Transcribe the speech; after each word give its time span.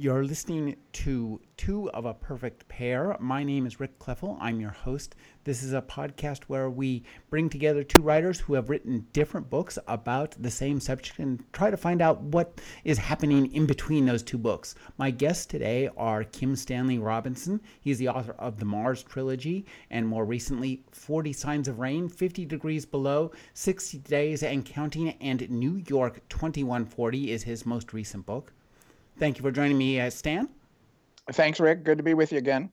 You're 0.00 0.22
listening 0.22 0.76
to 0.92 1.40
Two 1.56 1.90
of 1.90 2.04
a 2.04 2.14
Perfect 2.14 2.68
Pair. 2.68 3.16
My 3.18 3.42
name 3.42 3.66
is 3.66 3.80
Rick 3.80 3.98
Kleffel. 3.98 4.38
I'm 4.40 4.60
your 4.60 4.70
host. 4.70 5.16
This 5.42 5.64
is 5.64 5.72
a 5.72 5.82
podcast 5.82 6.44
where 6.44 6.70
we 6.70 7.02
bring 7.30 7.48
together 7.48 7.82
two 7.82 8.02
writers 8.02 8.38
who 8.38 8.54
have 8.54 8.70
written 8.70 9.08
different 9.12 9.50
books 9.50 9.76
about 9.88 10.40
the 10.40 10.52
same 10.52 10.78
subject 10.78 11.18
and 11.18 11.42
try 11.52 11.72
to 11.72 11.76
find 11.76 12.00
out 12.00 12.22
what 12.22 12.60
is 12.84 12.96
happening 12.96 13.52
in 13.52 13.66
between 13.66 14.06
those 14.06 14.22
two 14.22 14.38
books. 14.38 14.76
My 14.98 15.10
guests 15.10 15.46
today 15.46 15.90
are 15.96 16.22
Kim 16.22 16.54
Stanley 16.54 17.00
Robinson. 17.00 17.60
He's 17.80 17.98
the 17.98 18.10
author 18.10 18.36
of 18.38 18.60
the 18.60 18.66
Mars 18.66 19.02
trilogy 19.02 19.66
and 19.90 20.06
more 20.06 20.24
recently 20.24 20.84
40 20.92 21.32
Signs 21.32 21.66
of 21.66 21.80
Rain, 21.80 22.08
50 22.08 22.44
Degrees 22.44 22.86
Below, 22.86 23.32
60 23.54 23.98
Days 23.98 24.44
and 24.44 24.64
Counting, 24.64 25.08
and 25.20 25.50
New 25.50 25.82
York 25.88 26.20
2140 26.28 27.32
is 27.32 27.42
his 27.42 27.66
most 27.66 27.92
recent 27.92 28.24
book. 28.24 28.52
Thank 29.18 29.36
you 29.36 29.42
for 29.42 29.50
joining 29.50 29.76
me, 29.76 30.00
uh, 30.00 30.10
Stan. 30.10 30.48
Thanks, 31.32 31.58
Rick. 31.58 31.82
Good 31.82 31.98
to 31.98 32.04
be 32.04 32.14
with 32.14 32.30
you 32.30 32.38
again. 32.38 32.70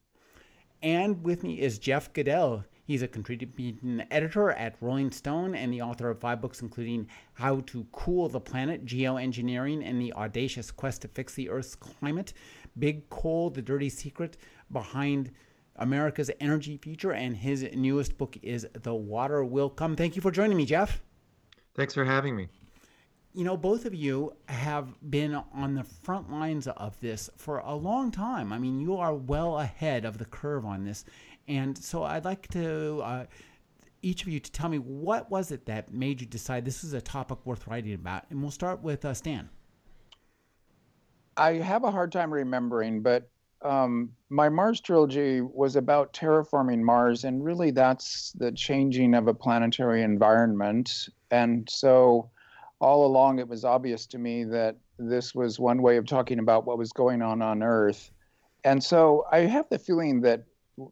And 0.80 1.20
with 1.24 1.42
me 1.42 1.60
is 1.60 1.80
Jeff 1.80 2.12
Goodell. 2.12 2.64
He's 2.84 3.02
a 3.02 3.08
contributing 3.08 4.04
editor 4.12 4.52
at 4.52 4.76
Rolling 4.80 5.10
Stone 5.10 5.56
and 5.56 5.72
the 5.72 5.82
author 5.82 6.08
of 6.08 6.20
five 6.20 6.40
books, 6.40 6.62
including 6.62 7.08
How 7.34 7.62
to 7.66 7.84
Cool 7.90 8.28
the 8.28 8.38
Planet, 8.38 8.86
Geoengineering, 8.86 9.82
and 9.84 10.00
the 10.00 10.12
Audacious 10.12 10.70
Quest 10.70 11.02
to 11.02 11.08
Fix 11.08 11.34
the 11.34 11.50
Earth's 11.50 11.74
Climate, 11.74 12.32
Big 12.78 13.08
Coal, 13.10 13.50
The 13.50 13.60
Dirty 13.60 13.88
Secret 13.88 14.36
Behind 14.70 15.32
America's 15.74 16.30
Energy 16.38 16.76
Future, 16.76 17.12
and 17.12 17.36
his 17.36 17.66
newest 17.74 18.16
book 18.16 18.38
is 18.40 18.68
The 18.84 18.94
Water 18.94 19.44
Will 19.44 19.68
Come. 19.68 19.96
Thank 19.96 20.14
you 20.14 20.22
for 20.22 20.30
joining 20.30 20.56
me, 20.56 20.64
Jeff. 20.64 21.02
Thanks 21.74 21.92
for 21.92 22.04
having 22.04 22.36
me 22.36 22.48
you 23.36 23.44
know, 23.44 23.56
both 23.56 23.84
of 23.84 23.94
you 23.94 24.32
have 24.48 24.94
been 25.10 25.34
on 25.34 25.74
the 25.74 25.84
front 25.84 26.32
lines 26.32 26.66
of 26.66 26.98
this 27.00 27.28
for 27.36 27.58
a 27.58 27.74
long 27.74 28.10
time. 28.10 28.50
I 28.50 28.58
mean, 28.58 28.80
you 28.80 28.96
are 28.96 29.14
well 29.14 29.58
ahead 29.58 30.06
of 30.06 30.16
the 30.16 30.24
curve 30.24 30.64
on 30.64 30.84
this. 30.84 31.04
And 31.46 31.76
so 31.76 32.02
I'd 32.02 32.24
like 32.24 32.48
to, 32.48 33.00
uh, 33.02 33.26
each 34.00 34.22
of 34.22 34.28
you, 34.28 34.40
to 34.40 34.50
tell 34.50 34.70
me 34.70 34.78
what 34.78 35.30
was 35.30 35.50
it 35.50 35.66
that 35.66 35.92
made 35.92 36.22
you 36.22 36.26
decide 36.26 36.64
this 36.64 36.82
is 36.82 36.94
a 36.94 37.00
topic 37.02 37.36
worth 37.44 37.66
writing 37.66 37.92
about? 37.92 38.24
And 38.30 38.40
we'll 38.40 38.50
start 38.50 38.82
with 38.82 39.04
uh, 39.04 39.12
Stan. 39.12 39.50
I 41.36 41.54
have 41.56 41.84
a 41.84 41.90
hard 41.90 42.12
time 42.12 42.32
remembering, 42.32 43.02
but 43.02 43.28
um, 43.60 44.12
my 44.30 44.48
Mars 44.48 44.80
trilogy 44.80 45.42
was 45.42 45.76
about 45.76 46.14
terraforming 46.14 46.80
Mars, 46.80 47.24
and 47.24 47.44
really 47.44 47.70
that's 47.70 48.32
the 48.32 48.50
changing 48.52 49.12
of 49.12 49.28
a 49.28 49.34
planetary 49.34 50.02
environment. 50.02 51.10
And 51.30 51.68
so 51.68 52.30
all 52.80 53.06
along 53.06 53.38
it 53.38 53.48
was 53.48 53.64
obvious 53.64 54.06
to 54.06 54.18
me 54.18 54.44
that 54.44 54.76
this 54.98 55.34
was 55.34 55.58
one 55.58 55.82
way 55.82 55.96
of 55.96 56.06
talking 56.06 56.38
about 56.38 56.66
what 56.66 56.78
was 56.78 56.92
going 56.92 57.22
on 57.22 57.42
on 57.42 57.62
Earth. 57.62 58.10
And 58.64 58.82
so 58.82 59.24
I 59.30 59.40
have 59.40 59.66
the 59.70 59.78
feeling 59.78 60.20
that 60.22 60.44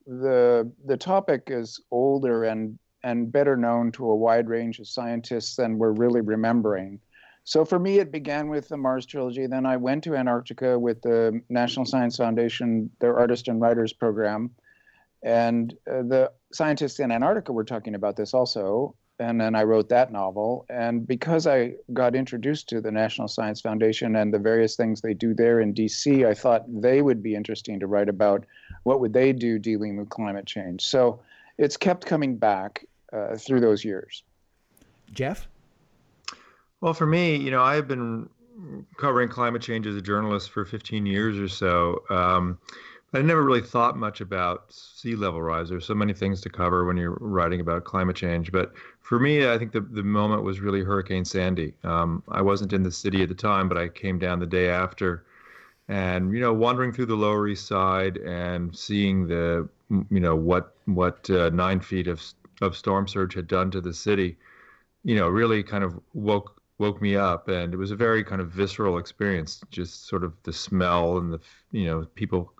the 0.06 0.70
the 0.86 0.96
topic 0.96 1.44
is 1.48 1.80
older 1.90 2.44
and 2.44 2.78
and 3.02 3.30
better 3.30 3.56
known 3.56 3.92
to 3.92 4.10
a 4.10 4.16
wide 4.16 4.48
range 4.48 4.78
of 4.78 4.88
scientists 4.88 5.56
than 5.56 5.78
we're 5.78 5.92
really 5.92 6.22
remembering. 6.22 7.00
So 7.44 7.66
for 7.66 7.78
me, 7.78 7.98
it 7.98 8.10
began 8.10 8.48
with 8.48 8.68
the 8.68 8.78
Mars 8.78 9.04
trilogy. 9.04 9.46
Then 9.46 9.66
I 9.66 9.76
went 9.76 10.02
to 10.04 10.16
Antarctica 10.16 10.78
with 10.78 11.02
the 11.02 11.42
National 11.50 11.84
Science 11.84 12.16
Foundation, 12.16 12.90
their 13.00 13.18
Artist 13.18 13.48
and 13.48 13.60
Writers 13.60 13.92
program. 13.92 14.50
And 15.22 15.74
uh, 15.86 16.02
the 16.02 16.32
scientists 16.54 17.00
in 17.00 17.12
Antarctica 17.12 17.52
were 17.52 17.64
talking 17.64 17.94
about 17.94 18.16
this 18.16 18.32
also 18.32 18.96
and 19.18 19.40
then 19.40 19.54
I 19.54 19.62
wrote 19.62 19.88
that 19.90 20.12
novel. 20.12 20.66
And 20.68 21.06
because 21.06 21.46
I 21.46 21.74
got 21.92 22.16
introduced 22.16 22.68
to 22.70 22.80
the 22.80 22.90
National 22.90 23.28
Science 23.28 23.60
Foundation 23.60 24.16
and 24.16 24.34
the 24.34 24.38
various 24.38 24.76
things 24.76 25.00
they 25.00 25.14
do 25.14 25.34
there 25.34 25.60
in 25.60 25.72
DC, 25.72 26.26
I 26.26 26.34
thought 26.34 26.64
they 26.68 27.00
would 27.00 27.22
be 27.22 27.34
interesting 27.34 27.78
to 27.80 27.86
write 27.86 28.08
about 28.08 28.44
what 28.82 29.00
would 29.00 29.12
they 29.12 29.32
do 29.32 29.58
dealing 29.58 29.96
with 29.96 30.08
climate 30.08 30.46
change. 30.46 30.84
So 30.84 31.20
it's 31.58 31.76
kept 31.76 32.06
coming 32.06 32.36
back 32.36 32.86
uh, 33.12 33.36
through 33.36 33.60
those 33.60 33.84
years. 33.84 34.24
Jeff? 35.12 35.46
Well, 36.80 36.94
for 36.94 37.06
me, 37.06 37.36
you 37.36 37.50
know, 37.50 37.62
I've 37.62 37.86
been 37.86 38.28
covering 38.96 39.28
climate 39.28 39.62
change 39.62 39.86
as 39.86 39.96
a 39.96 40.02
journalist 40.02 40.50
for 40.50 40.64
15 40.64 41.06
years 41.06 41.38
or 41.38 41.48
so. 41.48 42.02
Um, 42.10 42.58
I 43.14 43.22
never 43.22 43.44
really 43.44 43.60
thought 43.60 43.96
much 43.96 44.20
about 44.20 44.72
sea 44.72 45.14
level 45.14 45.40
rise. 45.40 45.68
There's 45.68 45.86
so 45.86 45.94
many 45.94 46.12
things 46.12 46.40
to 46.40 46.50
cover 46.50 46.84
when 46.84 46.96
you're 46.96 47.16
writing 47.20 47.60
about 47.60 47.84
climate 47.84 48.16
change. 48.16 48.50
But 48.50 48.72
for 49.02 49.20
me, 49.20 49.48
I 49.48 49.56
think 49.56 49.70
the, 49.70 49.80
the 49.80 50.02
moment 50.02 50.42
was 50.42 50.60
really 50.60 50.82
Hurricane 50.82 51.24
Sandy. 51.24 51.74
Um, 51.84 52.24
I 52.28 52.42
wasn't 52.42 52.72
in 52.72 52.82
the 52.82 52.90
city 52.90 53.22
at 53.22 53.28
the 53.28 53.34
time, 53.34 53.68
but 53.68 53.78
I 53.78 53.86
came 53.88 54.18
down 54.18 54.40
the 54.40 54.46
day 54.46 54.68
after. 54.68 55.24
And, 55.86 56.32
you 56.32 56.40
know, 56.40 56.52
wandering 56.52 56.92
through 56.92 57.06
the 57.06 57.14
Lower 57.14 57.46
East 57.46 57.66
Side 57.66 58.16
and 58.16 58.76
seeing 58.76 59.28
the, 59.28 59.68
you 60.10 60.20
know, 60.20 60.34
what, 60.34 60.74
what 60.86 61.28
uh, 61.30 61.50
nine 61.50 61.78
feet 61.80 62.08
of, 62.08 62.20
of 62.62 62.76
storm 62.76 63.06
surge 63.06 63.34
had 63.34 63.46
done 63.46 63.70
to 63.70 63.80
the 63.80 63.94
city, 63.94 64.36
you 65.04 65.14
know, 65.14 65.28
really 65.28 65.62
kind 65.62 65.84
of 65.84 66.00
woke 66.14 66.60
woke 66.78 67.00
me 67.00 67.14
up 67.14 67.46
and 67.46 67.72
it 67.72 67.76
was 67.76 67.92
a 67.92 67.96
very 67.96 68.24
kind 68.24 68.40
of 68.40 68.50
visceral 68.50 68.98
experience 68.98 69.60
just 69.70 70.08
sort 70.08 70.24
of 70.24 70.32
the 70.42 70.52
smell 70.52 71.18
and 71.18 71.32
the 71.32 71.38
you 71.70 71.86
know 71.86 72.04
people 72.16 72.52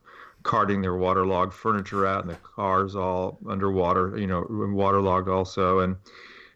carting 0.45 0.83
their 0.83 0.95
waterlogged 0.95 1.53
furniture 1.53 2.07
out 2.07 2.23
and 2.23 2.31
the 2.31 2.37
cars 2.37 2.95
all 2.95 3.39
underwater, 3.49 4.17
you 4.17 4.27
know, 4.27 4.47
waterlogged 4.49 5.29
also. 5.29 5.81
And 5.81 5.97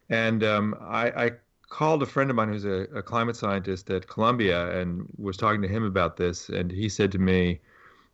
and 0.09 0.45
um, 0.45 0.77
I, 0.81 1.11
I, 1.11 1.31
called 1.69 2.03
a 2.03 2.07
friend 2.07 2.31
of 2.31 2.37
mine 2.37 2.49
who's 2.49 2.65
a, 2.65 2.87
a, 2.95 3.03
climate 3.03 3.37
scientist 3.37 3.91
at 3.91 4.07
Columbia 4.07 4.81
and 4.81 5.07
was 5.19 5.37
talking 5.37 5.61
to 5.61 5.69
him 5.69 5.85
about 5.85 6.17
this. 6.17 6.49
And 6.49 6.71
he 6.71 6.89
said 6.89 7.13
to 7.13 7.19
me, 7.19 7.61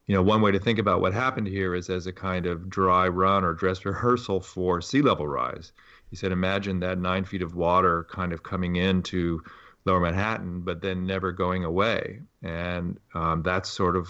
you 0.09 0.15
know, 0.15 0.23
one 0.23 0.43
way 0.43 0.51
to 0.51 0.59
think 0.59 0.81
about 0.81 1.01
what 1.01 1.15
happened 1.15 1.47
here 1.47 1.73
is 1.73 1.89
as 1.89 2.09
a 2.09 2.13
kind 2.13 2.47
of 2.47 2.69
dry 2.69 3.07
run 3.07 3.45
or 3.45 3.53
dress 3.53 3.85
rehearsal 3.85 4.41
for 4.41 4.81
sea 4.81 5.03
level 5.03 5.29
rise. 5.29 5.71
He 6.11 6.17
said, 6.17 6.33
imagine 6.33 6.81
that 6.81 6.99
nine 6.99 7.25
feet 7.25 7.43
of 7.43 7.55
water 7.55 8.09
kind 8.11 8.33
of 8.33 8.43
coming 8.43 8.75
into 8.75 9.41
lower 9.85 10.01
Manhattan, 10.01 10.63
but 10.63 10.83
then 10.83 11.07
never 11.07 11.31
going 11.31 11.63
away. 11.63 12.23
And 12.43 12.99
um, 13.15 13.43
that's 13.45 13.71
sort 13.71 13.95
of 13.95 14.09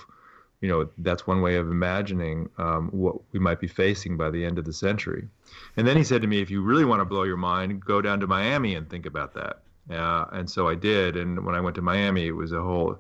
you 0.61 0.69
know, 0.69 0.89
that's 0.99 1.27
one 1.27 1.43
way 1.43 1.57
of 1.57 1.69
imagining 1.71 2.49
um, 2.59 2.89
what 2.89 3.17
we 3.33 3.39
might 3.39 3.61
be 3.61 3.67
facing 3.67 4.17
by 4.17 4.31
the 4.31 4.45
end 4.45 4.59
of 4.59 4.65
the 4.65 4.73
century. 4.73 5.29
And 5.77 5.87
then 5.87 5.97
he 5.97 6.05
said 6.05 6.23
to 6.23 6.29
me, 6.29 6.41
if 6.41 6.51
you 6.51 6.63
really 6.63 6.85
want 6.85 7.01
to 7.01 7.05
blow 7.05 7.25
your 7.25 7.37
mind, 7.37 7.85
go 7.85 8.01
down 8.01 8.21
to 8.21 8.27
Miami 8.27 8.75
and 8.75 8.89
think 8.89 9.07
about 9.07 9.35
that. 9.35 9.61
Uh, 9.91 10.25
and 10.33 10.49
so 10.49 10.69
I 10.69 10.75
did. 10.75 11.17
And 11.17 11.45
when 11.45 11.55
I 11.55 11.61
went 11.61 11.77
to 11.77 11.83
Miami, 11.83 12.27
it 12.27 12.33
was 12.33 12.53
a 12.53 12.63
whole 12.63 12.99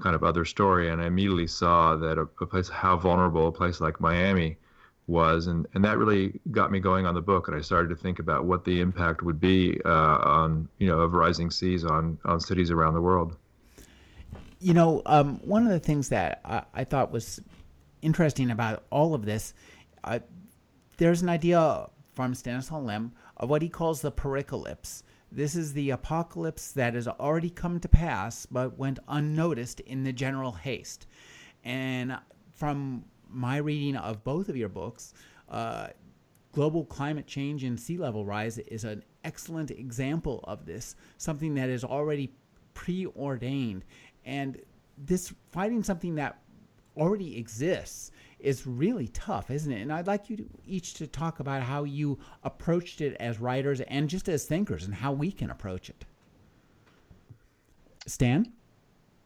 kind 0.00 0.14
of 0.14 0.24
other 0.24 0.44
story. 0.44 0.88
And 0.88 1.02
I 1.02 1.06
immediately 1.06 1.46
saw 1.46 1.96
that 1.96 2.18
a, 2.18 2.26
a 2.40 2.46
place, 2.46 2.68
how 2.68 2.96
vulnerable 2.96 3.48
a 3.48 3.52
place 3.52 3.80
like 3.80 4.00
Miami 4.00 4.56
was. 5.06 5.48
And, 5.48 5.66
and 5.74 5.84
that 5.84 5.98
really 5.98 6.40
got 6.50 6.72
me 6.72 6.80
going 6.80 7.04
on 7.04 7.14
the 7.14 7.20
book. 7.20 7.48
And 7.48 7.56
I 7.56 7.60
started 7.60 7.88
to 7.88 7.96
think 7.96 8.20
about 8.20 8.46
what 8.46 8.64
the 8.64 8.80
impact 8.80 9.22
would 9.22 9.40
be 9.40 9.78
uh, 9.84 10.18
on, 10.24 10.68
you 10.78 10.86
know, 10.86 11.00
of 11.00 11.12
rising 11.12 11.50
seas 11.50 11.84
on, 11.84 12.18
on 12.24 12.40
cities 12.40 12.70
around 12.70 12.94
the 12.94 13.02
world. 13.02 13.36
You 14.62 14.74
know, 14.74 15.02
um, 15.06 15.40
one 15.42 15.64
of 15.64 15.70
the 15.70 15.80
things 15.80 16.08
that 16.10 16.40
I, 16.44 16.62
I, 16.72 16.84
thought 16.84 17.10
was 17.10 17.40
interesting 18.00 18.52
about 18.52 18.84
all 18.90 19.12
of 19.12 19.24
this, 19.24 19.54
uh, 20.04 20.20
there's 20.98 21.20
an 21.20 21.28
idea 21.28 21.88
from 22.12 22.32
Stanislaw 22.32 22.78
Lem 22.78 23.10
of 23.38 23.50
what 23.50 23.60
he 23.60 23.68
calls 23.68 24.00
the 24.00 24.12
pericalypse. 24.12 25.02
This 25.32 25.56
is 25.56 25.72
the 25.72 25.90
apocalypse 25.90 26.70
that 26.72 26.94
has 26.94 27.08
already 27.08 27.50
come 27.50 27.80
to 27.80 27.88
pass 27.88 28.46
but 28.46 28.78
went 28.78 29.00
unnoticed 29.08 29.80
in 29.80 30.04
the 30.04 30.12
general 30.12 30.52
haste. 30.52 31.08
And 31.64 32.16
from 32.54 33.04
my 33.28 33.56
reading 33.56 33.96
of 33.96 34.22
both 34.22 34.48
of 34.48 34.56
your 34.56 34.68
books, 34.68 35.12
uh, 35.48 35.88
global 36.52 36.84
climate 36.84 37.26
change 37.26 37.64
and 37.64 37.80
sea 37.80 37.98
level 37.98 38.24
rise 38.24 38.58
is 38.58 38.84
an 38.84 39.02
excellent 39.24 39.72
example 39.72 40.38
of 40.44 40.66
this, 40.66 40.94
something 41.18 41.54
that 41.54 41.68
is 41.68 41.82
already 41.82 42.32
preordained 42.74 43.84
and 44.24 44.60
this 44.98 45.32
fighting 45.50 45.82
something 45.82 46.14
that 46.16 46.38
already 46.96 47.38
exists 47.38 48.10
is 48.38 48.66
really 48.66 49.08
tough, 49.08 49.50
isn't 49.50 49.72
it? 49.72 49.80
And 49.80 49.92
I'd 49.92 50.06
like 50.06 50.28
you 50.28 50.36
to, 50.36 50.44
each 50.66 50.94
to 50.94 51.06
talk 51.06 51.40
about 51.40 51.62
how 51.62 51.84
you 51.84 52.18
approached 52.42 53.00
it 53.00 53.16
as 53.20 53.38
writers 53.38 53.80
and 53.82 54.08
just 54.08 54.28
as 54.28 54.44
thinkers 54.44 54.84
and 54.84 54.94
how 54.94 55.12
we 55.12 55.30
can 55.30 55.50
approach 55.50 55.88
it. 55.88 56.04
Stan? 58.06 58.52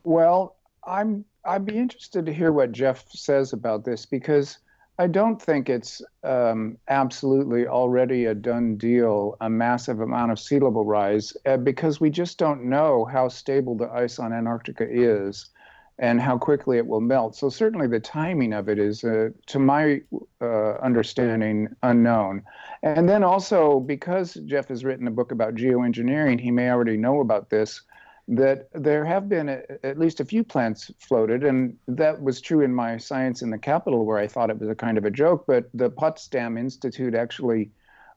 Well, 0.05 0.57
I'm 0.87 1.25
I'd 1.45 1.65
be 1.65 1.79
interested 1.79 2.27
to 2.27 2.33
hear 2.33 2.53
what 2.53 2.73
Jeff 2.73 3.09
says 3.11 3.53
about 3.53 3.85
this 3.85 4.05
because 4.05 4.59
I 4.99 5.07
don't 5.09 5.41
think 5.41 5.69
it's 5.69 6.01
um, 6.25 6.79
absolutely 6.89 7.67
already 7.67 8.25
a 8.27 8.35
done 8.35 8.77
deal, 8.77 9.37
a 9.41 9.51
massive 9.51 10.01
amount 10.01 10.33
of 10.33 10.41
sea 10.41 10.59
level 10.59 10.85
rise, 10.85 11.37
uh, 11.45 11.59
because 11.59 12.01
we 12.01 12.11
just 12.11 12.39
don't 12.39 12.65
know 12.65 13.05
how 13.05 13.29
stable 13.29 13.77
the 13.77 13.91
ice 13.91 14.19
on 14.19 14.33
Antarctica 14.33 14.87
is. 14.89 15.51
and 15.99 16.21
how 16.21 16.37
quickly 16.37 16.77
it 16.77 16.87
will 16.87 17.01
melt. 17.01 17.35
So 17.35 17.49
certainly 17.49 17.87
the 17.87 18.01
timing 18.01 18.53
of 18.53 18.69
it 18.69 18.79
is, 18.79 19.03
uh, 19.03 19.31
to 19.47 19.59
my 19.59 20.03
uh, 20.41 20.73
understanding, 20.83 21.69
unknown. 21.83 22.43
And 22.83 23.09
then 23.09 23.25
also 23.25 23.81
because 23.81 24.35
Jeff 24.45 24.69
has 24.69 24.85
written 24.85 25.07
a 25.09 25.11
book 25.11 25.33
about 25.33 25.55
geoengineering, 25.55 26.39
he 26.39 26.51
may 26.51 26.71
already 26.71 26.97
know 26.99 27.21
about 27.21 27.49
this. 27.49 27.81
That 28.29 28.69
there 28.73 29.05
have 29.05 29.29
been 29.29 29.49
a, 29.49 29.63
at 29.85 29.99
least 29.99 30.19
a 30.19 30.25
few 30.25 30.43
plants 30.43 30.91
floated, 30.99 31.45
and 31.45 31.77
that 31.87 32.21
was 32.21 32.41
true 32.41 32.63
in 32.63 32.75
my 32.75 32.97
science 32.97 33.41
in 33.43 33.51
the 33.51 33.59
capital, 33.59 34.05
where 34.05 34.19
I 34.19 34.27
thought 34.27 34.51
it 34.51 34.59
was 34.59 34.69
a 34.69 34.75
kind 34.75 34.99
of 34.99 35.05
a 35.05 35.11
joke. 35.11 35.45
But 35.47 35.67
the 35.73 35.91
Potsdam 35.91 36.59
Institute 36.59 37.15
actually 37.15 37.71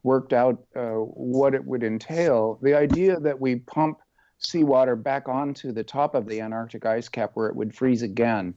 worked 0.04 0.34
out 0.34 0.66
uh, 0.76 0.94
what 0.94 1.54
it 1.54 1.64
would 1.64 1.84
entail. 1.84 2.58
The 2.64 2.74
idea 2.74 3.20
that 3.20 3.40
we 3.40 3.58
pump 3.58 4.00
seawater 4.40 4.96
back 4.96 5.28
onto 5.28 5.72
the 5.72 5.84
top 5.84 6.16
of 6.16 6.28
the 6.28 6.42
Antarctic 6.42 6.86
ice 6.86 7.10
cap 7.10 7.32
where 7.34 7.48
it 7.48 7.56
would 7.56 7.76
freeze 7.76 8.02
again. 8.02 8.54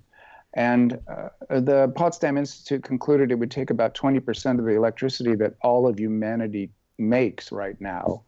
And 0.54 0.98
uh, 1.08 1.28
the 1.48 1.92
Potsdam 1.96 2.36
Institute 2.36 2.84
concluded 2.84 3.30
it 3.30 3.38
would 3.38 3.50
take 3.50 3.70
about 3.70 3.94
20% 3.94 4.58
of 4.58 4.64
the 4.64 4.76
electricity 4.76 5.34
that 5.36 5.54
all 5.62 5.86
of 5.86 5.98
humanity 5.98 6.70
makes 6.98 7.50
right 7.50 7.80
now 7.80 8.22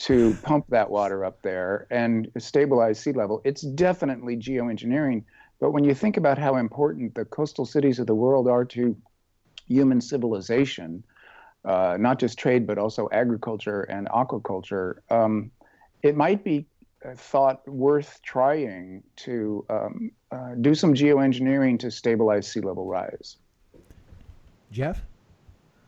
to 0.00 0.34
pump 0.42 0.64
that 0.70 0.90
water 0.90 1.26
up 1.26 1.42
there 1.42 1.86
and 1.90 2.30
stabilize 2.38 2.98
sea 2.98 3.12
level. 3.12 3.42
It's 3.44 3.60
definitely 3.60 4.36
geoengineering. 4.36 5.24
But 5.60 5.72
when 5.72 5.84
you 5.84 5.94
think 5.94 6.16
about 6.16 6.38
how 6.38 6.56
important 6.56 7.14
the 7.14 7.26
coastal 7.26 7.66
cities 7.66 7.98
of 7.98 8.06
the 8.06 8.14
world 8.14 8.48
are 8.48 8.64
to 8.64 8.96
human 9.68 10.00
civilization, 10.00 11.04
uh, 11.66 11.98
not 12.00 12.18
just 12.18 12.38
trade, 12.38 12.66
but 12.66 12.78
also 12.78 13.10
agriculture 13.12 13.82
and 13.82 14.08
aquaculture, 14.08 15.00
um, 15.10 15.50
it 16.02 16.16
might 16.16 16.42
be 16.44 16.66
thought 17.16 17.66
worth 17.68 18.20
trying 18.22 19.02
to 19.16 19.66
um, 19.68 20.10
uh, 20.32 20.54
do 20.62 20.74
some 20.74 20.94
geoengineering 20.94 21.78
to 21.78 21.90
stabilize 21.90 22.50
sea 22.50 22.60
level 22.60 22.86
rise. 22.86 23.36
Jeff? 24.72 25.02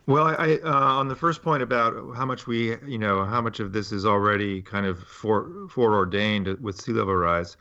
Well, 0.06 0.26
I, 0.26 0.58
uh, 0.64 0.70
on 0.70 1.08
the 1.08 1.14
first 1.14 1.42
point 1.42 1.62
about 1.62 1.94
how 2.16 2.26
much 2.26 2.46
we, 2.46 2.76
you 2.86 2.98
know, 2.98 3.24
how 3.24 3.40
much 3.40 3.60
of 3.60 3.72
this 3.72 3.92
is 3.92 4.04
already 4.04 4.60
kind 4.60 4.84
of 4.84 4.98
fore, 4.98 5.68
foreordained 5.70 6.48
with 6.60 6.80
sea 6.80 6.92
level 6.92 7.14
rise. 7.14 7.56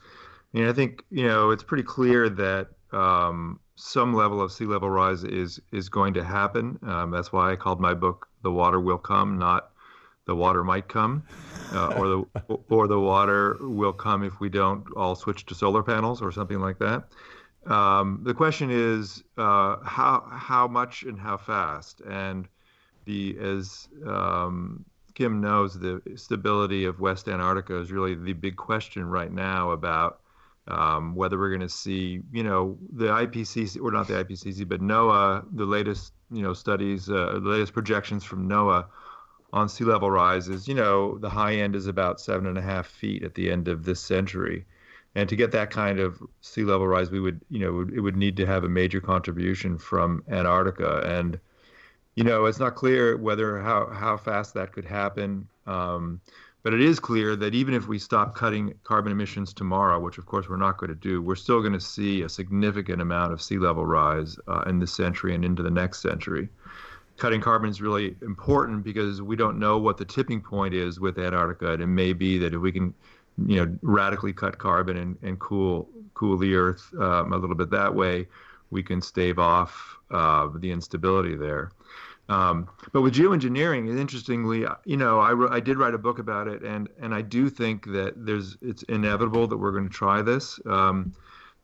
I 0.52 0.58
mean, 0.58 0.68
I 0.68 0.72
think 0.72 1.04
you 1.10 1.26
know 1.26 1.50
it's 1.50 1.62
pretty 1.62 1.84
clear 1.84 2.28
that 2.28 2.68
um, 2.90 3.60
some 3.76 4.12
level 4.12 4.40
of 4.40 4.52
sea 4.52 4.66
level 4.66 4.90
rise 4.90 5.24
is 5.24 5.60
is 5.70 5.88
going 5.88 6.14
to 6.14 6.24
happen. 6.24 6.78
Um, 6.82 7.10
that's 7.10 7.32
why 7.32 7.52
I 7.52 7.56
called 7.56 7.80
my 7.80 7.94
book 7.94 8.28
"The 8.42 8.50
Water 8.50 8.80
Will 8.80 8.98
Come," 8.98 9.38
not 9.38 9.70
the 10.26 10.36
water 10.36 10.62
might 10.62 10.88
come, 10.88 11.22
uh, 11.72 11.94
or 11.96 12.08
the 12.08 12.56
or 12.68 12.88
the 12.88 13.00
water 13.00 13.56
will 13.60 13.92
come 13.92 14.24
if 14.24 14.40
we 14.40 14.48
don't 14.48 14.84
all 14.96 15.14
switch 15.14 15.46
to 15.46 15.54
solar 15.54 15.82
panels 15.82 16.20
or 16.20 16.32
something 16.32 16.60
like 16.60 16.78
that. 16.78 17.04
Um, 17.66 18.20
the 18.24 18.34
question 18.34 18.70
is 18.70 19.22
uh, 19.38 19.76
how 19.84 20.24
how 20.30 20.66
much 20.66 21.04
and 21.04 21.18
how 21.18 21.36
fast, 21.36 22.00
and 22.00 22.48
the 23.04 23.36
as 23.38 23.88
um, 24.06 24.84
Kim 25.14 25.40
knows, 25.40 25.78
the 25.78 26.02
stability 26.16 26.84
of 26.84 27.00
West 27.00 27.28
Antarctica 27.28 27.78
is 27.78 27.92
really 27.92 28.14
the 28.14 28.32
big 28.32 28.56
question 28.56 29.04
right 29.04 29.30
now 29.30 29.70
about 29.70 30.20
um, 30.68 31.14
whether 31.14 31.38
we're 31.38 31.50
going 31.50 31.60
to 31.60 31.68
see, 31.68 32.20
you 32.32 32.42
know, 32.42 32.78
the 32.92 33.06
IPCC 33.06 33.80
or 33.80 33.90
not 33.90 34.06
the 34.06 34.14
IPCC, 34.14 34.68
but 34.68 34.80
NOAA, 34.80 35.44
the 35.52 35.64
latest, 35.64 36.12
you 36.30 36.42
know, 36.42 36.52
studies, 36.54 37.10
uh, 37.10 37.32
the 37.34 37.48
latest 37.48 37.72
projections 37.72 38.24
from 38.24 38.48
NOAA 38.48 38.86
on 39.52 39.68
sea 39.68 39.84
level 39.84 40.10
rise 40.10 40.48
is, 40.48 40.68
you 40.68 40.74
know, 40.74 41.18
the 41.18 41.28
high 41.28 41.56
end 41.56 41.74
is 41.74 41.86
about 41.86 42.20
seven 42.20 42.46
and 42.46 42.56
a 42.56 42.62
half 42.62 42.86
feet 42.86 43.22
at 43.22 43.34
the 43.34 43.50
end 43.50 43.68
of 43.68 43.84
this 43.84 44.00
century. 44.00 44.64
And 45.14 45.28
to 45.28 45.36
get 45.36 45.52
that 45.52 45.70
kind 45.70 46.00
of 46.00 46.22
sea 46.40 46.64
level 46.64 46.86
rise, 46.86 47.10
we 47.10 47.20
would, 47.20 47.40
you 47.50 47.58
know, 47.58 47.80
it 47.94 48.00
would 48.00 48.16
need 48.16 48.36
to 48.38 48.46
have 48.46 48.64
a 48.64 48.68
major 48.68 49.00
contribution 49.00 49.78
from 49.78 50.22
Antarctica. 50.28 51.02
And, 51.04 51.38
you 52.14 52.24
know, 52.24 52.46
it's 52.46 52.58
not 52.58 52.74
clear 52.74 53.16
whether 53.16 53.58
how, 53.60 53.86
how 53.90 54.16
fast 54.16 54.54
that 54.54 54.72
could 54.72 54.86
happen. 54.86 55.46
Um, 55.66 56.20
but 56.62 56.72
it 56.72 56.80
is 56.80 57.00
clear 57.00 57.36
that 57.36 57.54
even 57.54 57.74
if 57.74 57.88
we 57.88 57.98
stop 57.98 58.34
cutting 58.34 58.72
carbon 58.84 59.12
emissions 59.12 59.52
tomorrow, 59.52 59.98
which 59.98 60.16
of 60.16 60.26
course 60.26 60.48
we're 60.48 60.56
not 60.56 60.78
going 60.78 60.90
to 60.90 60.94
do, 60.94 61.20
we're 61.20 61.34
still 61.34 61.60
going 61.60 61.72
to 61.72 61.80
see 61.80 62.22
a 62.22 62.28
significant 62.28 63.02
amount 63.02 63.32
of 63.32 63.42
sea 63.42 63.58
level 63.58 63.84
rise 63.84 64.38
uh, 64.48 64.62
in 64.66 64.78
this 64.78 64.94
century 64.94 65.34
and 65.34 65.44
into 65.44 65.62
the 65.62 65.70
next 65.70 66.00
century 66.00 66.48
cutting 67.22 67.40
carbon 67.40 67.70
is 67.70 67.80
really 67.80 68.16
important 68.22 68.82
because 68.82 69.22
we 69.22 69.36
don't 69.36 69.58
know 69.58 69.78
what 69.78 69.96
the 69.96 70.04
tipping 70.04 70.40
point 70.40 70.74
is 70.74 70.98
with 70.98 71.18
Antarctica. 71.18 71.72
And 71.72 71.82
it 71.82 71.86
may 71.86 72.12
be 72.12 72.38
that 72.38 72.54
if 72.54 72.60
we 72.60 72.72
can, 72.72 72.94
you 73.46 73.64
know, 73.64 73.78
radically 73.82 74.32
cut 74.32 74.58
carbon 74.58 74.96
and, 74.96 75.16
and 75.22 75.38
cool 75.38 75.88
cool 76.14 76.36
the 76.36 76.54
Earth 76.54 76.92
um, 76.98 77.32
a 77.32 77.36
little 77.36 77.56
bit 77.56 77.70
that 77.70 77.94
way, 77.94 78.26
we 78.70 78.82
can 78.82 79.00
stave 79.00 79.38
off 79.38 79.96
uh, 80.10 80.48
the 80.54 80.70
instability 80.70 81.36
there. 81.36 81.70
Um, 82.28 82.68
but 82.92 83.02
with 83.02 83.14
geoengineering, 83.14 83.98
interestingly, 83.98 84.64
you 84.84 84.96
know, 84.96 85.20
I, 85.20 85.56
I 85.56 85.60
did 85.60 85.76
write 85.76 85.94
a 85.94 85.98
book 85.98 86.18
about 86.18 86.48
it, 86.48 86.62
and 86.62 86.88
and 87.00 87.14
I 87.14 87.22
do 87.22 87.50
think 87.50 87.86
that 87.86 88.14
there's 88.16 88.56
it's 88.62 88.82
inevitable 88.84 89.46
that 89.48 89.56
we're 89.56 89.72
going 89.72 89.88
to 89.88 89.94
try 89.94 90.22
this. 90.22 90.60
Um, 90.66 91.12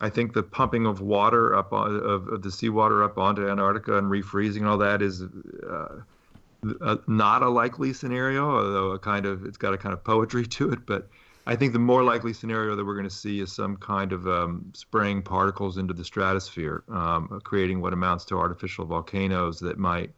I 0.00 0.08
think 0.08 0.32
the 0.32 0.42
pumping 0.42 0.86
of 0.86 1.00
water 1.00 1.56
up 1.56 1.72
on, 1.72 1.96
of, 1.96 2.28
of 2.28 2.42
the 2.42 2.52
seawater 2.52 3.02
up 3.02 3.18
onto 3.18 3.48
Antarctica 3.48 3.98
and 3.98 4.08
refreezing 4.10 4.58
and 4.58 4.68
all 4.68 4.78
that 4.78 5.02
is 5.02 5.22
uh, 5.68 6.96
not 7.06 7.42
a 7.42 7.48
likely 7.48 7.92
scenario, 7.92 8.48
although 8.48 8.90
a 8.92 8.98
kind 8.98 9.26
of 9.26 9.44
it's 9.44 9.56
got 9.56 9.74
a 9.74 9.78
kind 9.78 9.92
of 9.92 10.04
poetry 10.04 10.46
to 10.58 10.70
it. 10.70 10.86
But 10.86 11.08
I 11.48 11.56
think 11.56 11.72
the 11.72 11.78
more 11.78 12.04
likely 12.04 12.34
scenario 12.34 12.76
that 12.76 12.84
we're 12.84 12.94
going 12.94 13.08
to 13.08 13.14
see 13.14 13.40
is 13.40 13.50
some 13.50 13.78
kind 13.78 14.12
of 14.12 14.28
um, 14.28 14.70
spraying 14.74 15.22
particles 15.22 15.78
into 15.78 15.94
the 15.94 16.04
stratosphere, 16.04 16.84
um, 16.90 17.40
creating 17.42 17.80
what 17.80 17.94
amounts 17.94 18.26
to 18.26 18.36
artificial 18.36 18.84
volcanoes 18.84 19.58
that 19.60 19.78
might 19.78 20.10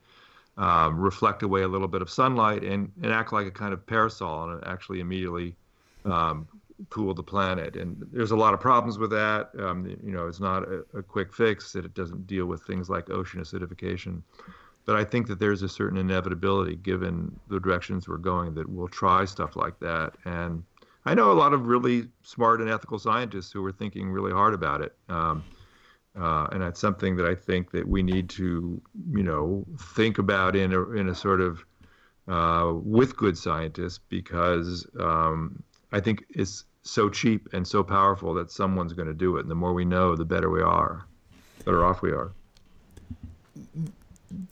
um, 0.58 0.98
reflect 0.98 1.44
away 1.44 1.62
a 1.62 1.68
little 1.68 1.86
bit 1.86 2.02
of 2.02 2.10
sunlight 2.10 2.64
and, 2.64 2.90
and 3.04 3.12
act 3.12 3.32
like 3.32 3.46
a 3.46 3.50
kind 3.52 3.72
of 3.72 3.86
parasol 3.86 4.50
and 4.50 4.64
actually 4.66 4.98
immediately 4.98 5.54
um, 6.04 6.48
cool 6.88 7.14
the 7.14 7.22
planet. 7.22 7.76
And 7.76 8.04
there's 8.10 8.32
a 8.32 8.36
lot 8.36 8.52
of 8.52 8.58
problems 8.58 8.98
with 8.98 9.10
that. 9.10 9.50
Um, 9.56 9.86
you 9.86 10.10
know, 10.12 10.26
it's 10.26 10.40
not 10.40 10.64
a, 10.64 10.84
a, 10.98 11.02
quick 11.04 11.32
fix 11.32 11.72
that 11.74 11.84
it 11.84 11.94
doesn't 11.94 12.26
deal 12.26 12.46
with 12.46 12.64
things 12.64 12.90
like 12.90 13.08
ocean 13.08 13.40
acidification. 13.40 14.22
But 14.84 14.96
I 14.96 15.04
think 15.04 15.28
that 15.28 15.38
there's 15.38 15.62
a 15.62 15.68
certain 15.68 15.96
inevitability, 15.96 16.74
given 16.74 17.38
the 17.46 17.60
directions 17.60 18.08
we're 18.08 18.16
going, 18.16 18.54
that 18.54 18.68
we'll 18.68 18.88
try 18.88 19.24
stuff 19.26 19.54
like 19.54 19.78
that. 19.78 20.14
And 20.24 20.64
I 21.04 21.14
know 21.14 21.32
a 21.32 21.34
lot 21.34 21.52
of 21.52 21.66
really 21.66 22.08
smart 22.22 22.60
and 22.60 22.68
ethical 22.68 22.98
scientists 22.98 23.50
who 23.50 23.64
are 23.64 23.72
thinking 23.72 24.10
really 24.10 24.32
hard 24.32 24.54
about 24.54 24.82
it. 24.82 24.94
Um, 25.08 25.42
uh, 26.18 26.48
and 26.52 26.60
that's 26.60 26.80
something 26.80 27.16
that 27.16 27.26
I 27.26 27.34
think 27.34 27.70
that 27.70 27.86
we 27.86 28.02
need 28.02 28.28
to, 28.30 28.80
you 29.12 29.22
know, 29.22 29.64
think 29.94 30.18
about 30.18 30.56
in 30.56 30.72
a 30.72 30.90
in 30.90 31.08
a 31.08 31.14
sort 31.14 31.40
of 31.40 31.64
uh, 32.28 32.72
with 32.74 33.16
good 33.16 33.38
scientists 33.38 34.00
because 34.08 34.86
um, 34.98 35.62
I 35.92 36.00
think 36.00 36.24
it's 36.30 36.64
so 36.82 37.08
cheap 37.08 37.48
and 37.52 37.66
so 37.66 37.82
powerful 37.82 38.34
that 38.34 38.50
someone's 38.50 38.92
going 38.92 39.08
to 39.08 39.14
do 39.14 39.36
it. 39.36 39.40
And 39.40 39.50
the 39.50 39.54
more 39.54 39.72
we 39.72 39.84
know, 39.84 40.16
the 40.16 40.24
better 40.24 40.50
we 40.50 40.62
are, 40.62 41.04
better 41.64 41.84
off 41.84 42.02
we 42.02 42.10
are. 42.10 42.32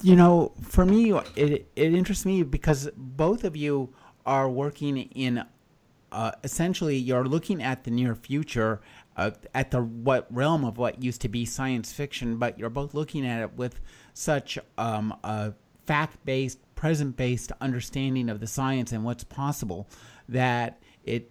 You 0.03 0.17
know, 0.17 0.53
for 0.63 0.85
me, 0.85 1.13
it, 1.37 1.69
it 1.77 1.95
interests 1.95 2.27
me 2.27 2.43
because 2.43 2.89
both 2.97 3.45
of 3.45 3.57
you 3.57 3.93
are 4.27 4.49
working 4.49 4.97
in 4.97 5.45
uh, 6.13 6.33
essentially 6.45 6.97
you're 6.97 7.25
looking 7.25 7.63
at 7.63 7.85
the 7.85 7.91
near 7.91 8.15
future 8.15 8.81
uh, 9.17 9.33
at 9.55 9.71
the 9.71 9.83
what 9.83 10.27
realm 10.35 10.65
of 10.65 10.79
what 10.79 11.03
used 11.03 11.21
to 11.23 11.29
be 11.29 11.45
science 11.45 11.93
fiction, 11.93 12.37
but 12.37 12.59
you're 12.59 12.71
both 12.71 12.95
looking 12.95 13.27
at 13.27 13.43
it 13.43 13.53
with 13.55 13.81
such 14.15 14.59
um, 14.79 15.15
a 15.25 15.53
fact-based, 15.87 16.59
present-based 16.75 17.51
understanding 17.61 18.29
of 18.29 18.41
the 18.41 18.47
science 18.47 18.93
and 18.93 19.05
what's 19.05 19.25
possible 19.25 19.89
that 20.29 20.81
it 21.05 21.31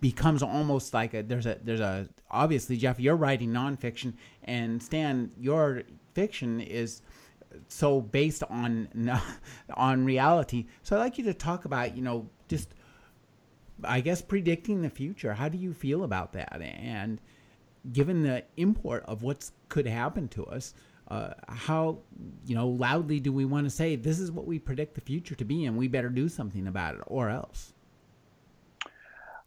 becomes 0.00 0.42
almost 0.42 0.92
like 0.92 1.14
a 1.14 1.22
there's 1.22 1.46
a 1.46 1.58
there's 1.62 1.80
a 1.80 2.08
obviously 2.30 2.76
Jeff 2.76 3.00
you're 3.00 3.16
writing 3.16 3.50
nonfiction 3.50 4.14
and 4.44 4.82
Stan 4.82 5.30
your 5.38 5.82
fiction 6.14 6.60
is 6.60 7.02
so 7.68 8.00
based 8.00 8.42
on 8.44 8.88
on 9.74 10.04
reality. 10.04 10.66
So 10.82 10.96
I'd 10.96 11.00
like 11.00 11.18
you 11.18 11.24
to 11.24 11.34
talk 11.34 11.64
about 11.64 11.96
you 11.96 12.02
know 12.02 12.28
just 12.48 12.74
I 13.84 14.00
guess 14.00 14.22
predicting 14.22 14.82
the 14.82 14.90
future. 14.90 15.34
How 15.34 15.48
do 15.48 15.58
you 15.58 15.72
feel 15.72 16.04
about 16.04 16.32
that? 16.32 16.60
And 16.60 17.20
given 17.92 18.22
the 18.22 18.44
import 18.56 19.04
of 19.06 19.22
what 19.22 19.50
could 19.68 19.86
happen 19.86 20.28
to 20.28 20.44
us, 20.46 20.74
uh, 21.08 21.34
how 21.48 21.98
you 22.46 22.54
know 22.54 22.68
loudly 22.68 23.20
do 23.20 23.32
we 23.32 23.44
want 23.44 23.64
to 23.64 23.70
say 23.70 23.94
this 23.94 24.18
is 24.18 24.32
what 24.32 24.46
we 24.46 24.58
predict 24.58 24.94
the 24.94 25.00
future 25.00 25.34
to 25.36 25.44
be, 25.44 25.66
and 25.66 25.76
we 25.76 25.88
better 25.88 26.08
do 26.08 26.28
something 26.28 26.66
about 26.66 26.96
it, 26.96 27.02
or 27.06 27.30
else? 27.30 27.74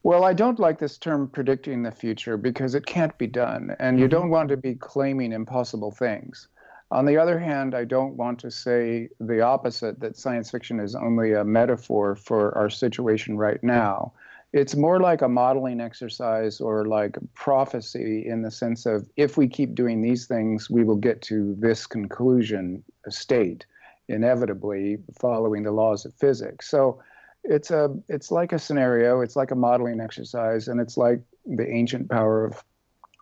Well, 0.04 0.24
I 0.24 0.34
don't 0.34 0.60
like 0.60 0.80
this 0.80 0.98
term 0.98 1.28
predicting 1.28 1.84
the 1.84 1.92
future 1.92 2.38
because 2.38 2.76
it 2.76 2.86
can't 2.86 3.18
be 3.18 3.28
done, 3.28 3.76
and 3.80 4.00
you 4.00 4.06
mm-hmm. 4.06 4.12
don't 4.12 4.30
want 4.30 4.50
to 4.50 4.58
be 4.58 4.76
claiming 4.76 5.34
impossible 5.34 5.92
things. 5.92 6.48
On 6.92 7.06
the 7.06 7.18
other 7.18 7.38
hand, 7.38 7.76
I 7.76 7.86
don't 7.86 8.16
want 8.18 8.40
to 8.40 8.50
say 8.50 9.10
the 9.20 9.42
opposite 9.42 10.00
that 10.00 10.18
science 10.18 10.50
fiction 10.50 10.80
is 10.80 10.96
only 10.96 11.34
a 11.34 11.44
metaphor 11.44 12.16
for 12.16 12.58
our 12.58 12.70
situation 12.70 13.38
right 13.38 13.64
now. 13.64 14.14
it's 14.52 14.76
more 14.76 15.00
like 15.00 15.22
a 15.22 15.30
modeling 15.30 15.80
exercise 15.80 16.60
or 16.60 16.86
like 16.86 17.16
prophecy 17.36 18.26
in 18.28 18.42
the 18.42 18.50
sense 18.50 18.88
of 18.88 19.08
if 19.16 19.38
we 19.38 19.48
keep 19.48 19.76
doing 19.76 20.02
these 20.02 20.26
things, 20.26 20.72
we 20.72 20.84
will 20.84 20.96
get 20.96 21.22
to 21.22 21.56
this 21.60 21.86
conclusion 21.86 22.84
state 23.10 23.68
inevitably 24.08 24.98
following 25.20 25.62
the 25.62 25.72
laws 25.72 26.04
of 26.06 26.14
physics. 26.16 26.68
So 26.68 27.00
it's 27.44 27.70
a 27.70 27.96
it's 28.08 28.32
like 28.32 28.52
a 28.52 28.58
scenario, 28.58 29.22
it's 29.22 29.36
like 29.36 29.52
a 29.52 29.56
modeling 29.56 30.00
exercise, 30.02 30.68
and 30.68 30.82
it's 30.82 30.98
like 30.98 31.22
the 31.46 31.70
ancient 31.70 32.10
power 32.10 32.44
of 32.46 32.64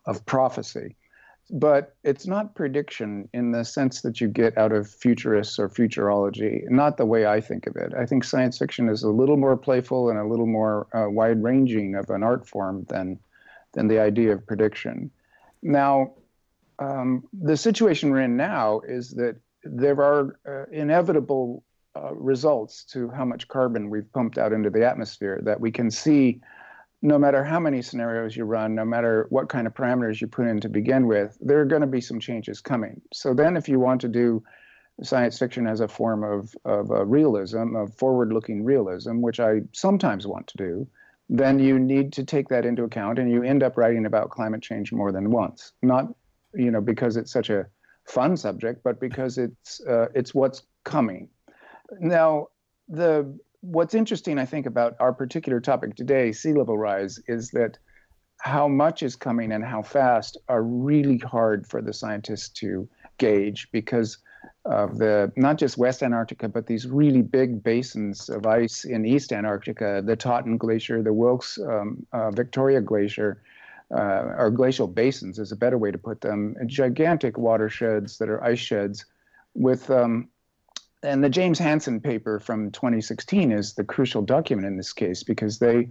of 0.05 0.25
prophecy 0.25 0.95
but 1.49 1.95
it's 2.03 2.27
not 2.27 2.55
prediction 2.55 3.29
in 3.33 3.51
the 3.51 3.63
sense 3.63 4.01
that 4.01 4.19
you 4.19 4.27
get 4.27 4.57
out 4.57 4.71
of 4.71 4.89
futurists 4.89 5.57
or 5.57 5.69
futurology, 5.69 6.69
not 6.69 6.97
the 6.97 7.05
way 7.05 7.25
I 7.25 7.39
think 7.39 7.67
of 7.67 7.75
it. 7.75 7.93
I 7.97 8.05
think 8.05 8.23
science 8.23 8.57
fiction 8.57 8.89
is 8.89 9.03
a 9.03 9.09
little 9.09 9.37
more 9.37 9.55
playful 9.55 10.09
and 10.09 10.19
a 10.19 10.25
little 10.25 10.45
more 10.45 10.87
uh, 10.93 11.09
wide 11.09 11.41
ranging 11.41 11.95
of 11.95 12.09
an 12.09 12.23
art 12.23 12.47
form 12.47 12.85
than, 12.89 13.19
than 13.73 13.87
the 13.87 13.99
idea 13.99 14.33
of 14.33 14.45
prediction. 14.45 15.09
Now, 15.61 16.13
um, 16.79 17.27
the 17.33 17.57
situation 17.57 18.11
we're 18.11 18.21
in 18.21 18.37
now 18.37 18.81
is 18.81 19.11
that 19.11 19.37
there 19.63 20.01
are 20.01 20.39
uh, 20.47 20.65
inevitable 20.71 21.63
uh, 21.95 22.13
results 22.13 22.83
to 22.83 23.09
how 23.09 23.25
much 23.25 23.47
carbon 23.47 23.89
we've 23.89 24.11
pumped 24.13 24.37
out 24.37 24.53
into 24.53 24.69
the 24.69 24.85
atmosphere 24.85 25.39
that 25.43 25.59
we 25.59 25.71
can 25.71 25.89
see 25.89 26.41
no 27.01 27.19
matter 27.19 27.43
how 27.43 27.59
many 27.59 27.81
scenarios 27.81 28.35
you 28.35 28.43
run, 28.45 28.73
no 28.73 28.85
matter 28.85 29.27
what 29.29 29.49
kind 29.49 29.67
of 29.67 29.73
parameters 29.73 30.19
you 30.19 30.27
put 30.27 30.47
in 30.47 30.59
to 30.61 30.69
begin 30.69 31.07
with, 31.07 31.37
there 31.41 31.59
are 31.61 31.65
going 31.65 31.81
to 31.81 31.87
be 31.87 32.01
some 32.01 32.19
changes 32.19 32.59
coming. 32.59 33.01
So 33.13 33.33
then, 33.33 33.55
if 33.55 33.69
you 33.69 33.79
want 33.79 34.01
to 34.01 34.07
do 34.07 34.43
science 35.03 35.37
fiction 35.37 35.67
as 35.67 35.79
a 35.79 35.87
form 35.87 36.23
of, 36.23 36.55
of 36.65 36.89
uh, 36.89 37.05
realism, 37.05 37.75
of 37.75 37.93
forward 37.93 38.33
looking 38.33 38.63
realism, 38.63 39.21
which 39.21 39.39
I 39.39 39.61
sometimes 39.73 40.25
want 40.25 40.47
to 40.47 40.57
do, 40.57 40.87
then 41.29 41.59
you 41.59 41.77
need 41.77 42.13
to 42.13 42.23
take 42.23 42.49
that 42.49 42.65
into 42.65 42.83
account 42.83 43.19
and 43.19 43.29
you 43.29 43.43
end 43.43 43.61
up 43.61 43.77
writing 43.77 44.05
about 44.05 44.31
climate 44.31 44.61
change 44.61 44.91
more 44.91 45.11
than 45.11 45.29
once. 45.29 45.73
Not, 45.83 46.05
you 46.53 46.71
know, 46.71 46.81
because 46.81 47.17
it's 47.17 47.31
such 47.31 47.49
a 47.49 47.67
fun 48.05 48.37
subject, 48.37 48.81
but 48.83 48.99
because 48.99 49.37
it's, 49.37 49.81
uh, 49.85 50.07
it's 50.15 50.33
what's 50.33 50.63
coming. 50.83 51.29
Now, 51.99 52.47
the 52.87 53.37
what's 53.61 53.93
interesting, 53.93 54.39
I 54.39 54.45
think, 54.45 54.65
about 54.65 54.95
our 54.99 55.13
particular 55.13 55.59
topic 55.59 55.95
today, 55.95 56.31
sea 56.31 56.53
level 56.53 56.77
rise, 56.77 57.19
is 57.27 57.49
that 57.51 57.77
how 58.39 58.67
much 58.67 59.01
is 59.01 59.15
coming 59.15 59.51
and 59.51 59.63
how 59.63 59.81
fast 59.81 60.37
are 60.47 60.63
really 60.63 61.17
hard 61.17 61.65
for 61.67 61.81
the 61.81 61.93
scientists 61.93 62.49
to 62.49 62.87
gauge 63.17 63.67
because 63.71 64.19
of 64.65 64.97
the 64.97 65.31
not 65.35 65.57
just 65.57 65.77
West 65.77 66.03
Antarctica, 66.03 66.47
but 66.47 66.67
these 66.67 66.87
really 66.87 67.21
big 67.21 67.63
basins 67.63 68.29
of 68.29 68.45
ice 68.45 68.85
in 68.85 69.05
East 69.05 69.33
Antarctica, 69.33 70.03
the 70.05 70.15
Totten 70.15 70.57
Glacier, 70.57 71.01
the 71.01 71.13
Wilkes 71.13 71.57
um, 71.57 72.05
uh, 72.11 72.29
Victoria 72.31 72.81
Glacier, 72.81 73.41
uh, 73.91 74.35
or 74.37 74.51
glacial 74.51 74.87
basins 74.87 75.39
is 75.39 75.51
a 75.51 75.55
better 75.55 75.77
way 75.77 75.91
to 75.91 75.97
put 75.97 76.19
them, 76.21 76.55
gigantic 76.65 77.37
watersheds 77.37 78.17
that 78.17 78.29
are 78.29 78.43
ice 78.43 78.59
sheds 78.59 79.05
with 79.53 79.89
um, 79.89 80.27
and 81.03 81.23
the 81.23 81.29
James 81.29 81.59
Hansen 81.59 81.99
paper 81.99 82.39
from 82.39 82.71
2016 82.71 83.51
is 83.51 83.73
the 83.73 83.83
crucial 83.83 84.21
document 84.21 84.67
in 84.67 84.77
this 84.77 84.93
case 84.93 85.23
because 85.23 85.59
they 85.59 85.89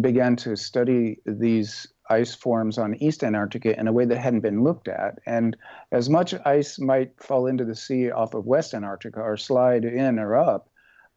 began 0.00 0.36
to 0.36 0.56
study 0.56 1.18
these 1.26 1.86
ice 2.10 2.34
forms 2.34 2.78
on 2.78 2.94
East 2.96 3.24
Antarctica 3.24 3.78
in 3.78 3.88
a 3.88 3.92
way 3.92 4.04
that 4.04 4.18
hadn't 4.18 4.40
been 4.40 4.62
looked 4.62 4.88
at. 4.88 5.18
And 5.26 5.56
as 5.90 6.10
much 6.10 6.34
ice 6.44 6.78
might 6.78 7.12
fall 7.20 7.46
into 7.46 7.64
the 7.64 7.74
sea 7.74 8.10
off 8.10 8.34
of 8.34 8.46
West 8.46 8.74
Antarctica 8.74 9.20
or 9.20 9.36
slide 9.36 9.84
in 9.84 10.18
or 10.18 10.36
up, 10.36 10.68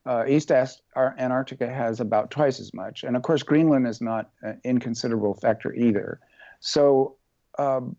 uh, 0.06 0.24
East 0.28 0.52
Antarctica 0.52 1.68
has 1.68 2.00
about 2.00 2.32
twice 2.32 2.60
as 2.60 2.74
much. 2.74 3.04
And 3.04 3.18
of 3.18 3.24
course, 3.24 3.44
Greenland 3.44 3.88
is 3.88 4.00
not 4.00 4.30
an 4.42 4.60
inconsiderable 4.64 5.34
factor 5.34 5.74
either. 5.74 6.20
So 6.62 7.16
um, 7.60 7.98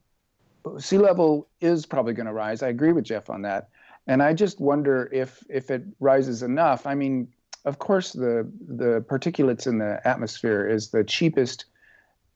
sea 0.78 0.98
level 0.98 1.46
is 1.60 1.84
probably 1.84 2.14
going 2.14 2.26
to 2.26 2.32
rise. 2.32 2.62
I 2.62 2.68
agree 2.68 2.92
with 2.92 3.04
Jeff 3.04 3.28
on 3.28 3.42
that. 3.42 3.68
And 4.08 4.22
I 4.22 4.32
just 4.32 4.58
wonder 4.58 5.08
if 5.12 5.44
if 5.48 5.70
it 5.70 5.84
rises 6.00 6.42
enough. 6.42 6.86
I 6.86 6.94
mean, 6.94 7.28
of 7.66 7.78
course, 7.78 8.12
the 8.12 8.50
the 8.66 9.04
particulates 9.08 9.66
in 9.66 9.78
the 9.78 10.00
atmosphere 10.04 10.66
is 10.66 10.88
the 10.88 11.04
cheapest 11.04 11.66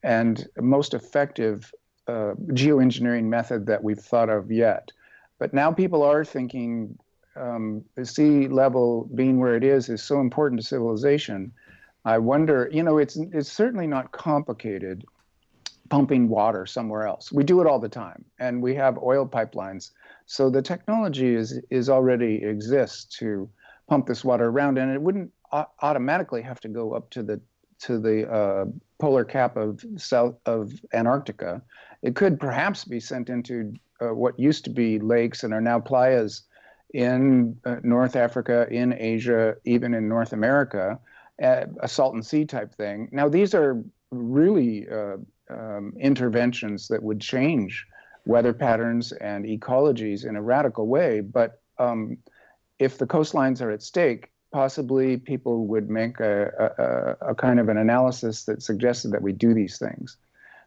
and 0.03 0.47
most 0.61 0.93
effective 0.93 1.73
uh, 2.07 2.35
geoengineering 2.49 3.25
method 3.25 3.67
that 3.67 3.83
we've 3.83 3.99
thought 3.99 4.29
of 4.29 4.51
yet. 4.51 4.93
But 5.39 5.55
now 5.55 5.73
people 5.73 6.03
are 6.03 6.25
thinking 6.25 6.99
um, 7.37 7.85
the 7.95 8.05
sea 8.05 8.49
level 8.49 9.09
being 9.15 9.39
where 9.39 9.57
it 9.57 9.65
is 9.65 9.89
is 9.89 10.03
so 10.03 10.21
important 10.21 10.61
to 10.61 10.67
civilization. 10.67 11.53
I 12.05 12.19
wonder, 12.19 12.69
you 12.71 12.83
know, 12.83 12.99
it's 12.99 13.17
it's 13.17 13.51
certainly 13.51 13.87
not 13.87 14.13
complicated 14.13 15.05
pumping 15.89 16.29
water 16.29 16.65
somewhere 16.67 17.07
else. 17.07 17.31
We 17.33 17.45
do 17.45 17.61
it 17.61 17.67
all 17.67 17.79
the 17.79 17.89
time, 17.89 18.25
and 18.39 18.63
we 18.63 18.75
have 18.75 18.99
oil 18.99 19.27
pipelines 19.27 19.91
so 20.33 20.49
the 20.49 20.63
technology 20.63 21.35
is 21.35 21.61
is 21.69 21.91
already 21.91 22.43
exists 22.43 23.05
to 23.19 23.51
pump 23.87 24.07
this 24.07 24.25
water 24.25 24.47
around, 24.47 24.79
and 24.79 24.91
it 24.91 25.03
wouldn't 25.03 25.31
automatically 25.83 26.41
have 26.41 26.59
to 26.61 26.69
go 26.69 26.95
up 26.95 27.11
to 27.11 27.23
the 27.23 27.39
to 27.81 27.99
the 27.99 28.27
uh, 28.33 28.65
polar 28.99 29.27
cap 29.27 29.59
of 29.59 29.85
south 29.99 30.37
of 30.47 30.73
Antarctica. 30.95 31.61
It 32.01 32.17
could 32.17 32.41
perhaps 32.41 32.83
be 32.83 32.99
sent 32.99 33.29
into 33.29 33.75
uh, 34.01 34.15
what 34.15 34.39
used 34.39 34.65
to 34.65 34.71
be 34.71 34.99
lakes 34.99 35.45
and 35.45 35.53
are 35.53 35.61
now 35.61 35.79
playas 35.79 36.45
in 36.95 37.55
uh, 37.67 37.77
North 37.83 38.17
Africa, 38.17 38.67
in 38.71 38.95
Asia, 38.95 39.57
even 39.65 39.93
in 39.93 40.09
North 40.09 40.33
America, 40.33 40.99
a 41.41 41.87
Salton 41.87 42.23
Sea 42.23 42.47
type 42.47 42.75
thing. 42.75 43.11
Now 43.13 43.29
these 43.29 43.55
are 43.55 43.85
really 44.11 44.89
uh, 44.89 45.19
um, 45.51 45.93
interventions 46.01 46.89
that 46.89 47.03
would 47.03 47.21
change 47.21 47.87
weather 48.25 48.53
patterns 48.53 49.13
and 49.13 49.45
ecologies 49.45 50.25
in 50.25 50.37
a 50.37 50.43
radical 50.43 50.87
way. 50.87 51.21
But 51.21 51.61
um, 51.79 52.19
if 52.79 52.99
the 52.99 53.07
coastlines 53.07 53.61
are 53.61 53.71
at 53.71 53.83
stake, 53.83 54.31
possibly 54.53 55.17
people 55.17 55.67
would 55.67 55.91
make 55.91 56.21
a, 56.21 57.17
a, 57.21 57.31
a, 57.31 57.35
kind 57.35 57.59
of 57.59 57.69
an 57.69 57.79
analysis 57.79 58.45
that 58.45 58.63
suggested 58.63 59.11
that 59.11 59.23
we 59.23 59.33
do 59.33 59.55
these 59.55 59.79
things. 59.79 60.19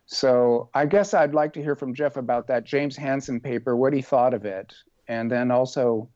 So 0.08 0.70
I 0.74 0.86
guess 0.86 1.14
I'd 1.14 1.34
like 1.34 1.54
to 1.54 1.62
hear 1.62 1.76
from 1.76 1.94
Jeff 1.94 2.18
about 2.18 2.48
that 2.48 2.64
James 2.64 2.96
Hansen 2.98 3.40
paper, 3.40 3.76
what 3.76 3.94
he 3.94 4.02
thought 4.02 4.34
of 4.34 4.46
it, 4.46 4.74
and 5.08 5.32
then 5.32 5.52
also, 5.52 6.10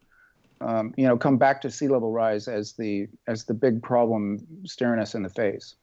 um, 0.61 0.93
you 0.97 1.07
know, 1.07 1.17
come 1.17 1.37
back 1.37 1.61
to 1.61 1.71
sea 1.71 1.87
level 1.87 2.11
rise 2.11 2.47
as 2.47 2.73
the 2.73 3.07
as 3.27 3.45
the 3.45 3.53
big 3.53 3.81
problem 3.81 4.45
staring 4.65 4.99
us 4.99 5.15
in 5.15 5.23
the 5.23 5.29
face. 5.29 5.75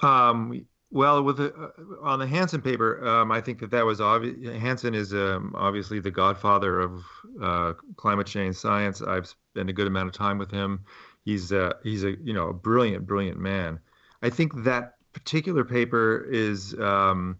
Um, 0.00 0.64
well, 0.90 1.22
with 1.22 1.36
the, 1.36 1.54
uh, 1.54 1.70
on 2.02 2.18
the 2.18 2.26
Hansen 2.26 2.62
paper, 2.62 3.06
um, 3.06 3.30
I 3.30 3.40
think 3.40 3.60
that 3.60 3.70
that 3.70 3.84
was 3.84 4.00
obvious. 4.00 4.58
Hansen 4.58 4.94
is 4.94 5.12
um, 5.12 5.54
obviously 5.56 6.00
the 6.00 6.10
godfather 6.10 6.80
of 6.80 7.04
uh, 7.42 7.74
climate 7.96 8.26
change 8.26 8.56
science. 8.56 9.02
I've 9.02 9.26
spent 9.26 9.68
a 9.68 9.72
good 9.72 9.86
amount 9.86 10.08
of 10.08 10.14
time 10.14 10.38
with 10.38 10.50
him. 10.50 10.80
He's 11.24 11.52
uh, 11.52 11.74
he's 11.82 12.04
a 12.04 12.12
you 12.22 12.32
know 12.32 12.48
a 12.48 12.54
brilliant, 12.54 13.06
brilliant 13.06 13.38
man. 13.38 13.78
I 14.22 14.30
think 14.30 14.64
that 14.64 14.94
particular 15.12 15.62
paper 15.62 16.26
is 16.30 16.74
um, 16.80 17.38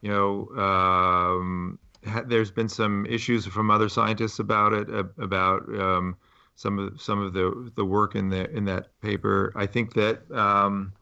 you 0.00 0.10
know 0.10 0.48
um, 0.56 1.78
ha- 2.06 2.24
there's 2.26 2.50
been 2.50 2.68
some 2.68 3.04
issues 3.06 3.44
from 3.46 3.70
other 3.70 3.90
scientists 3.90 4.38
about 4.38 4.72
it 4.72 4.88
about 5.18 5.68
um, 5.78 6.16
some 6.54 6.78
of 6.78 7.00
some 7.00 7.20
of 7.20 7.34
the 7.34 7.70
the 7.76 7.84
work 7.84 8.14
in 8.14 8.30
the 8.30 8.50
in 8.52 8.64
that 8.64 8.88
paper. 9.02 9.52
I 9.54 9.66
think 9.66 9.92
that 9.94 10.30
um, 10.30 10.94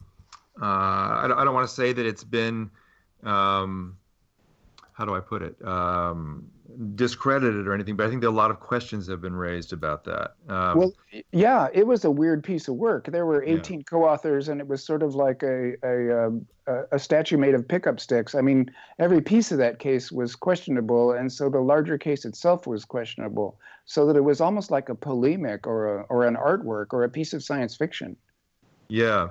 uh, 0.60 0.64
I 0.64 1.26
don't, 1.28 1.38
I 1.38 1.44
don't 1.44 1.54
want 1.54 1.68
to 1.68 1.74
say 1.74 1.92
that 1.92 2.06
it's 2.06 2.24
been, 2.24 2.70
um, 3.22 3.96
how 4.92 5.04
do 5.04 5.14
I 5.14 5.20
put 5.20 5.42
it, 5.42 5.56
um, 5.66 6.50
discredited 6.94 7.66
or 7.66 7.74
anything, 7.74 7.96
but 7.96 8.06
I 8.06 8.10
think 8.10 8.22
that 8.22 8.28
a 8.28 8.30
lot 8.30 8.50
of 8.50 8.60
questions 8.60 9.06
have 9.08 9.20
been 9.20 9.34
raised 9.34 9.72
about 9.72 10.04
that. 10.04 10.34
Um, 10.48 10.78
well, 10.78 10.92
yeah, 11.32 11.68
it 11.72 11.86
was 11.86 12.04
a 12.04 12.10
weird 12.10 12.42
piece 12.42 12.68
of 12.68 12.74
work. 12.74 13.06
There 13.06 13.26
were 13.26 13.42
18 13.44 13.78
yeah. 13.78 13.82
co-authors, 13.84 14.48
and 14.48 14.60
it 14.60 14.66
was 14.66 14.84
sort 14.84 15.02
of 15.02 15.14
like 15.14 15.42
a, 15.42 15.74
a 15.82 16.26
um, 16.26 16.46
a, 16.66 16.82
a 16.92 16.98
statue 16.98 17.36
made 17.36 17.54
of 17.54 17.66
pickup 17.66 18.00
sticks. 18.00 18.34
I 18.34 18.40
mean, 18.40 18.70
every 18.98 19.20
piece 19.20 19.52
of 19.52 19.58
that 19.58 19.78
case 19.78 20.10
was 20.10 20.34
questionable, 20.34 21.12
and 21.12 21.32
so 21.32 21.48
the 21.48 21.60
larger 21.60 21.98
case 21.98 22.24
itself 22.24 22.66
was 22.66 22.84
questionable. 22.84 23.58
So 23.86 24.06
that 24.06 24.16
it 24.16 24.24
was 24.24 24.40
almost 24.40 24.70
like 24.70 24.88
a 24.88 24.94
polemic 24.94 25.66
or 25.66 25.98
a, 25.98 26.02
or 26.04 26.26
an 26.26 26.36
artwork 26.36 26.86
or 26.92 27.04
a 27.04 27.08
piece 27.08 27.34
of 27.34 27.42
science 27.42 27.76
fiction. 27.76 28.16
Yeah. 28.88 29.28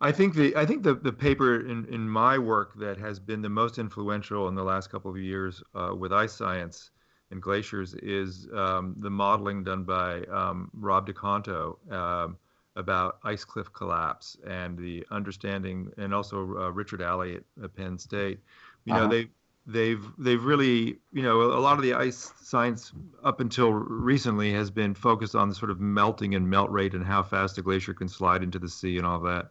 I 0.00 0.12
think 0.12 0.34
the 0.34 0.56
I 0.56 0.64
think 0.64 0.82
the, 0.82 0.94
the 0.94 1.12
paper 1.12 1.60
in, 1.60 1.84
in 1.86 2.08
my 2.08 2.38
work 2.38 2.78
that 2.78 2.96
has 2.98 3.18
been 3.18 3.42
the 3.42 3.50
most 3.50 3.78
influential 3.78 4.48
in 4.48 4.54
the 4.54 4.64
last 4.64 4.90
couple 4.90 5.10
of 5.10 5.18
years 5.18 5.62
uh, 5.74 5.94
with 5.96 6.12
ice 6.12 6.32
science 6.32 6.90
and 7.30 7.40
glaciers 7.40 7.94
is 7.94 8.48
um, 8.54 8.96
the 8.98 9.10
modeling 9.10 9.62
done 9.62 9.84
by 9.84 10.22
um, 10.24 10.70
Rob 10.72 11.06
DeConto 11.06 11.92
um, 11.92 12.38
about 12.76 13.18
ice 13.24 13.44
cliff 13.44 13.72
collapse 13.72 14.36
and 14.46 14.78
the 14.78 15.04
understanding, 15.10 15.90
and 15.98 16.14
also 16.14 16.38
uh, 16.56 16.70
Richard 16.70 17.02
Alley 17.02 17.36
at, 17.36 17.42
at, 17.62 17.76
Penn 17.76 17.98
State. 17.98 18.40
You 18.86 18.94
uh-huh. 18.94 19.02
know, 19.02 19.08
they 19.08 19.28
they've 19.66 20.04
they've 20.18 20.42
really 20.42 20.98
you 21.12 21.22
know 21.22 21.42
a 21.42 21.60
lot 21.60 21.76
of 21.76 21.82
the 21.82 21.92
ice 21.92 22.32
science 22.40 22.92
up 23.22 23.40
until 23.40 23.72
recently 23.72 24.52
has 24.54 24.70
been 24.70 24.94
focused 24.94 25.34
on 25.34 25.50
the 25.50 25.54
sort 25.54 25.70
of 25.70 25.78
melting 25.78 26.34
and 26.34 26.48
melt 26.48 26.70
rate 26.70 26.94
and 26.94 27.04
how 27.04 27.22
fast 27.22 27.58
a 27.58 27.62
glacier 27.62 27.92
can 27.92 28.08
slide 28.08 28.42
into 28.42 28.58
the 28.58 28.68
sea 28.68 28.96
and 28.96 29.06
all 29.06 29.20
that 29.20 29.50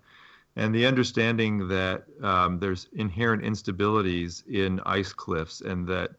and 0.56 0.74
the 0.74 0.86
understanding 0.86 1.68
that 1.68 2.04
um, 2.22 2.60
there's 2.60 2.88
inherent 2.94 3.44
instabilities 3.44 4.46
in 4.48 4.80
ice 4.86 5.14
cliffs 5.14 5.62
and 5.62 5.88
that 5.88 6.12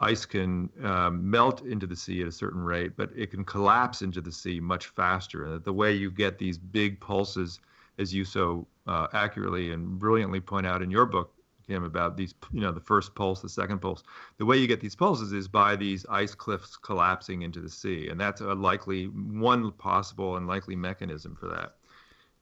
ice 0.00 0.24
can 0.24 0.70
um, 0.84 1.28
melt 1.28 1.62
into 1.62 1.86
the 1.86 1.96
sea 1.96 2.22
at 2.22 2.28
a 2.28 2.32
certain 2.32 2.62
rate, 2.62 2.92
but 2.96 3.10
it 3.16 3.30
can 3.30 3.44
collapse 3.44 4.02
into 4.02 4.20
the 4.20 4.30
sea 4.32 4.60
much 4.60 4.86
faster. 4.86 5.44
And 5.44 5.54
that 5.54 5.64
the 5.64 5.72
way 5.72 5.92
you 5.92 6.10
get 6.10 6.38
these 6.38 6.56
big 6.56 7.00
pulses, 7.00 7.60
as 7.98 8.14
you 8.14 8.24
so 8.24 8.66
uh, 8.86 9.08
accurately 9.12 9.72
and 9.72 9.98
brilliantly 9.98 10.40
point 10.40 10.66
out 10.66 10.82
in 10.82 10.90
your 10.90 11.04
book, 11.04 11.32
Kim, 11.66 11.84
about 11.84 12.16
these, 12.16 12.34
you 12.52 12.60
know, 12.60 12.72
the 12.72 12.80
first 12.80 13.14
pulse, 13.14 13.42
the 13.42 13.48
second 13.48 13.80
pulse, 13.80 14.02
the 14.38 14.46
way 14.46 14.56
you 14.56 14.66
get 14.66 14.80
these 14.80 14.96
pulses 14.96 15.32
is 15.32 15.48
by 15.48 15.76
these 15.76 16.06
ice 16.08 16.34
cliffs 16.34 16.76
collapsing 16.76 17.42
into 17.42 17.60
the 17.60 17.68
sea. 17.68 18.08
And 18.08 18.18
that's 18.18 18.40
a 18.40 18.54
likely, 18.54 19.06
one 19.06 19.72
possible 19.72 20.36
and 20.36 20.46
likely 20.46 20.76
mechanism 20.76 21.36
for 21.36 21.48
that. 21.48 21.74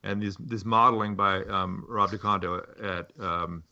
And 0.03 0.23
this, 0.23 0.37
this 0.39 0.65
modeling 0.65 1.17
by 1.17 1.43
um, 1.45 1.85
Rob 1.89 2.11
DeConto 2.11 2.63
at 2.83 3.11
um, 3.25 3.63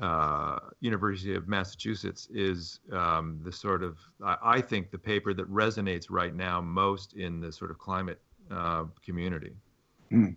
uh, 0.00 0.58
University 0.80 1.34
of 1.34 1.48
Massachusetts 1.48 2.28
is 2.32 2.80
um, 2.92 3.40
the 3.44 3.52
sort 3.52 3.82
of 3.82 3.98
I, 4.24 4.36
I, 4.42 4.60
think 4.60 4.90
the 4.90 4.98
paper 4.98 5.34
that 5.34 5.50
resonates 5.50 6.06
right 6.08 6.34
now 6.34 6.60
most 6.60 7.14
in 7.14 7.40
the 7.40 7.52
sort 7.52 7.70
of 7.70 7.78
climate 7.78 8.20
uh, 8.50 8.84
community. 9.04 9.52
Mm. 10.10 10.36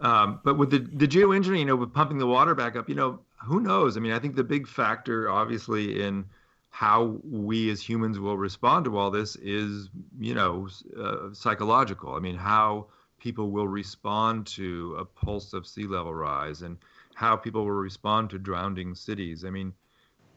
Um, 0.00 0.40
but 0.44 0.56
with 0.56 0.70
the, 0.70 0.78
the 0.78 1.06
geoengineering, 1.06 1.60
you 1.60 1.64
know, 1.64 1.76
with 1.76 1.92
pumping 1.92 2.18
the 2.18 2.26
water 2.26 2.54
back 2.54 2.76
up, 2.76 2.88
you 2.88 2.94
know, 2.94 3.20
who 3.44 3.60
knows? 3.60 3.96
I 3.96 4.00
mean, 4.00 4.12
I 4.12 4.18
think 4.18 4.36
the 4.36 4.44
big 4.44 4.66
factor, 4.66 5.30
obviously, 5.30 6.02
in 6.02 6.24
how 6.70 7.18
we 7.24 7.70
as 7.70 7.82
humans 7.82 8.18
will 8.18 8.38
respond 8.38 8.84
to 8.84 8.96
all 8.96 9.10
this 9.10 9.36
is, 9.36 9.88
you 10.18 10.34
know, 10.34 10.68
uh, 10.98 11.32
psychological. 11.32 12.14
I 12.14 12.20
mean, 12.20 12.36
how 12.36 12.86
people 13.20 13.50
will 13.50 13.68
respond 13.68 14.46
to 14.46 14.96
a 14.98 15.04
pulse 15.04 15.52
of 15.52 15.66
sea 15.66 15.86
level 15.86 16.14
rise 16.14 16.62
and 16.62 16.78
how 17.14 17.36
people 17.36 17.64
will 17.64 17.72
respond 17.72 18.30
to 18.30 18.38
drowning 18.38 18.94
cities. 18.94 19.44
I 19.44 19.50
mean, 19.50 19.72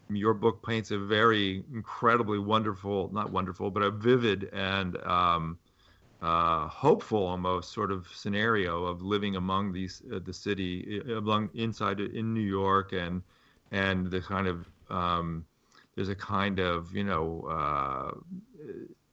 your 0.09 0.33
book 0.33 0.63
paints 0.65 0.91
a 0.91 0.97
very 0.99 1.63
incredibly 1.73 2.39
wonderful, 2.39 3.09
not 3.13 3.31
wonderful, 3.31 3.71
but 3.71 3.83
a 3.83 3.89
vivid 3.89 4.49
and 4.53 4.97
um, 5.03 5.57
uh, 6.21 6.67
hopeful 6.67 7.25
almost 7.25 7.73
sort 7.73 7.91
of 7.91 8.07
scenario 8.13 8.85
of 8.85 9.01
living 9.01 9.35
among 9.35 9.73
these 9.73 10.01
uh, 10.13 10.19
the 10.23 10.33
city 10.33 11.01
among 11.15 11.49
inside 11.53 11.99
in 11.99 12.33
New 12.33 12.41
York 12.41 12.93
and 12.93 13.21
and 13.71 14.09
the 14.09 14.21
kind 14.21 14.47
of 14.47 14.65
um, 14.89 15.45
there's 15.95 16.09
a 16.09 16.15
kind 16.15 16.59
of 16.59 16.95
you 16.95 17.03
know 17.03 17.41
uh, 17.49 18.11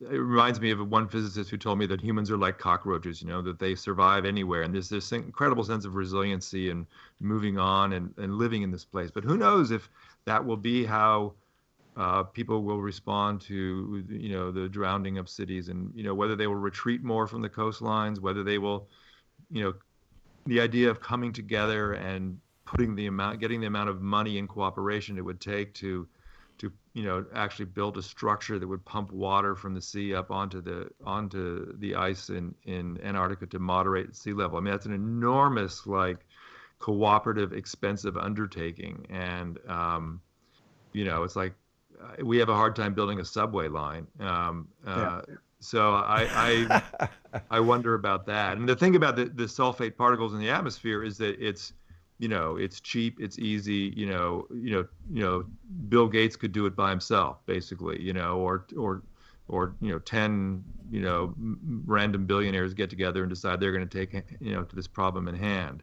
it 0.01 0.17
reminds 0.17 0.61
me 0.61 0.71
of 0.71 0.89
one 0.89 1.09
physicist 1.09 1.51
who 1.51 1.59
told 1.59 1.79
me 1.79 1.87
that 1.87 2.01
humans 2.01 2.31
are 2.31 2.39
like 2.39 2.59
cockroaches, 2.59 3.21
you 3.21 3.29
know, 3.29 3.43
that 3.43 3.59
they 3.59 3.75
survive 3.75 4.25
anywhere. 4.25 4.63
And 4.63 4.75
there's 4.75 4.89
this 4.89 5.13
incredible 5.13 5.63
sense 5.63 5.85
of 5.85 5.95
resiliency 5.95 6.71
and 6.71 6.87
moving 7.21 7.59
on 7.59 7.93
and, 7.93 8.15
and 8.17 8.37
living 8.37 8.63
in 8.63 8.71
this 8.71 8.85
place. 8.85 9.11
But 9.11 9.25
who 9.25 9.37
knows 9.37 9.71
if 9.71 9.91
that 10.25 10.43
will 10.43 10.57
be 10.57 10.87
how 10.87 11.35
uh, 11.97 12.23
people 12.23 12.63
will 12.63 12.81
respond 12.81 13.43
to, 13.43 14.05
you 14.09 14.31
know, 14.31 14.51
the 14.51 14.69
drowning 14.69 15.19
of 15.19 15.29
cities 15.29 15.69
and, 15.69 15.93
you 15.95 16.03
know, 16.03 16.15
whether 16.15 16.35
they 16.35 16.47
will 16.47 16.55
retreat 16.55 17.03
more 17.03 17.27
from 17.27 17.43
the 17.43 17.49
coastlines, 17.51 18.21
whether 18.21 18.43
they 18.43 18.57
will, 18.57 18.89
you 19.51 19.63
know, 19.63 19.75
the 20.47 20.61
idea 20.61 20.89
of 20.89 21.01
coming 21.01 21.31
together 21.31 21.93
and 21.93 22.39
putting 22.65 22.95
the 22.95 23.07
amount, 23.07 23.39
getting 23.39 23.61
the 23.61 23.67
amount 23.67 23.91
of 23.91 24.01
money 24.01 24.39
and 24.39 24.49
cooperation 24.49 25.19
it 25.19 25.25
would 25.25 25.41
take 25.41 25.75
to 25.75 26.09
to 26.61 26.71
you 26.93 27.03
know 27.03 27.25
actually 27.35 27.65
build 27.65 27.97
a 27.97 28.03
structure 28.03 28.59
that 28.59 28.67
would 28.67 28.85
pump 28.85 29.11
water 29.13 29.55
from 29.55 29.75
the 29.75 29.81
sea 29.81 30.15
up 30.15 30.31
onto 30.31 30.61
the 30.61 30.89
onto 31.05 31.77
the 31.79 31.95
ice 31.95 32.29
in 32.29 32.55
in 32.65 33.01
Antarctica 33.03 33.47
to 33.47 33.59
moderate 33.59 34.15
sea 34.15 34.33
level. 34.33 34.59
I 34.59 34.61
mean 34.61 34.71
that's 34.73 34.87
an 34.87 34.93
enormous 34.93 35.87
like 35.87 36.19
cooperative 36.79 37.53
expensive 37.53 38.17
undertaking 38.17 39.07
and 39.11 39.59
um, 39.69 40.21
you 40.93 41.05
know 41.05 41.23
it's 41.23 41.37
like 41.37 41.55
uh, 42.01 42.25
we 42.25 42.39
have 42.39 42.51
a 42.51 42.55
hard 42.55 42.77
time 42.77 42.95
building 42.95 43.21
a 43.21 43.25
subway 43.25 43.69
line. 43.69 44.07
Um, 44.21 44.69
uh, 44.87 45.23
yeah. 45.29 45.35
So 45.61 45.95
I 45.95 46.29
I, 46.69 47.09
I 47.51 47.61
wonder 47.61 47.95
about 47.95 48.27
that. 48.27 48.59
And 48.59 48.69
the 48.69 48.77
thing 48.77 48.97
about 48.97 49.17
the, 49.17 49.27
the 49.27 49.45
sulfate 49.45 49.97
particles 49.97 50.35
in 50.35 50.41
the 50.41 50.51
atmosphere 50.51 51.03
is 51.03 51.17
that 51.19 51.41
it's 51.41 51.73
you 52.21 52.29
know 52.29 52.57
it's 52.57 52.81
cheap 52.81 53.19
it's 53.19 53.39
easy 53.39 53.93
you 53.97 54.07
know 54.07 54.47
you 54.53 54.71
know 54.71 54.87
you 55.11 55.23
know 55.23 55.45
bill 55.89 56.07
gates 56.07 56.37
could 56.37 56.53
do 56.53 56.67
it 56.67 56.77
by 56.77 56.91
himself 56.91 57.39
basically 57.47 58.01
you 58.01 58.13
know 58.13 58.39
or 58.39 58.67
or 58.77 59.03
or 59.51 59.75
you 59.81 59.91
know 59.91 59.99
10 59.99 60.65
you 60.91 61.01
know 61.01 61.35
random 61.87 62.27
billionaires 62.27 62.73
get 62.75 62.89
together 62.89 63.23
and 63.23 63.31
decide 63.31 63.61
they're 63.61 63.73
going 63.73 63.87
to 63.87 64.07
take 64.07 64.25
you 64.41 64.53
know 64.53 64.63
to 64.63 64.77
this 64.77 64.87
problem 64.87 65.29
in 65.29 65.35
hand. 65.35 65.83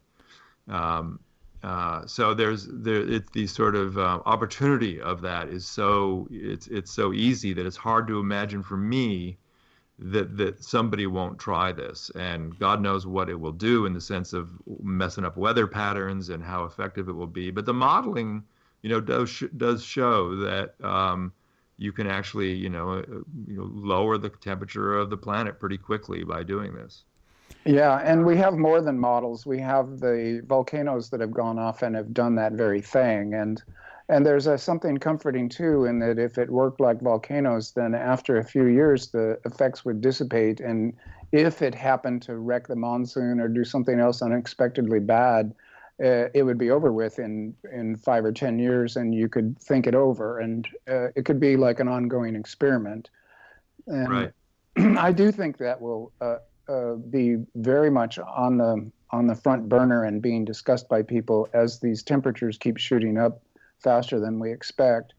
Um, 0.70 1.20
uh, 1.64 2.06
so 2.06 2.34
there's 2.34 2.68
there 2.70 3.02
it's 3.02 3.30
the 3.32 3.48
sort 3.48 3.76
of 3.76 3.98
uh, 3.98 4.20
opportunity 4.26 5.02
of 5.02 5.22
that 5.22 5.50
is 5.50 5.66
so 5.66 6.28
it's 6.30 6.68
it's 6.68 6.92
so 6.92 7.14
easy 7.14 7.54
that 7.54 7.66
it's 7.66 7.78
hard 7.78 8.08
to 8.08 8.20
imagine 8.20 8.64
for 8.64 8.78
me 8.78 9.38
that 10.00 10.38
that 10.38 10.64
somebody 10.64 11.08
won't 11.08 11.40
try 11.40 11.72
this. 11.72 12.12
And 12.16 12.58
god 12.60 12.82
knows 12.82 13.08
what 13.08 13.30
it 13.30 13.40
will 13.40 13.52
do 13.52 13.86
in 13.86 13.94
the 13.94 14.02
sense 14.02 14.34
of 14.34 14.50
messing 14.82 15.26
up 15.26 15.38
weather 15.38 15.68
patterns 15.68 16.30
and 16.30 16.44
how 16.44 16.66
effective 16.66 17.10
it 17.10 17.14
will 17.14 17.28
be. 17.28 17.52
But 17.52 17.66
the 17.66 17.74
modeling 17.74 18.44
you 18.84 18.90
know 18.90 19.02
does 19.02 19.44
does 19.58 19.84
show 19.84 20.36
that 20.38 20.76
um, 20.84 21.34
you 21.78 21.92
can 21.92 22.08
actually 22.08 22.54
you 22.54 22.70
know 22.70 23.00
uh, 23.00 23.04
you 23.48 23.58
know 23.58 23.70
lower 23.74 24.18
the 24.18 24.30
temperature 24.30 24.96
of 24.96 25.10
the 25.10 25.18
planet 25.18 25.60
pretty 25.60 25.78
quickly 25.78 26.24
by 26.24 26.44
doing 26.44 26.74
this. 26.76 27.04
Yeah 27.66 27.98
and 28.04 28.24
we 28.26 28.38
have 28.38 28.56
more 28.56 28.82
than 28.82 29.00
models. 29.00 29.48
We 29.48 29.60
have 29.60 30.00
the 30.00 30.44
volcanoes 30.46 31.10
that 31.10 31.22
have 31.22 31.32
gone 31.32 31.58
off 31.58 31.82
and 31.82 31.96
have 31.96 32.14
done 32.14 32.36
that 32.36 32.54
very 32.54 32.82
thing. 32.82 33.34
And 33.34 33.64
and 34.10 34.26
there's 34.26 34.48
a, 34.48 34.58
something 34.58 34.98
comforting 34.98 35.50
too 35.50 35.86
in 35.86 36.00
that 36.00 36.18
if 36.18 36.38
it 36.38 36.50
worked 36.50 36.80
like 36.80 37.02
volcanoes, 37.02 37.72
then 37.72 37.94
after 37.94 38.38
a 38.38 38.44
few 38.44 38.66
years 38.66 39.08
the 39.08 39.40
effects 39.46 39.84
would 39.84 40.02
dissipate. 40.02 40.60
And 40.60 40.94
if 41.32 41.62
it 41.62 41.76
happened 41.76 42.22
to 42.24 42.38
wreck 42.38 42.68
the 42.68 42.76
monsoon 42.76 43.40
or 43.40 43.48
do 43.48 43.66
something 43.66 44.00
else 44.00 44.22
unexpectedly 44.22 45.00
bad, 45.00 45.54
uh, 46.02 46.30
it 46.34 46.44
would 46.44 46.58
be 46.58 46.70
over 46.70 46.92
with 46.92 47.18
in 47.18 47.56
in 47.74 47.96
five 47.96 48.24
or 48.24 48.32
ten 48.32 48.60
years, 48.60 48.96
and 48.96 49.16
you 49.16 49.28
could 49.28 49.58
think 49.58 49.88
it 49.88 49.96
over, 49.96 50.40
and 50.40 50.68
uh, 50.88 51.08
it 51.16 51.26
could 51.26 51.40
be 51.40 51.58
like 51.58 51.80
an 51.80 51.88
ongoing 51.88 52.36
experiment. 52.36 53.10
And 53.88 54.10
right. 54.10 54.32
I 54.98 55.12
do 55.12 55.32
think 55.32 55.58
that 55.58 55.82
will 55.82 56.12
uh, 56.22 56.38
uh, 56.70 56.94
be 56.96 57.38
very 57.56 57.90
much 57.90 58.20
on 58.20 58.58
the 58.60 58.92
on 59.10 59.26
the 59.26 59.36
front 59.36 59.68
burner 59.70 60.04
and 60.04 60.22
being 60.22 60.46
discussed 60.46 60.88
by 60.88 61.02
people 61.02 61.50
as 61.54 61.80
these 61.80 62.04
temperatures 62.04 62.58
keep 62.58 62.78
shooting 62.78 63.18
up 63.18 63.42
faster 63.80 64.20
than 64.20 64.40
we 64.40 64.52
expect. 64.52 65.14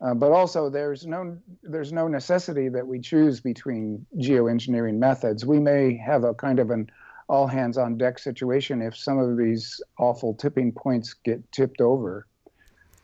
Uh, 0.00 0.14
but 0.14 0.30
also, 0.30 0.70
there's 0.70 1.06
no 1.06 1.36
there's 1.62 1.92
no 1.92 2.06
necessity 2.06 2.68
that 2.68 2.86
we 2.86 3.00
choose 3.00 3.40
between 3.40 4.06
geoengineering 4.16 4.96
methods. 4.98 5.44
We 5.44 5.58
may 5.58 5.96
have 5.96 6.22
a 6.22 6.34
kind 6.34 6.60
of 6.60 6.70
an 6.70 6.88
all 7.28 7.46
hands 7.46 7.76
on 7.76 7.98
deck 7.98 8.18
situation 8.18 8.80
if 8.80 8.96
some 8.96 9.18
of 9.18 9.36
these 9.36 9.80
awful 9.98 10.34
tipping 10.34 10.72
points 10.72 11.14
get 11.14 11.40
tipped 11.52 11.80
over. 11.80 12.26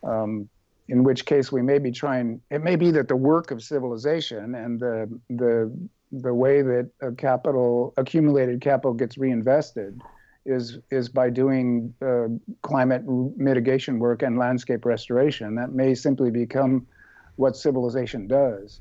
Um, 0.05 0.49
in 0.89 1.03
which 1.03 1.25
case, 1.25 1.51
we 1.51 1.63
may 1.63 1.79
be 1.79 1.91
trying. 1.91 2.41
It 2.51 2.63
may 2.63 2.77
be 2.77 2.93
that 2.93 3.09
the 3.09 3.17
work 3.17 3.51
of 3.51 3.63
civilization 3.63 4.55
and 4.55 4.79
the 4.79 5.21
the 5.31 5.77
the 6.13 6.33
way 6.33 6.63
that 6.63 6.91
capital 7.19 7.93
accumulated 7.97 8.61
capital 8.61 8.95
gets 8.95 9.19
reinvested 9.19 10.01
is 10.47 10.79
is 10.91 11.09
by 11.09 11.31
doing 11.31 11.95
uh, 12.03 12.29
climate 12.63 13.03
mitigation 13.37 13.99
work 13.99 14.23
and 14.23 14.39
landscape 14.39 14.85
restoration. 14.85 15.55
That 15.55 15.73
may 15.73 15.95
simply 15.95 16.31
become 16.31 16.87
what 17.37 17.57
civilization 17.57 18.27
does. 18.27 18.81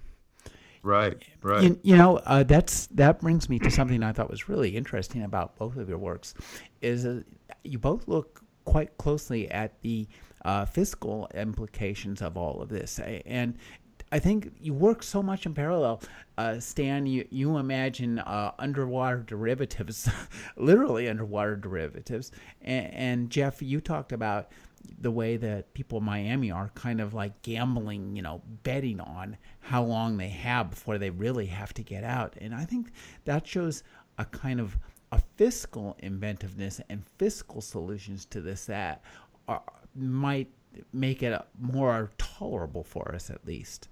Right, 0.84 1.24
right. 1.42 1.64
You, 1.64 1.80
you 1.82 1.96
know, 1.96 2.18
uh, 2.26 2.44
that's 2.44 2.88
that 2.88 3.22
brings 3.22 3.48
me 3.48 3.58
to 3.60 3.72
something 3.72 4.04
I 4.04 4.12
thought 4.12 4.30
was 4.30 4.50
really 4.50 4.76
interesting 4.76 5.24
about 5.24 5.56
both 5.58 5.78
of 5.78 5.88
your 5.88 5.98
works, 5.98 6.34
is 6.82 7.06
uh, 7.06 7.22
you 7.64 7.80
both 7.80 8.08
look 8.10 8.42
quite 8.66 8.98
closely 8.98 9.50
at 9.50 9.82
the 9.82 10.08
uh, 10.44 10.66
fiscal 10.66 11.30
implications 11.34 12.22
of 12.22 12.36
all 12.36 12.62
of 12.62 12.68
this, 12.68 13.00
and 13.00 13.58
I 14.14 14.20
think 14.20 14.52
you 14.62 14.76
work 14.76 15.02
so 15.02 15.24
much 15.24 15.48
in 15.48 15.56
parallel. 15.56 16.00
Uh, 16.38 16.60
Stan, 16.60 17.08
you, 17.08 17.28
you 17.32 17.58
imagine 17.58 18.20
uh, 18.20 18.52
underwater 18.60 19.24
derivatives, 19.24 20.08
literally 20.56 21.10
underwater 21.10 21.56
derivatives. 21.56 22.32
And, 22.62 22.94
and, 22.94 23.30
Jeff, 23.32 23.64
you 23.64 23.82
talked 23.82 24.12
about 24.12 24.52
the 25.02 25.10
way 25.10 25.36
that 25.38 25.74
people 25.74 25.98
in 25.98 26.04
Miami 26.04 26.52
are 26.52 26.70
kind 26.76 27.02
of 27.02 27.16
like 27.16 27.42
gambling, 27.42 28.16
you 28.16 28.22
know, 28.22 28.44
betting 28.62 29.00
on 29.00 29.36
how 29.62 29.82
long 29.82 30.18
they 30.18 30.30
have 30.30 30.70
before 30.70 31.00
they 31.00 31.10
really 31.10 31.48
have 31.48 31.74
to 31.74 31.82
get 31.82 32.04
out. 32.04 32.36
And 32.40 32.54
I 32.54 32.66
think 32.66 32.92
that 33.26 33.48
shows 33.48 33.82
a 34.20 34.26
kind 34.26 34.60
of 34.60 34.78
a 35.12 35.20
fiscal 35.38 35.98
inventiveness 36.04 36.80
and 36.88 37.04
fiscal 37.18 37.62
solutions 37.62 38.26
to 38.26 38.42
this 38.42 38.66
that 38.66 39.02
are, 39.48 39.64
might 39.96 40.52
make 40.92 41.24
it 41.24 41.42
more 41.60 42.12
tolerable 42.20 42.84
for 42.84 43.16
us, 43.16 43.32
at 43.32 43.44
least. 43.48 43.88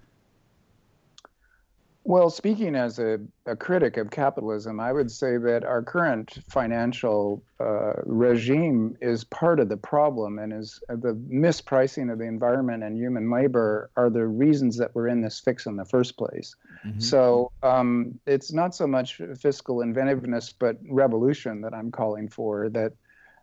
Well, 2.04 2.32
speaking 2.32 2.76
as 2.76 2.98
a, 2.98 3.20
a 3.46 3.56
critic 3.56 3.96
of 3.98 4.10
capitalism, 4.10 4.80
I 4.80 4.92
would 4.92 5.12
say 5.12 5.38
that 5.38 5.64
our 5.64 5.84
current 5.84 6.40
financial 6.50 7.44
uh, 7.60 7.94
regime 8.06 8.98
is 9.02 9.24
part 9.24 9.60
of 9.60 9.70
the 9.70 9.78
problem, 9.78 10.40
and 10.40 10.52
is 10.52 10.82
uh, 10.90 10.96
the 10.96 11.14
mispricing 11.30 12.12
of 12.12 12.18
the 12.18 12.26
environment 12.26 12.84
and 12.84 12.98
human 12.98 13.30
labor 13.30 13.92
are 13.98 14.10
the 14.10 14.26
reasons 14.26 14.78
that 14.78 14.96
we're 14.96 15.10
in 15.10 15.22
this 15.22 15.40
fix 15.40 15.68
in 15.68 15.76
the 15.76 15.86
first 15.86 16.18
place. 16.18 16.56
Mm-hmm. 16.86 17.00
So 17.00 17.52
um, 17.62 18.20
it's 18.26 18.52
not 18.52 18.74
so 18.74 18.88
much 18.88 19.22
fiscal 19.40 19.82
inventiveness, 19.82 20.52
but 20.52 20.78
revolution 20.90 21.62
that 21.62 21.74
I'm 21.74 21.92
calling 21.92 22.28
for. 22.28 22.70
That 22.70 22.94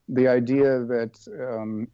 the 0.09 0.27
idea 0.27 0.85
that 0.85 1.19
um, 1.41 1.89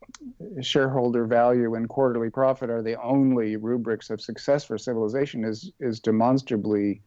shareholder 0.62 1.27
value 1.27 1.74
and 1.74 1.88
quarterly 1.88 2.31
profit 2.31 2.70
are 2.70 2.83
the 2.83 3.00
only 3.03 3.57
rubrics 3.57 4.11
of 4.11 4.20
success 4.20 4.64
for 4.64 4.79
civilization 4.79 5.44
is 5.44 5.72
is 5.81 6.00
demonstrably 6.00 7.03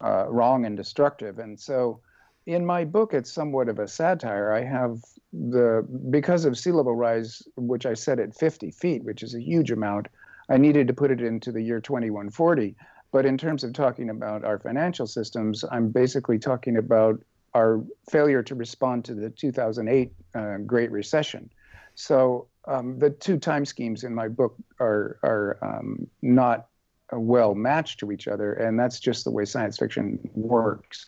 uh, 0.00 0.26
wrong 0.28 0.64
and 0.64 0.76
destructive. 0.76 1.38
And 1.38 1.58
so, 1.58 2.00
in 2.46 2.64
my 2.64 2.84
book, 2.84 3.14
it's 3.14 3.32
somewhat 3.32 3.68
of 3.68 3.78
a 3.78 3.86
satire. 3.86 4.52
I 4.52 4.64
have 4.64 4.98
the 5.32 5.86
because 6.10 6.44
of 6.44 6.58
sea 6.58 6.72
level 6.72 6.96
rise, 6.96 7.42
which 7.56 7.86
I 7.86 7.94
set 7.94 8.18
at 8.18 8.36
50 8.36 8.70
feet, 8.72 9.04
which 9.04 9.22
is 9.22 9.34
a 9.34 9.42
huge 9.42 9.70
amount. 9.70 10.08
I 10.48 10.56
needed 10.56 10.88
to 10.88 10.94
put 10.94 11.10
it 11.10 11.20
into 11.20 11.52
the 11.52 11.62
year 11.62 11.80
2140. 11.80 12.74
But 13.10 13.26
in 13.26 13.38
terms 13.38 13.64
of 13.64 13.72
talking 13.72 14.10
about 14.10 14.44
our 14.44 14.58
financial 14.58 15.06
systems, 15.06 15.64
I'm 15.70 15.88
basically 15.90 16.38
talking 16.38 16.76
about 16.76 17.20
our 17.58 17.84
failure 18.08 18.42
to 18.44 18.54
respond 18.54 19.04
to 19.04 19.14
the 19.14 19.30
2008 19.30 20.12
uh, 20.34 20.56
Great 20.58 20.92
Recession. 20.92 21.50
So 21.96 22.46
um, 22.66 22.98
the 23.00 23.10
two 23.10 23.38
time 23.38 23.64
schemes 23.64 24.04
in 24.04 24.14
my 24.14 24.28
book 24.28 24.54
are 24.78 25.18
are 25.24 25.58
um, 25.62 26.06
not 26.22 26.68
well 27.12 27.54
matched 27.54 27.98
to 28.00 28.12
each 28.12 28.28
other, 28.28 28.52
and 28.52 28.78
that's 28.78 29.00
just 29.00 29.24
the 29.24 29.32
way 29.32 29.44
science 29.44 29.76
fiction 29.76 30.20
works. 30.34 31.06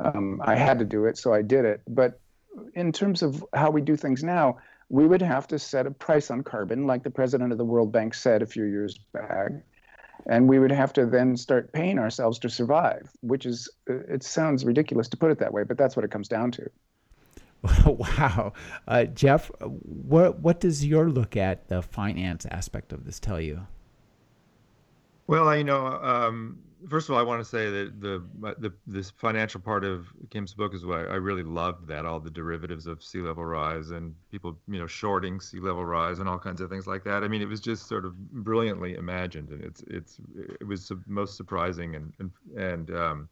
Um, 0.00 0.42
I 0.44 0.54
had 0.54 0.78
to 0.80 0.84
do 0.84 1.06
it, 1.06 1.16
so 1.16 1.32
I 1.32 1.42
did 1.42 1.64
it. 1.64 1.80
But 1.88 2.20
in 2.74 2.92
terms 2.92 3.22
of 3.22 3.42
how 3.54 3.70
we 3.70 3.80
do 3.80 3.96
things 3.96 4.22
now, 4.22 4.58
we 4.90 5.06
would 5.06 5.22
have 5.22 5.46
to 5.48 5.58
set 5.58 5.86
a 5.86 5.90
price 5.90 6.30
on 6.30 6.42
carbon, 6.42 6.86
like 6.86 7.02
the 7.02 7.10
president 7.10 7.52
of 7.52 7.58
the 7.58 7.64
World 7.64 7.92
Bank 7.92 8.12
said 8.12 8.42
a 8.42 8.46
few 8.46 8.64
years 8.64 8.98
back 9.12 9.52
and 10.26 10.48
we 10.48 10.58
would 10.58 10.70
have 10.70 10.92
to 10.92 11.06
then 11.06 11.36
start 11.36 11.72
paying 11.72 11.98
ourselves 11.98 12.38
to 12.38 12.48
survive 12.48 13.10
which 13.20 13.46
is 13.46 13.68
uh, 13.90 13.94
it 14.08 14.22
sounds 14.22 14.64
ridiculous 14.64 15.08
to 15.08 15.16
put 15.16 15.30
it 15.30 15.38
that 15.38 15.52
way 15.52 15.62
but 15.64 15.76
that's 15.78 15.96
what 15.96 16.04
it 16.04 16.10
comes 16.10 16.28
down 16.28 16.50
to. 16.50 16.68
Wow. 17.86 18.54
Uh, 18.88 19.04
jeff 19.04 19.50
what 19.60 20.40
what 20.40 20.60
does 20.60 20.84
your 20.84 21.08
look 21.08 21.36
at 21.36 21.68
the 21.68 21.80
finance 21.82 22.46
aspect 22.46 22.92
of 22.92 23.04
this 23.04 23.20
tell 23.20 23.40
you 23.40 23.66
well 25.26 25.56
you 25.56 25.64
know 25.64 25.86
um, 25.86 26.58
first 26.88 27.08
of 27.08 27.14
all, 27.14 27.20
I 27.20 27.24
want 27.24 27.40
to 27.40 27.44
say 27.44 27.70
that 27.70 28.00
the 28.00 28.22
the 28.58 28.72
this 28.86 29.10
financial 29.10 29.60
part 29.60 29.84
of 29.84 30.08
Kim's 30.30 30.54
book 30.54 30.74
is 30.74 30.84
what 30.84 31.00
I, 31.00 31.02
I 31.02 31.14
really 31.16 31.42
loved 31.42 31.86
that 31.88 32.06
all 32.06 32.20
the 32.20 32.30
derivatives 32.30 32.86
of 32.86 33.02
sea 33.02 33.20
level 33.20 33.44
rise 33.44 33.90
and 33.90 34.14
people 34.30 34.58
you 34.68 34.78
know 34.78 34.86
shorting 34.86 35.40
sea 35.40 35.60
level 35.60 35.84
rise 35.84 36.18
and 36.18 36.28
all 36.28 36.38
kinds 36.38 36.60
of 36.60 36.70
things 36.70 36.86
like 36.86 37.04
that. 37.04 37.22
I 37.22 37.28
mean, 37.28 37.42
it 37.42 37.48
was 37.48 37.60
just 37.60 37.86
sort 37.86 38.04
of 38.04 38.16
brilliantly 38.32 38.94
imagined, 38.94 39.50
and 39.50 39.62
it's 39.62 39.82
it's 39.86 40.18
it 40.60 40.66
was 40.66 40.88
the 40.88 41.00
most 41.06 41.36
surprising 41.36 41.94
and 41.94 42.12
and 42.18 42.30
and 42.56 42.96
um, 42.96 43.28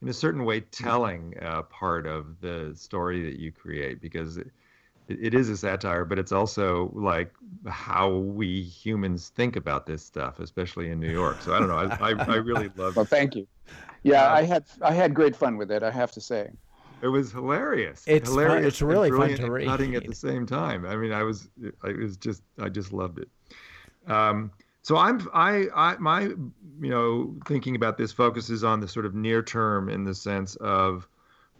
in 0.00 0.08
a 0.08 0.12
certain 0.12 0.44
way 0.44 0.60
telling 0.60 1.34
uh, 1.42 1.62
part 1.62 2.06
of 2.06 2.40
the 2.40 2.72
story 2.74 3.22
that 3.24 3.38
you 3.38 3.52
create 3.52 4.00
because. 4.00 4.36
It, 4.36 4.48
it 5.08 5.34
is 5.34 5.48
a 5.48 5.56
satire, 5.56 6.04
but 6.04 6.18
it's 6.18 6.32
also 6.32 6.90
like 6.94 7.32
how 7.66 8.10
we 8.10 8.62
humans 8.62 9.30
think 9.30 9.56
about 9.56 9.86
this 9.86 10.04
stuff, 10.04 10.40
especially 10.40 10.90
in 10.90 11.00
New 11.00 11.10
York. 11.10 11.42
So 11.42 11.54
I 11.54 11.58
don't 11.58 11.68
know. 11.68 11.76
I, 11.76 12.12
I, 12.12 12.34
I 12.34 12.36
really 12.36 12.70
love. 12.76 12.96
Well, 12.96 13.04
thank 13.04 13.34
you. 13.34 13.46
Yeah, 14.02 14.26
um, 14.26 14.36
I 14.36 14.42
had 14.42 14.64
I 14.80 14.92
had 14.92 15.14
great 15.14 15.36
fun 15.36 15.56
with 15.56 15.70
it. 15.70 15.82
I 15.82 15.90
have 15.90 16.12
to 16.12 16.20
say. 16.20 16.50
It 17.02 17.08
was 17.08 17.32
hilarious. 17.32 18.04
It's 18.06 18.28
hilarious. 18.28 18.54
Fun. 18.54 18.64
It's 18.64 18.82
really 18.82 19.10
fun 19.10 19.34
to 19.34 19.50
read. 19.50 19.66
Cutting 19.66 19.96
at 19.96 20.06
the 20.06 20.14
same 20.14 20.46
time. 20.46 20.86
I 20.86 20.96
mean, 20.96 21.12
I 21.12 21.22
was 21.22 21.48
it 21.62 21.98
was 21.98 22.16
just 22.16 22.42
I 22.58 22.68
just 22.68 22.92
loved 22.92 23.18
it. 23.18 23.28
Um, 24.10 24.52
so 24.82 24.96
I'm 24.96 25.28
I 25.32 25.66
I 25.74 25.96
my 25.98 26.22
you 26.22 26.90
know 26.90 27.34
thinking 27.46 27.76
about 27.76 27.98
this 27.98 28.12
focuses 28.12 28.64
on 28.64 28.80
the 28.80 28.88
sort 28.88 29.06
of 29.06 29.14
near 29.14 29.42
term 29.42 29.88
in 29.88 30.04
the 30.04 30.14
sense 30.14 30.56
of 30.56 31.08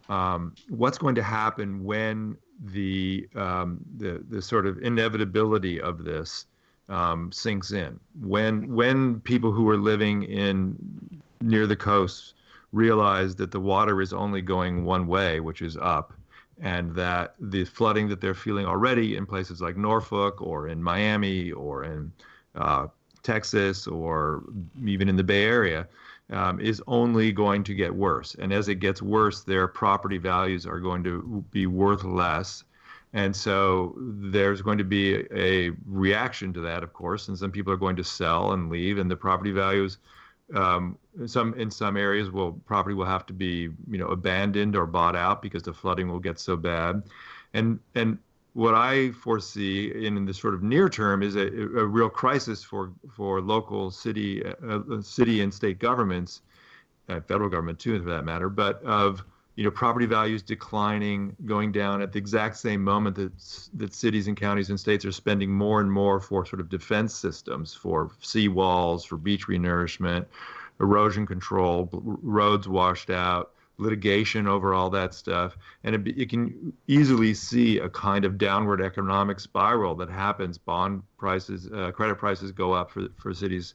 um, 0.09 0.55
what's 0.68 0.98
going 0.98 1.14
to 1.14 1.22
happen 1.22 1.85
when 1.85 2.37
the 2.66 3.29
um, 3.35 3.81
the 3.96 4.25
the 4.29 4.40
sort 4.40 4.66
of 4.66 4.79
inevitability 4.79 5.81
of 5.81 6.05
this 6.05 6.46
um, 6.88 7.33
sinks 7.33 7.72
in. 7.72 7.98
When 8.20 8.72
when 8.75 9.20
people 9.20 9.53
who 9.53 9.68
are 9.68 9.77
living 9.77 10.22
in 10.25 11.20
near 11.40 11.66
the 11.66 11.77
coast 11.77 12.35
realize 12.72 13.35
that 13.37 13.51
the 13.51 13.61
water 13.61 14.01
is 14.01 14.12
only 14.12 14.40
going 14.40 14.85
one 14.85 15.07
way, 15.07 15.40
which 15.40 15.61
is 15.61 15.77
up, 15.77 16.12
and 16.61 16.94
that 16.94 17.35
the 17.40 17.64
flooding 17.64 18.09
that 18.09 18.20
they're 18.20 18.35
feeling 18.35 18.66
already 18.66 19.16
in 19.16 19.27
places 19.27 19.61
like 19.61 19.77
Norfolk 19.77 20.40
or 20.40 20.68
in 20.68 20.83
Miami 20.83 21.53
or 21.53 21.85
in 21.85 22.12
uh, 22.55 22.87
Texas 23.22 23.87
or 23.87 24.44
even 24.85 25.09
in 25.09 25.16
the 25.16 25.25
Bay 25.25 25.44
Area 25.44 25.88
um, 26.33 26.59
is 26.61 26.83
only 26.87 27.31
going 27.31 27.62
to 27.64 27.75
get 27.75 27.95
worse. 27.95 28.35
And 28.38 28.53
as 28.53 28.68
it 28.68 28.77
gets 28.77 29.03
worse, 29.03 29.42
their 29.42 29.68
property 29.68 30.18
values 30.18 30.66
are 30.66 30.81
going 30.81 31.05
to 31.05 31.45
be 31.51 31.66
worth 31.66 32.05
less. 32.05 32.64
And 33.12 33.37
so 33.37 33.95
there's 33.99 34.62
going 34.62 34.79
to 34.79 34.85
be 34.85 35.27
a, 35.35 35.71
reaction 35.87 36.53
to 36.55 36.61
that, 36.61 36.83
of 36.83 36.95
course, 36.95 37.29
and 37.29 37.38
some 37.38 37.51
people 37.51 37.73
are 37.73 37.77
going 37.77 37.97
to 37.97 38.05
sell 38.05 38.53
and 38.53 38.71
leave, 38.71 38.99
and 38.99 39.11
the 39.11 39.16
property 39.16 39.53
values. 39.53 39.99
Um, 40.55 40.99
some 41.27 41.55
in 41.55 41.71
some 41.71 41.97
areas 41.97 42.31
will 42.31 42.53
property 42.66 42.95
will 42.95 43.07
have 43.07 43.25
to 43.27 43.33
be 43.33 43.71
you 43.88 43.99
know 43.99 44.09
abandoned 44.09 44.77
or 44.77 44.87
bought 44.87 45.16
out 45.16 45.40
because 45.40 45.62
the 45.62 45.73
flooding 45.73 46.11
will 46.11 46.18
get 46.18 46.38
so 46.38 46.57
bad 46.57 47.03
and 47.55 47.79
and 47.95 48.18
what 48.55 48.75
I 48.75 49.12
foresee 49.12 50.07
in, 50.07 50.25
the 50.25 50.35
sort 50.35 50.55
of 50.55 50.62
near 50.62 50.88
term 50.88 51.23
is 51.23 51.37
a, 51.37 51.47
a 51.47 51.87
real 51.87 52.11
crisis 52.11 52.62
for 52.62 52.93
for 53.11 53.41
local 53.41 53.91
city 53.91 54.45
uh, 54.45 54.81
uh, 54.91 55.01
city 55.01 55.41
and 55.41 55.53
state 55.53 55.79
governments, 55.79 56.43
uh, 57.09 57.21
federal 57.21 57.49
government 57.49 57.79
too, 57.79 58.03
for 58.03 58.11
that 58.11 58.25
matter, 58.25 58.51
but 58.51 58.83
of 58.85 59.25
you 59.57 59.65
know 59.65 59.71
property 59.71 60.07
values 60.07 60.43
declining, 60.43 61.35
going 61.47 61.73
down 61.73 62.03
at 62.03 62.12
the 62.12 62.19
exact 62.19 62.59
same 62.59 62.85
moment 62.85 63.17
that 63.17 63.33
that 63.75 63.95
cities 63.95 64.29
and 64.29 64.37
counties 64.37 64.69
and 64.69 64.79
states 64.79 65.05
are 65.07 65.12
spending 65.12 65.51
more 65.51 65.81
and 65.81 65.91
more 65.91 66.21
for 66.21 66.45
sort 66.45 66.61
of 66.61 66.69
defense 66.69 67.15
systems, 67.15 67.73
for 67.73 68.11
sea 68.21 68.49
walls, 68.49 69.03
for 69.05 69.17
beach 69.17 69.47
renourishment, 69.47 70.27
erosion 70.79 71.27
control, 71.27 71.88
roads 71.93 72.69
washed 72.69 73.09
out 73.09 73.53
litigation 73.78 74.46
over 74.46 74.74
all 74.74 74.90
that 74.90 75.14
stuff, 75.14 75.56
and 75.85 75.94
it, 75.94 76.20
it, 76.20 76.30
can 76.30 76.72
easily 76.87 77.35
see 77.35 77.78
a 77.78 77.88
kind 77.88 78.24
of 78.24 78.38
downward 78.38 78.80
economic 78.80 79.40
spiral 79.40 79.94
that 79.96 80.11
happens. 80.11 80.58
Bond 80.58 81.02
prices, 81.18 81.68
uh, 81.74 81.90
credit 81.90 82.16
prices 82.16 82.52
go 82.52 82.72
up 82.72 82.90
for 82.90 83.08
for 83.16 83.32
cities. 83.35 83.74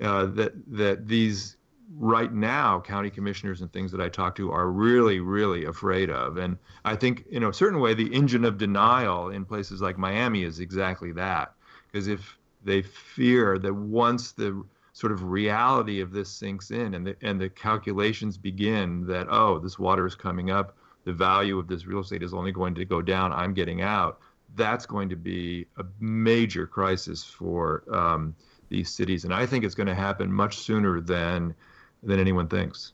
Uh, 0.00 0.26
that 0.26 0.52
that 0.66 1.06
these 1.06 1.56
right 1.96 2.32
now 2.32 2.80
county 2.80 3.10
commissioners 3.10 3.60
and 3.60 3.72
things 3.72 3.90
that 3.90 4.00
I 4.00 4.08
talk 4.08 4.36
to 4.36 4.52
are 4.52 4.70
really 4.70 5.20
really 5.20 5.64
afraid 5.64 6.10
of, 6.10 6.36
and 6.36 6.56
I 6.84 6.96
think 6.96 7.24
in 7.30 7.44
a 7.44 7.52
certain 7.52 7.80
way 7.80 7.94
the 7.94 8.12
engine 8.14 8.44
of 8.44 8.58
denial 8.58 9.30
in 9.30 9.44
places 9.44 9.80
like 9.80 9.98
Miami 9.98 10.44
is 10.44 10.60
exactly 10.60 11.12
that, 11.12 11.54
because 11.90 12.08
if 12.08 12.38
they 12.62 12.82
fear 12.82 13.58
that 13.58 13.74
once 13.74 14.32
the 14.32 14.62
sort 15.00 15.12
of 15.12 15.24
reality 15.24 16.02
of 16.02 16.12
this 16.12 16.28
sinks 16.28 16.70
in 16.70 16.92
and 16.92 17.06
the, 17.06 17.16
and 17.22 17.40
the 17.40 17.48
calculations 17.48 18.36
begin 18.36 19.06
that, 19.06 19.26
oh, 19.30 19.58
this 19.58 19.78
water 19.78 20.04
is 20.04 20.14
coming 20.14 20.50
up, 20.50 20.76
the 21.04 21.12
value 21.12 21.58
of 21.58 21.66
this 21.66 21.86
real 21.86 22.00
estate 22.00 22.22
is 22.22 22.34
only 22.34 22.52
going 22.52 22.74
to 22.74 22.84
go 22.84 23.00
down, 23.00 23.32
I'm 23.32 23.54
getting 23.54 23.80
out, 23.80 24.20
that's 24.56 24.84
going 24.84 25.08
to 25.08 25.16
be 25.16 25.64
a 25.78 25.84
major 26.00 26.66
crisis 26.66 27.24
for 27.24 27.82
um, 27.90 28.34
these 28.68 28.90
cities. 28.90 29.24
And 29.24 29.32
I 29.32 29.46
think 29.46 29.64
it's 29.64 29.74
going 29.74 29.86
to 29.86 29.94
happen 29.94 30.30
much 30.30 30.58
sooner 30.58 31.00
than, 31.00 31.54
than 32.02 32.20
anyone 32.20 32.46
thinks. 32.46 32.92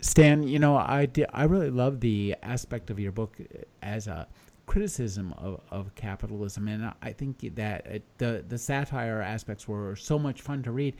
Stan, 0.00 0.42
you 0.42 0.58
know, 0.58 0.76
I, 0.76 1.08
I 1.32 1.44
really 1.44 1.70
love 1.70 2.00
the 2.00 2.36
aspect 2.42 2.90
of 2.90 3.00
your 3.00 3.12
book 3.12 3.38
as 3.80 4.06
a 4.06 4.28
criticism 4.68 5.32
of, 5.38 5.60
of 5.70 5.94
capitalism, 5.94 6.68
and 6.68 6.92
I 7.00 7.12
think 7.12 7.40
that 7.56 8.02
the 8.18 8.44
the 8.46 8.58
satire 8.58 9.20
aspects 9.22 9.66
were 9.66 9.96
so 9.96 10.18
much 10.18 10.42
fun 10.42 10.62
to 10.64 10.70
read. 10.70 10.94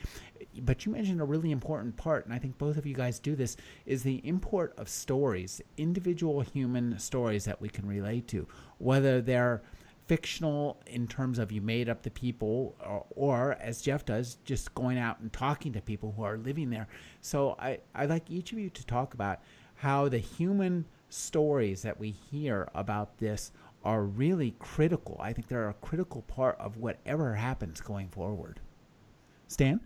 But 0.62 0.86
you 0.86 0.92
mentioned 0.92 1.20
a 1.20 1.24
really 1.24 1.52
important 1.52 1.96
part, 1.96 2.24
and 2.24 2.34
I 2.34 2.38
think 2.38 2.56
both 2.56 2.78
of 2.78 2.86
you 2.86 2.94
guys 2.94 3.20
do 3.20 3.36
this: 3.36 3.56
is 3.84 4.02
the 4.02 4.26
import 4.26 4.72
of 4.78 4.88
stories, 4.88 5.60
individual 5.76 6.40
human 6.40 6.98
stories 6.98 7.44
that 7.44 7.60
we 7.60 7.68
can 7.68 7.86
relate 7.86 8.26
to, 8.28 8.48
whether 8.78 9.20
they're 9.20 9.62
fictional 10.06 10.80
in 10.86 11.06
terms 11.06 11.38
of 11.38 11.52
you 11.52 11.60
made 11.60 11.90
up 11.90 12.02
the 12.02 12.10
people 12.10 12.74
or, 12.82 13.04
or, 13.10 13.56
as 13.60 13.82
jeff 13.82 14.06
does 14.06 14.38
just 14.46 14.74
going 14.74 14.96
out 14.96 15.20
and 15.20 15.30
talking 15.34 15.70
to 15.70 15.82
people 15.82 16.14
who 16.16 16.22
are 16.22 16.38
living 16.38 16.70
there 16.70 16.88
so 17.20 17.54
i 17.58 17.78
i'd 17.94 18.08
like 18.08 18.30
each 18.30 18.50
of 18.50 18.58
you 18.58 18.70
to 18.70 18.86
talk 18.86 19.12
about 19.12 19.40
how 19.74 20.08
the 20.08 20.16
human 20.16 20.86
stories 21.08 21.82
that 21.82 21.98
we 21.98 22.10
hear 22.10 22.68
about 22.74 23.18
this 23.18 23.52
are 23.84 24.02
really 24.02 24.54
critical. 24.58 25.16
I 25.20 25.32
think 25.32 25.48
they're 25.48 25.68
a 25.68 25.74
critical 25.74 26.22
part 26.22 26.56
of 26.58 26.76
whatever 26.76 27.34
happens 27.34 27.80
going 27.80 28.08
forward. 28.08 28.60
Stan? 29.46 29.80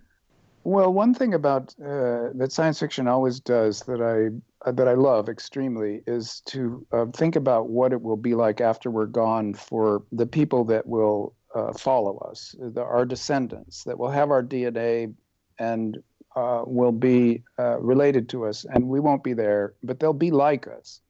Well, 0.65 0.93
one 0.93 1.13
thing 1.13 1.35
about 1.35 1.75
uh, 1.81 2.31
that 2.35 2.51
science 2.51 2.79
fiction 2.79 3.09
always 3.09 3.41
does 3.41 3.81
that 3.81 4.01
I 4.01 4.69
uh, 4.69 4.73
that 4.73 4.87
I 4.87 4.95
love 4.95 5.29
extremely 5.29 6.03
is 6.07 6.41
to 6.47 6.87
uh, 6.93 7.07
think 7.07 7.35
about 7.35 7.69
what 7.69 7.93
it 7.93 8.01
will 8.01 8.17
be 8.17 8.35
like 8.35 8.61
after 8.61 8.89
we're 8.91 9.07
gone 9.07 9.55
for 9.55 10.05
the 10.13 10.27
people 10.27 10.65
that 10.67 10.87
will 10.87 11.35
uh, 11.55 11.73
follow 11.73 12.19
us, 12.19 12.55
the, 12.59 12.81
our 12.81 13.05
descendants 13.05 13.83
that 13.85 13.99
will 13.99 14.11
have 14.11 14.31
our 14.31 14.43
DNA 14.43 15.13
and 15.59 15.99
uh, 16.37 16.63
will 16.67 16.93
be 16.93 17.43
uh, 17.59 17.79
related 17.81 18.29
to 18.31 18.47
us, 18.47 18.65
and 18.65 18.89
we 18.89 19.01
won't 19.01 19.25
be 19.25 19.35
there, 19.35 19.75
but 19.83 20.01
they'll 20.01 20.13
be 20.13 20.31
like 20.31 20.67
us, 20.67 21.01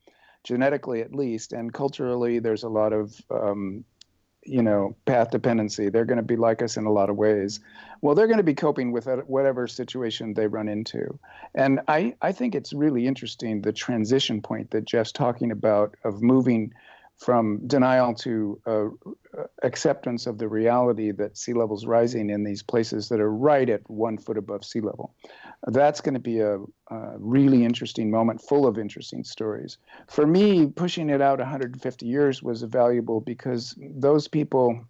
genetically 0.45 1.01
at 1.01 1.15
least, 1.15 1.53
and 1.53 1.73
culturally. 1.73 2.39
There's 2.39 2.63
a 2.63 2.69
lot 2.69 2.93
of 2.93 3.21
um, 3.31 3.85
you 4.45 4.63
know 4.63 4.97
path 5.05 5.31
dependency. 5.31 5.89
They're 5.89 6.05
going 6.05 6.19
to 6.19 6.23
be 6.23 6.37
like 6.37 6.63
us 6.63 6.77
in 6.77 6.87
a 6.87 6.93
lot 6.93 7.11
of 7.11 7.17
ways. 7.17 7.61
Well, 8.01 8.15
they're 8.15 8.27
going 8.27 8.39
to 8.39 8.43
be 8.45 8.55
coping 8.55 8.91
with 8.91 9.07
whatever 9.27 9.69
situation 9.69 10.35
they 10.35 10.47
run 10.47 10.69
into, 10.69 11.19
and 11.55 11.81
I 11.89 12.15
I 12.23 12.33
think 12.33 12.55
it's 12.55 12.73
really 12.73 13.07
interesting 13.07 13.63
the 13.63 13.73
transition 13.73 14.43
point 14.43 14.71
that 14.71 14.85
Jeff's 14.85 15.13
talking 15.13 15.51
about 15.51 15.97
of 16.05 16.23
moving 16.23 16.73
from 17.23 17.65
denial 17.67 18.13
to 18.13 18.61
uh, 18.67 18.89
acceptance 19.63 20.27
of 20.27 20.39
the 20.39 20.49
reality 20.49 21.13
that 21.13 21.39
sea 21.39 21.53
level's 21.53 21.87
rising 21.87 22.31
in 22.31 22.43
these 22.43 22.63
places 22.63 23.09
that 23.09 23.21
are 23.21 23.33
right 23.33 23.71
at 23.71 23.89
one 23.89 24.19
foot 24.19 24.37
above 24.37 24.65
sea 24.65 24.81
level. 24.81 25.15
That's 25.69 26.01
going 26.01 26.15
to 26.15 26.21
be 26.21 26.41
a, 26.41 26.59
a, 26.59 27.17
really 27.19 27.65
interesting 27.65 28.11
moment, 28.11 28.43
full 28.43 28.67
of 28.67 28.77
interesting 28.77 29.23
stories. 29.23 29.79
For 30.09 30.27
me, 30.27 30.67
pushing 30.67 31.11
it 31.11 31.21
out 31.21 31.39
150 31.39 32.07
years 32.07 32.43
was 32.43 32.63
valuable 32.63 33.21
because 33.21 33.75
those 33.79 34.27
people, 34.27 34.85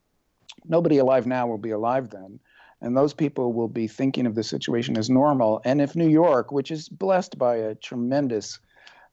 nobody 0.64 0.98
alive 0.98 1.26
now 1.26 1.46
will 1.46 1.58
be 1.58 1.70
alive 1.70 2.08
then. 2.10 2.40
And 2.80 2.96
those 2.96 3.14
people 3.14 3.52
will 3.52 3.68
be 3.68 3.86
thinking 3.86 4.26
of 4.26 4.34
the 4.34 4.42
situation 4.42 4.98
as 4.98 5.08
normal. 5.08 5.60
And 5.64 5.80
if 5.80 5.94
New 5.94 6.08
York, 6.08 6.50
which 6.50 6.70
is 6.70 6.88
blessed 6.88 7.38
by 7.38 7.56
a 7.56 7.74
tremendous 7.76 8.58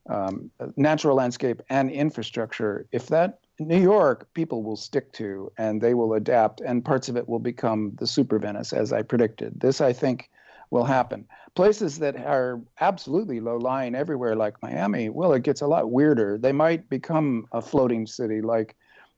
um, 0.09 0.51
natural 0.75 1.15
landscape 1.15 1.61
and 1.69 1.91
infrastructure, 1.91 2.87
if 2.91 3.07
that 3.07 3.39
New 3.59 3.79
York 3.79 4.27
people 4.33 4.63
will 4.63 4.77
stick 4.77 5.11
to 5.13 5.51
and 5.57 5.81
they 5.81 5.93
will 5.93 6.13
adapt, 6.13 6.61
and 6.61 6.83
parts 6.83 7.09
of 7.09 7.17
it 7.17 7.27
will 7.27 7.39
become 7.39 7.91
the 7.99 8.07
super 8.07 8.39
Venice, 8.39 8.73
as 8.73 8.93
I 8.93 9.01
predicted. 9.01 9.59
This, 9.59 9.81
I 9.81 9.93
think, 9.93 10.29
will 10.71 10.85
happen. 10.85 11.27
Places 11.55 11.99
that 11.99 12.15
are 12.15 12.61
absolutely 12.79 13.39
low 13.39 13.57
lying 13.57 13.95
everywhere, 13.95 14.35
like 14.35 14.61
Miami, 14.61 15.09
well, 15.09 15.33
it 15.33 15.43
gets 15.43 15.61
a 15.61 15.67
lot 15.67 15.91
weirder. 15.91 16.37
They 16.37 16.51
might 16.53 16.89
become 16.89 17.47
a 17.51 17.61
floating 17.61 18.07
city, 18.07 18.41
like 18.41 18.75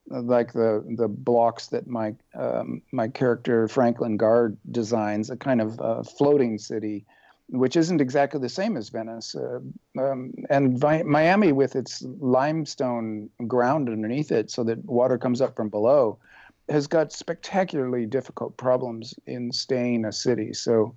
like 0.08 0.54
the 0.54 0.84
the 0.98 1.08
blocks 1.08 1.68
that 1.68 1.88
my 1.88 2.16
um, 2.34 2.82
my 2.92 3.08
character 3.08 3.68
Franklin 3.68 4.18
Garr 4.18 4.54
designs, 4.72 5.30
a 5.30 5.38
kind 5.38 5.62
of 5.62 5.80
uh, 5.80 6.04
floating 6.04 6.58
city 6.58 7.06
which 7.52 7.76
isn't 7.76 8.02
exactly 8.02 8.40
the 8.40 8.50
same 8.50 8.76
as 8.78 8.90
Venice. 8.90 9.36
Uh, 9.36 9.60
um, 10.00 10.34
and 10.50 10.80
Vi- 10.80 11.04
Miami, 11.04 11.52
with 11.52 11.76
its 11.76 12.02
limestone 12.20 13.30
ground 13.48 13.90
underneath 13.90 14.32
it, 14.32 14.50
so 14.50 14.64
that 14.64 14.84
water 14.86 15.18
comes 15.18 15.42
up 15.42 15.56
from 15.56 15.70
below, 15.70 16.18
has 16.70 16.88
got 16.88 17.12
spectacularly 17.12 18.06
difficult 18.06 18.58
problems 18.58 19.14
in 19.28 19.52
staying 19.52 20.06
a 20.06 20.12
city. 20.12 20.54
So. 20.54 20.96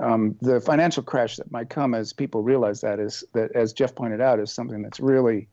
Um, 0.00 0.36
the 0.40 0.60
financial 0.60 1.02
crash 1.02 1.38
that 1.38 1.50
might 1.50 1.70
come 1.70 1.92
as 1.92 2.12
people 2.12 2.40
realize 2.44 2.80
that 2.82 3.00
is 3.00 3.24
that, 3.32 3.50
as 3.56 3.72
Jeff 3.72 3.96
pointed 3.96 4.20
out, 4.20 4.38
is 4.38 4.52
something 4.52 4.80
that's 4.80 5.00
really, 5.00 5.48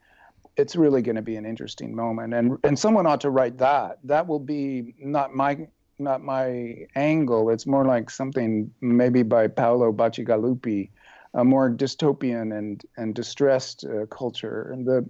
it's 0.55 0.75
really 0.75 1.01
going 1.01 1.15
to 1.15 1.23
be 1.23 1.35
an 1.35 1.47
interesting 1.47 1.95
moment, 1.95 2.31
and 2.35 2.59
and 2.63 2.77
someone 2.77 3.07
ought 3.07 3.21
to 3.21 3.31
write 3.31 3.57
that. 3.57 3.97
That 4.03 4.27
will 4.27 4.39
be 4.39 4.93
not 4.99 5.33
my 5.33 5.67
not 5.99 6.23
my 6.23 6.87
angle. 6.95 7.49
It's 7.49 7.65
more 7.65 7.85
like 7.85 8.09
something 8.09 8.71
maybe 8.81 9.23
by 9.23 9.47
Paolo 9.47 9.91
Bacigalupi, 9.91 10.89
a 11.33 11.43
more 11.43 11.69
dystopian 11.69 12.57
and 12.57 12.83
and 12.97 13.13
distressed 13.15 13.85
uh, 13.85 14.05
culture. 14.07 14.69
And 14.71 14.85
the 14.85 15.05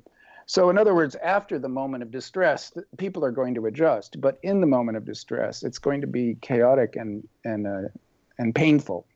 so, 0.48 0.70
in 0.70 0.78
other 0.78 0.94
words, 0.94 1.16
after 1.16 1.58
the 1.58 1.70
moment 1.70 2.04
of 2.04 2.12
distress, 2.12 2.72
people 2.98 3.26
are 3.26 3.32
going 3.32 3.56
to 3.56 3.66
adjust. 3.66 4.22
But 4.22 4.40
in 4.44 4.62
the 4.62 4.68
moment 4.68 4.96
of 4.96 5.06
distress, 5.06 5.64
it's 5.64 5.80
going 5.80 6.02
to 6.02 6.08
be 6.08 6.38
chaotic 6.42 6.96
and 6.96 7.28
and 7.44 7.66
uh, 7.66 7.90
and 8.38 8.54
painful. 8.54 9.08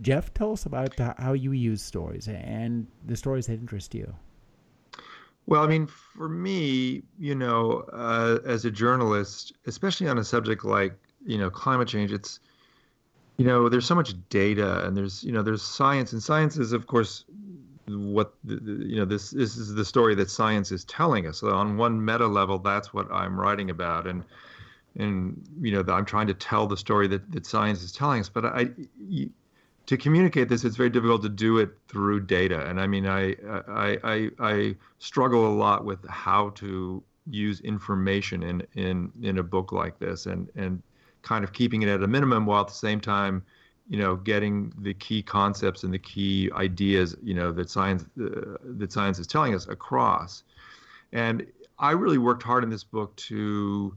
Jeff, 0.00 0.32
tell 0.32 0.52
us 0.52 0.64
about 0.64 0.96
how 1.18 1.32
you 1.32 1.50
use 1.50 1.82
stories 1.82 2.28
and 2.28 2.86
the 3.04 3.16
stories 3.16 3.46
that 3.46 3.54
interest 3.54 3.94
you. 3.94 4.14
Well, 5.48 5.62
I 5.62 5.66
mean, 5.66 5.86
for 5.86 6.28
me, 6.28 7.02
you 7.18 7.34
know, 7.34 7.86
uh, 7.90 8.38
as 8.44 8.66
a 8.66 8.70
journalist, 8.70 9.54
especially 9.66 10.06
on 10.06 10.18
a 10.18 10.24
subject 10.24 10.62
like 10.62 10.92
you 11.24 11.38
know 11.38 11.48
climate 11.48 11.88
change, 11.88 12.12
it's 12.12 12.38
you 13.38 13.46
know 13.46 13.70
there's 13.70 13.86
so 13.86 13.94
much 13.94 14.12
data 14.28 14.84
and 14.84 14.94
there's 14.94 15.24
you 15.24 15.32
know 15.32 15.40
there's 15.40 15.62
science 15.62 16.12
and 16.12 16.22
science 16.22 16.58
is 16.58 16.74
of 16.74 16.86
course 16.86 17.24
what 17.86 18.34
the, 18.44 18.56
you 18.86 18.96
know 18.96 19.06
this 19.06 19.30
this 19.30 19.56
is 19.56 19.74
the 19.74 19.86
story 19.86 20.14
that 20.16 20.28
science 20.28 20.70
is 20.70 20.84
telling 20.84 21.26
us. 21.26 21.38
So 21.38 21.48
on 21.48 21.78
one 21.78 22.04
meta 22.04 22.26
level, 22.26 22.58
that's 22.58 22.92
what 22.92 23.10
I'm 23.10 23.40
writing 23.40 23.70
about 23.70 24.06
and 24.06 24.24
and 24.96 25.42
you 25.62 25.72
know 25.72 25.82
I'm 25.90 26.04
trying 26.04 26.26
to 26.26 26.34
tell 26.34 26.66
the 26.66 26.76
story 26.76 27.08
that, 27.08 27.32
that 27.32 27.46
science 27.46 27.82
is 27.82 27.90
telling 27.90 28.20
us. 28.20 28.28
But 28.28 28.44
I, 28.44 28.68
to 29.88 29.96
communicate 29.96 30.50
this, 30.50 30.64
it's 30.64 30.76
very 30.76 30.90
difficult 30.90 31.22
to 31.22 31.30
do 31.30 31.56
it 31.56 31.70
through 31.88 32.20
data. 32.20 32.66
And 32.68 32.78
I 32.78 32.86
mean, 32.86 33.06
I, 33.06 33.30
I, 33.66 33.98
I, 34.04 34.30
I 34.38 34.76
struggle 34.98 35.46
a 35.46 35.54
lot 35.54 35.86
with 35.86 36.06
how 36.10 36.50
to 36.56 37.02
use 37.30 37.60
information 37.60 38.42
in, 38.42 38.62
in, 38.74 39.10
in 39.22 39.38
a 39.38 39.42
book 39.42 39.72
like 39.72 39.98
this 39.98 40.26
and, 40.26 40.50
and 40.56 40.82
kind 41.22 41.42
of 41.42 41.54
keeping 41.54 41.80
it 41.80 41.88
at 41.88 42.02
a 42.02 42.06
minimum 42.06 42.44
while 42.44 42.60
at 42.60 42.68
the 42.68 42.74
same 42.74 43.00
time, 43.00 43.42
you 43.88 43.98
know, 43.98 44.14
getting 44.14 44.70
the 44.78 44.92
key 44.92 45.22
concepts 45.22 45.84
and 45.84 45.94
the 45.94 45.98
key 45.98 46.50
ideas, 46.52 47.16
you 47.22 47.32
know, 47.32 47.50
that 47.50 47.70
science, 47.70 48.04
uh, 48.20 48.58
that 48.62 48.92
science 48.92 49.18
is 49.18 49.26
telling 49.26 49.54
us 49.54 49.68
across. 49.68 50.42
And 51.14 51.46
I 51.78 51.92
really 51.92 52.18
worked 52.18 52.42
hard 52.42 52.62
in 52.62 52.68
this 52.68 52.84
book 52.84 53.16
to 53.16 53.96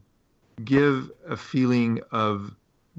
give 0.64 1.12
a 1.28 1.36
feeling 1.36 2.00
of 2.12 2.56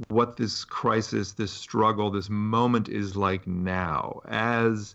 what 0.08 0.36
this 0.36 0.64
crisis, 0.64 1.32
this 1.32 1.52
struggle, 1.52 2.10
this 2.10 2.30
moment 2.30 2.88
is 2.88 3.16
like 3.16 3.46
now. 3.46 4.20
As 4.26 4.94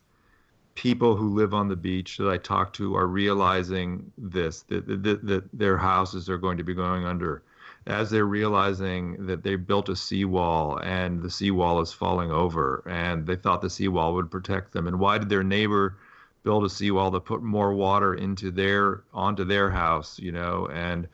people 0.76 1.16
who 1.16 1.34
live 1.34 1.54
on 1.54 1.68
the 1.68 1.76
beach 1.76 2.18
that 2.18 2.30
I 2.30 2.38
talk 2.38 2.74
to 2.74 2.96
are 2.96 3.08
realizing 3.08 4.12
this 4.18 4.62
that, 4.64 4.86
that, 4.88 5.26
that 5.26 5.50
their 5.52 5.78
houses 5.78 6.30
are 6.30 6.38
going 6.38 6.58
to 6.58 6.64
be 6.64 6.76
going 6.76 7.06
under 7.06 7.42
as 7.88 8.10
they're 8.10 8.26
realizing 8.26 9.26
that 9.26 9.44
they 9.44 9.56
built 9.56 9.88
a 9.88 9.96
seawall 9.96 10.78
and 10.84 11.22
the 11.22 11.30
seawall 11.30 11.80
is 11.80 11.94
falling 11.94 12.32
over 12.32 12.84
and 12.86 13.26
they 13.26 13.36
thought 13.36 13.62
the 13.62 13.70
seawall 13.70 14.14
would 14.14 14.30
protect 14.30 14.74
them. 14.74 14.88
And 14.88 15.00
why 15.00 15.18
did 15.18 15.30
their 15.30 15.44
neighbor 15.44 15.98
build 16.44 16.66
a 16.66 16.70
seawall 16.70 17.12
to 17.12 17.22
put 17.22 17.42
more 17.42 17.74
water 17.74 18.14
into 18.14 18.52
their 18.52 19.04
onto 19.14 19.46
their 19.46 19.70
house 19.72 20.20
you 20.20 20.34
know? 20.34 20.68
And 20.72 21.08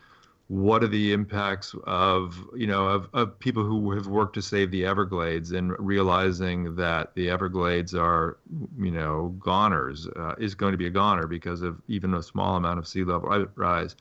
what 0.47 0.83
are 0.83 0.87
the 0.87 1.13
impacts 1.13 1.73
of 1.85 2.37
you 2.55 2.67
know 2.67 2.87
of, 2.87 3.07
of 3.13 3.39
people 3.39 3.63
who 3.63 3.91
have 3.91 4.07
worked 4.07 4.35
to 4.35 4.41
save 4.41 4.71
the 4.71 4.85
Everglades 4.85 5.51
and 5.51 5.73
realizing 5.79 6.75
that 6.75 7.15
the 7.15 7.29
Everglades 7.29 7.95
are 7.95 8.37
you 8.77 8.91
know 8.91 9.33
goners 9.39 10.07
uh, 10.07 10.35
is 10.37 10.53
going 10.53 10.73
to 10.73 10.77
be 10.77 10.87
a 10.87 10.89
goner 10.91 11.27
because 11.27 11.61
of 11.61 11.81
even 11.87 12.13
a 12.13 12.21
small 12.21 12.55
amount 12.57 12.77
of 12.77 12.87
sea 12.87 13.03
level 13.03 13.47
rise. 13.55 13.95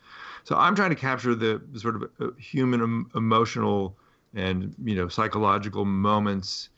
So 0.44 0.56
I'm 0.56 0.74
trying 0.74 0.90
to 0.90 0.96
capture 0.96 1.34
the 1.34 1.62
sort 1.76 1.96
of 1.96 2.10
uh, 2.20 2.30
human 2.38 3.06
emotional 3.14 3.96
and 4.34 4.74
you 4.82 4.96
know 4.96 5.08
psychological 5.08 5.84
moments 5.84 6.70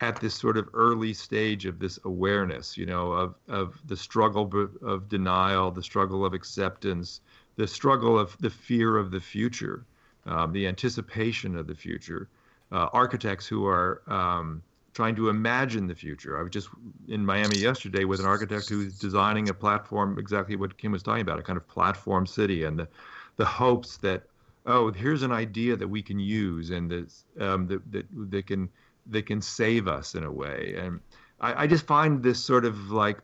at 0.00 0.20
this 0.20 0.34
sort 0.34 0.56
of 0.56 0.68
early 0.74 1.14
stage 1.14 1.64
of 1.64 1.78
this 1.78 1.96
awareness, 2.04 2.76
you 2.76 2.86
know, 2.86 3.12
of 3.12 3.36
of 3.48 3.80
the 3.86 3.96
struggle 3.96 4.68
of 4.82 5.08
denial, 5.08 5.70
the 5.70 5.82
struggle 5.82 6.26
of 6.26 6.34
acceptance 6.34 7.20
the 7.56 7.66
struggle 7.66 8.18
of 8.18 8.36
the 8.38 8.50
fear 8.50 8.96
of 8.96 9.10
the 9.10 9.20
future, 9.20 9.84
um, 10.26 10.52
the 10.52 10.66
anticipation 10.66 11.56
of 11.56 11.66
the 11.66 11.74
future, 11.74 12.28
uh, 12.70 12.88
architects 12.92 13.46
who 13.46 13.66
are 13.66 14.02
um, 14.06 14.62
trying 14.94 15.16
to 15.16 15.28
imagine 15.28 15.86
the 15.86 15.94
future. 15.94 16.38
I 16.38 16.42
was 16.42 16.50
just 16.50 16.68
in 17.08 17.24
Miami 17.24 17.58
yesterday 17.58 18.04
with 18.04 18.20
an 18.20 18.26
architect 18.26 18.68
who's 18.68 18.98
designing 18.98 19.48
a 19.48 19.54
platform, 19.54 20.18
exactly 20.18 20.56
what 20.56 20.76
Kim 20.76 20.92
was 20.92 21.02
talking 21.02 21.22
about, 21.22 21.38
a 21.38 21.42
kind 21.42 21.56
of 21.56 21.66
platform 21.66 22.26
city, 22.26 22.64
and 22.64 22.78
the, 22.78 22.88
the 23.36 23.44
hopes 23.44 23.96
that, 23.98 24.22
oh, 24.66 24.92
here's 24.92 25.22
an 25.22 25.32
idea 25.32 25.76
that 25.76 25.88
we 25.88 26.02
can 26.02 26.18
use 26.18 26.70
and 26.70 26.92
um, 27.40 27.66
that, 27.66 27.92
that, 27.92 28.06
that, 28.30 28.46
can, 28.46 28.68
that 29.06 29.26
can 29.26 29.40
save 29.40 29.88
us 29.88 30.14
in 30.14 30.24
a 30.24 30.30
way. 30.30 30.74
And 30.78 31.00
I, 31.40 31.64
I 31.64 31.66
just 31.66 31.86
find 31.86 32.22
this 32.22 32.42
sort 32.42 32.64
of 32.64 32.90
like, 32.90 33.18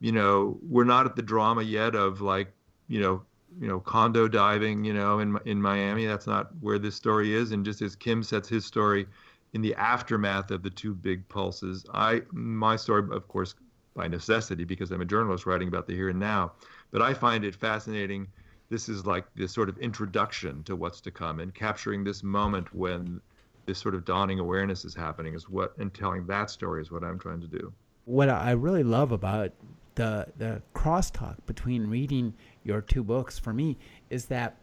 you 0.00 0.12
know, 0.12 0.58
we're 0.68 0.84
not 0.84 1.06
at 1.06 1.14
the 1.14 1.22
drama 1.22 1.62
yet 1.62 1.94
of 1.94 2.20
like, 2.20 2.52
you 2.88 3.00
know, 3.00 3.22
you 3.60 3.68
know 3.68 3.80
condo 3.80 4.28
diving 4.28 4.84
you 4.84 4.92
know 4.92 5.18
in 5.18 5.38
in 5.44 5.60
Miami. 5.60 6.06
That's 6.06 6.26
not 6.26 6.50
where 6.60 6.78
this 6.78 6.94
story 6.94 7.34
is. 7.34 7.52
And 7.52 7.64
just 7.64 7.82
as 7.82 7.96
Kim 7.96 8.22
sets 8.22 8.48
his 8.48 8.64
story 8.64 9.06
in 9.52 9.60
the 9.60 9.74
aftermath 9.74 10.50
of 10.50 10.62
the 10.62 10.70
two 10.70 10.94
big 10.94 11.28
pulses 11.28 11.84
I 11.92 12.22
my 12.32 12.76
story 12.76 13.04
of 13.14 13.28
course 13.28 13.54
by 13.94 14.08
necessity 14.08 14.64
because 14.64 14.90
I'm 14.90 15.02
a 15.02 15.04
journalist 15.04 15.44
writing 15.44 15.68
about 15.68 15.86
the 15.86 15.94
here 15.94 16.08
and 16.08 16.18
now 16.18 16.52
but 16.90 17.02
I 17.02 17.14
find 17.14 17.44
it 17.44 17.54
fascinating. 17.54 18.28
This 18.68 18.88
is 18.88 19.04
like 19.04 19.24
this 19.34 19.52
sort 19.52 19.68
of 19.68 19.76
introduction 19.78 20.62
to 20.64 20.76
what's 20.76 21.00
to 21.02 21.10
come 21.10 21.40
and 21.40 21.54
capturing 21.54 22.04
this 22.04 22.22
moment 22.22 22.74
when 22.74 23.20
this 23.66 23.78
sort 23.78 23.94
of 23.94 24.04
dawning 24.04 24.38
awareness 24.38 24.84
is 24.84 24.94
happening 24.94 25.34
is 25.34 25.48
what 25.48 25.76
and 25.78 25.92
telling 25.92 26.26
that 26.26 26.50
story 26.50 26.80
is 26.80 26.90
what 26.90 27.04
I'm 27.04 27.18
trying 27.18 27.40
to 27.40 27.46
do. 27.46 27.72
What 28.04 28.28
I 28.28 28.52
really 28.52 28.82
love 28.82 29.12
about 29.12 29.52
the 29.94 30.26
the 30.38 30.62
crosstalk 30.74 31.36
between 31.46 31.86
reading 31.86 32.34
your 32.64 32.80
two 32.80 33.02
books 33.02 33.38
for 33.38 33.52
me 33.52 33.76
is 34.10 34.26
that 34.26 34.56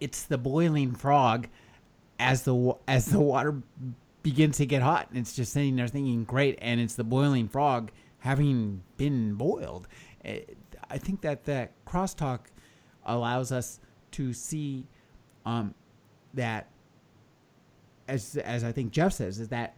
it's 0.00 0.24
the 0.24 0.38
boiling 0.38 0.94
frog 0.94 1.48
as 2.18 2.42
the 2.42 2.74
as 2.86 3.06
the 3.06 3.20
water 3.20 3.62
begins 4.22 4.58
to 4.58 4.66
get 4.66 4.82
hot 4.82 5.08
and 5.10 5.18
it's 5.18 5.34
just 5.34 5.52
sitting 5.52 5.76
there 5.76 5.88
thinking 5.88 6.24
great 6.24 6.58
and 6.60 6.80
it's 6.80 6.94
the 6.94 7.04
boiling 7.04 7.48
frog 7.48 7.90
having 8.18 8.82
been 8.96 9.34
boiled. 9.34 9.88
Eh, 10.24 10.40
I 10.90 10.98
think 10.98 11.20
that 11.22 11.44
that 11.44 11.72
crosstalk 11.84 12.40
allows 13.04 13.52
us 13.52 13.80
to 14.12 14.32
see 14.32 14.86
um, 15.44 15.74
that, 16.34 16.68
as 18.06 18.36
as 18.36 18.64
I 18.64 18.72
think 18.72 18.92
Jeff 18.92 19.12
says, 19.12 19.38
is 19.38 19.48
that 19.48 19.76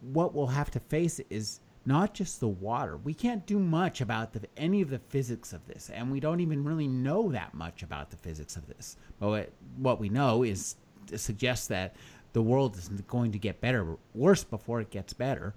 what 0.00 0.34
we'll 0.34 0.46
have 0.46 0.70
to 0.72 0.80
face 0.80 1.20
is 1.30 1.60
not 1.84 2.14
just 2.14 2.40
the 2.40 2.48
water. 2.48 2.96
We 2.96 3.14
can't 3.14 3.44
do 3.46 3.58
much 3.58 4.00
about 4.00 4.32
the, 4.32 4.42
any 4.56 4.82
of 4.82 4.90
the 4.90 4.98
physics 4.98 5.52
of 5.52 5.66
this, 5.66 5.90
and 5.92 6.12
we 6.12 6.20
don't 6.20 6.40
even 6.40 6.64
really 6.64 6.88
know 6.88 7.30
that 7.32 7.54
much 7.54 7.82
about 7.82 8.10
the 8.10 8.16
physics 8.18 8.56
of 8.56 8.66
this. 8.68 8.96
But 9.18 9.28
what, 9.28 9.52
what 9.78 10.00
we 10.00 10.08
know 10.08 10.42
is 10.42 10.76
suggests 11.16 11.66
that 11.66 11.96
the 12.32 12.42
world 12.42 12.76
is 12.76 12.88
going 12.88 13.32
to 13.32 13.38
get 13.38 13.60
better, 13.60 13.96
worse 14.14 14.44
before 14.44 14.80
it 14.80 14.90
gets 14.90 15.12
better, 15.12 15.54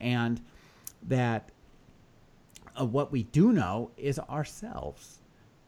and 0.00 0.40
that 1.08 1.50
uh, 2.78 2.84
what 2.84 3.12
we 3.12 3.24
do 3.24 3.52
know 3.52 3.90
is 3.96 4.18
ourselves 4.18 5.20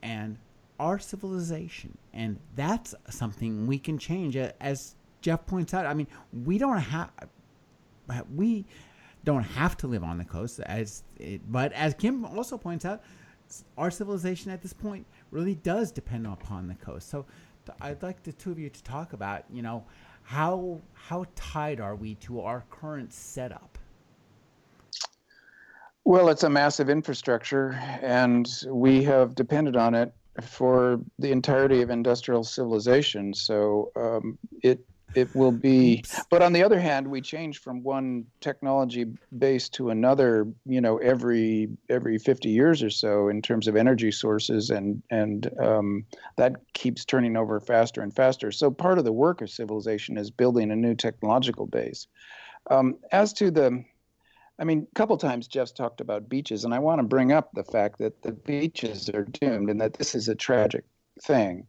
and 0.03 0.38
our 0.81 0.99
civilization. 0.99 1.97
And 2.12 2.38
that's 2.57 2.94
something 3.11 3.66
we 3.66 3.79
can 3.79 3.99
change. 3.99 4.37
As 4.37 4.94
Jeff 5.21 5.47
points 5.47 5.75
out, 5.75 5.87
I 5.87 5.94
mean, 5.94 6.07
we 6.44 6.59
don't 6.59 6.79
have, 6.79 7.11
we 8.35 8.64
don't 9.29 9.43
have 9.43 9.77
to 9.77 9.87
live 9.87 10.03
on 10.03 10.17
the 10.17 10.25
coast, 10.25 10.59
as 10.61 11.03
it, 11.19 11.43
but 11.53 11.71
as 11.75 11.93
Kim 11.93 12.25
also 12.25 12.57
points 12.57 12.87
out, 12.87 13.03
our 13.77 13.91
civilization 13.91 14.51
at 14.51 14.62
this 14.62 14.73
point 14.73 15.05
really 15.31 15.55
does 15.55 15.93
depend 15.93 16.27
upon 16.27 16.67
the 16.67 16.75
coast. 16.77 17.11
So 17.11 17.27
I'd 17.83 18.03
like 18.03 18.23
the 18.23 18.33
two 18.33 18.51
of 18.51 18.59
you 18.59 18.71
to 18.71 18.83
talk 18.83 19.12
about, 19.12 19.45
you 19.53 19.61
know, 19.61 19.85
how 20.23 20.81
how 20.95 21.27
tied 21.37 21.79
are 21.79 21.95
we 21.95 22.14
to 22.27 22.41
our 22.41 22.64
current 22.71 23.12
setup? 23.12 23.77
Well, 26.05 26.31
it's 26.31 26.45
a 26.45 26.49
massive 26.49 26.88
infrastructure, 26.88 27.73
and 28.01 28.49
we 28.67 29.05
have 29.05 29.35
depended 29.35 29.77
on 29.77 29.95
it 29.95 30.11
for 30.43 31.01
the 31.19 31.33
entirety 31.33 31.83
of 31.83 31.91
industrial 31.91 32.45
civilization. 32.45 33.35
So 33.35 33.93
um, 33.95 34.38
it 34.62 34.81
it 35.14 35.35
will 35.35 35.53
be 35.53 36.05
but 36.31 36.42
on 36.42 36.53
the 36.53 36.62
other 36.62 36.79
hand 36.79 37.07
we 37.07 37.21
change 37.21 37.59
from 37.59 37.83
one 37.83 38.25
technology 38.40 39.07
base 39.38 39.68
to 39.68 39.90
another 39.90 40.47
you 40.66 40.81
know 40.81 40.99
every 40.99 41.68
every 41.88 42.18
50 42.18 42.49
years 42.49 42.83
or 42.83 42.90
so 42.90 43.29
in 43.29 43.40
terms 43.40 43.68
of 43.68 43.77
energy 43.77 44.11
sources 44.11 44.71
and 44.71 45.03
and 45.11 45.51
um, 45.61 46.05
that 46.37 46.57
keeps 46.73 47.05
turning 47.05 47.37
over 47.37 47.61
faster 47.61 48.01
and 48.01 48.14
faster. 48.14 48.53
So 48.53 48.71
part 48.71 48.99
of 48.99 49.05
the 49.05 49.12
work 49.12 49.40
of 49.40 49.51
civilization 49.51 50.16
is 50.16 50.31
building 50.31 50.71
a 50.71 50.77
new 50.77 50.94
technological 50.94 51.66
base. 51.66 52.07
Um, 52.71 52.97
as 53.12 53.33
to 53.35 53.51
the 53.51 53.85
I 54.61 54.64
mean, 54.64 54.88
a 54.90 54.94
couple 54.94 55.16
times 55.16 55.47
Jeff's 55.47 55.71
talked 55.71 56.01
about 56.01 56.29
beaches, 56.29 56.64
and 56.64 56.75
I 56.75 56.81
want 56.81 56.99
to 56.99 57.07
bring 57.07 57.31
up 57.31 57.51
the 57.55 57.62
fact 57.62 57.99
that 57.99 58.23
the 58.23 58.33
beaches 58.33 59.09
are 59.09 59.25
doomed 59.25 59.71
and 59.71 59.81
that 59.81 59.94
this 59.94 60.16
is 60.16 60.29
a 60.29 60.35
tragic 60.35 60.85
thing. 61.23 61.66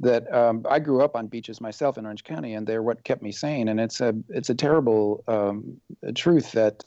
That 0.00 0.32
um, 0.34 0.64
I 0.68 0.78
grew 0.78 1.02
up 1.02 1.14
on 1.14 1.26
beaches 1.26 1.60
myself 1.60 1.98
in 1.98 2.06
Orange 2.06 2.24
County, 2.24 2.54
and 2.54 2.66
they're 2.66 2.82
what 2.82 3.04
kept 3.04 3.22
me 3.22 3.32
sane. 3.32 3.68
And 3.68 3.78
it's 3.78 4.00
a 4.00 4.14
it's 4.30 4.50
a 4.50 4.54
terrible 4.54 5.22
um, 5.28 5.80
truth 6.14 6.52
that 6.52 6.84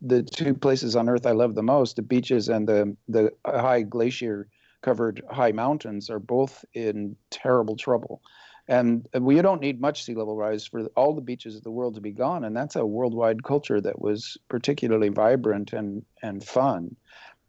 the 0.00 0.22
two 0.22 0.54
places 0.54 0.96
on 0.96 1.08
Earth 1.08 1.26
I 1.26 1.32
love 1.32 1.54
the 1.54 1.62
most, 1.62 1.96
the 1.96 2.02
beaches 2.02 2.48
and 2.48 2.66
the 2.66 2.96
the 3.08 3.30
high 3.44 3.82
glacier 3.82 4.48
covered 4.82 5.22
high 5.30 5.52
mountains, 5.52 6.08
are 6.08 6.18
both 6.18 6.64
in 6.72 7.16
terrible 7.30 7.76
trouble. 7.76 8.22
And 8.68 9.08
we 9.18 9.42
don't 9.42 9.60
need 9.60 9.80
much 9.80 10.04
sea 10.04 10.14
level 10.14 10.36
rise 10.36 10.64
for 10.64 10.84
all 10.96 11.12
the 11.12 11.20
beaches 11.20 11.56
of 11.56 11.64
the 11.64 11.72
world 11.72 11.96
to 11.96 12.00
be 12.00 12.12
gone. 12.12 12.44
And 12.44 12.56
that's 12.56 12.76
a 12.76 12.86
worldwide 12.86 13.42
culture 13.42 13.80
that 13.80 14.00
was 14.00 14.38
particularly 14.48 15.08
vibrant 15.08 15.72
and, 15.72 16.04
and 16.22 16.44
fun. 16.44 16.94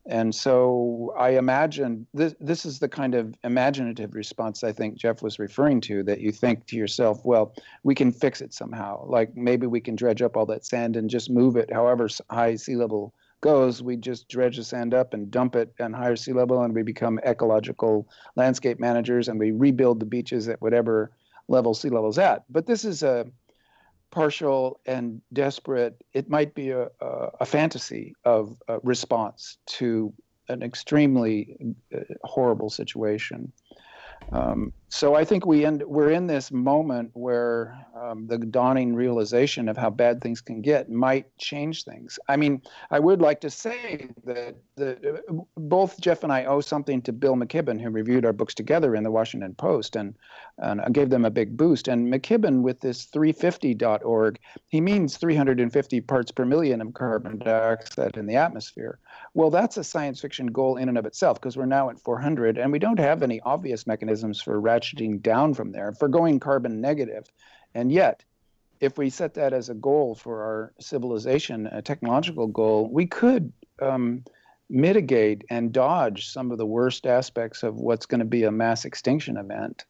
And 0.06 0.34
so 0.34 1.14
I 1.18 1.32
imagine 1.32 2.08
this, 2.14 2.34
this 2.40 2.66
is 2.66 2.80
the 2.80 2.90
kind 2.90 3.14
of 3.14 3.36
imaginative 3.44 4.16
response 4.16 4.64
I 4.64 4.72
think 4.72 4.98
Jeff 4.98 5.22
was 5.22 5.38
referring 5.38 5.82
to 5.82 6.04
that 6.04 6.22
you 6.22 6.32
think 6.32 6.66
to 6.68 6.76
yourself, 6.76 7.22
well, 7.24 7.54
we 7.84 7.94
can 7.94 8.12
fix 8.12 8.42
it 8.42 8.54
somehow. 8.54 9.06
Like 9.06 9.36
maybe 9.36 9.68
we 9.68 9.80
can 9.80 9.96
dredge 9.96 10.22
up 10.22 10.36
all 10.36 10.48
that 10.48 10.66
sand 10.66 10.98
and 10.98 11.10
just 11.10 11.30
move 11.30 11.56
it 11.56 11.72
however 11.72 12.10
high 12.30 12.56
sea 12.56 12.76
level 12.76 13.14
goes, 13.42 13.82
we 13.82 13.98
just 13.98 14.30
dredge 14.30 14.58
the 14.58 14.64
sand 14.64 14.94
up 14.94 15.14
and 15.14 15.32
dump 15.32 15.56
it 15.56 15.74
on 15.80 15.92
higher 15.94 16.16
sea 16.16 16.32
level, 16.32 16.62
and 16.62 16.74
we 16.74 16.84
become 16.84 17.20
ecological 17.26 18.08
landscape 18.36 18.80
managers, 18.80 19.28
and 19.28 19.40
we 19.40 19.52
rebuild 19.52 20.00
the 20.00 20.06
beaches 20.06 20.48
at 20.48 20.62
whatever 20.62 21.12
level 21.48 21.74
sea 21.74 21.90
level 21.90 22.10
is 22.10 22.20
at. 22.20 22.44
But 22.50 22.68
this 22.68 22.86
is 22.86 23.04
a 23.04 23.26
partial 24.12 24.80
and 24.86 25.22
desperate. 25.34 26.02
It 26.14 26.30
might 26.30 26.54
be 26.54 26.70
a, 26.70 26.88
a, 27.00 27.30
a 27.42 27.46
fantasy 27.46 28.14
of 28.26 28.56
a 28.68 28.80
response 28.84 29.58
to 29.78 30.14
an 30.50 30.62
extremely 30.64 31.76
uh, 31.96 32.00
horrible 32.24 32.70
situation. 32.70 33.52
Um, 34.32 34.74
so 34.94 35.16
I 35.16 35.24
think 35.24 35.46
we 35.46 35.66
end, 35.66 35.84
we're 35.88 36.12
in 36.12 36.28
this 36.28 36.52
moment 36.52 37.12
where 37.14 37.88
um, 37.96 38.28
the 38.28 38.38
dawning 38.38 38.94
realization 38.94 39.70
of 39.70 39.78
how 39.78 39.90
bad 39.90 40.20
things 40.20 40.42
can 40.42 40.62
get 40.62 40.90
might 40.90 41.26
change 41.38 41.86
things. 41.86 42.20
I 42.28 42.36
mean, 42.36 42.62
I 42.90 43.00
would 43.00 43.22
like 43.22 43.40
to 43.42 43.50
say 43.50 44.10
that 44.26 44.58
the, 44.76 45.22
both 45.56 45.98
Jeff 46.02 46.24
and 46.24 46.34
I 46.34 46.44
owe 46.44 46.60
something 46.60 47.02
to 47.04 47.14
Bill 47.14 47.36
McKibben, 47.36 47.80
who 47.80 47.90
reviewed 47.90 48.26
our 48.26 48.34
books 48.34 48.54
together 48.54 48.94
in 48.94 49.04
the 49.04 49.12
Washington 49.12 49.56
Post, 49.56 49.96
and, 49.96 50.14
and 50.58 50.94
gave 50.94 51.10
them 51.10 51.24
a 51.24 51.32
big 51.32 51.56
boost. 51.56 51.88
And 51.88 52.12
McKibben, 52.12 52.62
with 52.62 52.82
this 52.82 53.06
350.org, 53.06 54.40
he 54.68 54.82
means 54.82 55.16
350 55.16 56.02
parts 56.02 56.32
per 56.32 56.44
million 56.44 56.82
of 56.82 56.94
carbon 56.94 57.38
dioxide 57.38 58.18
in 58.18 58.26
the 58.26 58.36
atmosphere. 58.36 59.00
Well, 59.34 59.52
that's 59.52 59.78
a 59.78 59.86
science 59.86 60.20
fiction 60.20 60.48
goal 60.48 60.76
in 60.76 60.90
and 60.90 60.98
of 60.98 61.06
itself 61.06 61.40
because 61.40 61.56
we're 61.56 61.66
now 61.66 61.90
at 61.90 62.00
400, 62.00 62.58
and 62.58 62.74
we 62.74 62.80
don't 62.80 63.00
have 63.00 63.24
any 63.24 63.40
obvious 63.42 63.88
mechanisms 63.88 64.42
for 64.42 64.60
ratcheting 64.82 65.22
down 65.22 65.54
from 65.54 65.72
there, 65.72 65.94
for 65.94 66.08
going 66.08 66.40
carbon 66.40 66.82
negative. 66.82 67.26
And 67.74 67.92
yet, 67.92 68.24
if 68.80 68.98
we 68.98 69.10
set 69.10 69.36
that 69.36 69.54
as 69.54 69.70
a 69.70 69.76
goal 69.76 70.16
for 70.16 70.42
our 70.42 70.74
civilization, 70.80 71.68
a 71.68 71.82
technological 71.82 72.48
goal, 72.48 72.90
we 72.92 73.06
could 73.06 73.54
um, 73.82 74.24
mitigate 74.70 75.44
and 75.50 75.72
dodge 75.72 76.28
some 76.28 76.52
of 76.52 76.58
the 76.58 76.66
worst 76.66 77.06
aspects 77.06 77.64
of 77.64 77.76
what's 77.76 78.06
going 78.06 78.20
to 78.20 78.26
be 78.26 78.44
a 78.44 78.52
mass 78.52 78.86
extinction 78.86 79.38
event. 79.38 79.86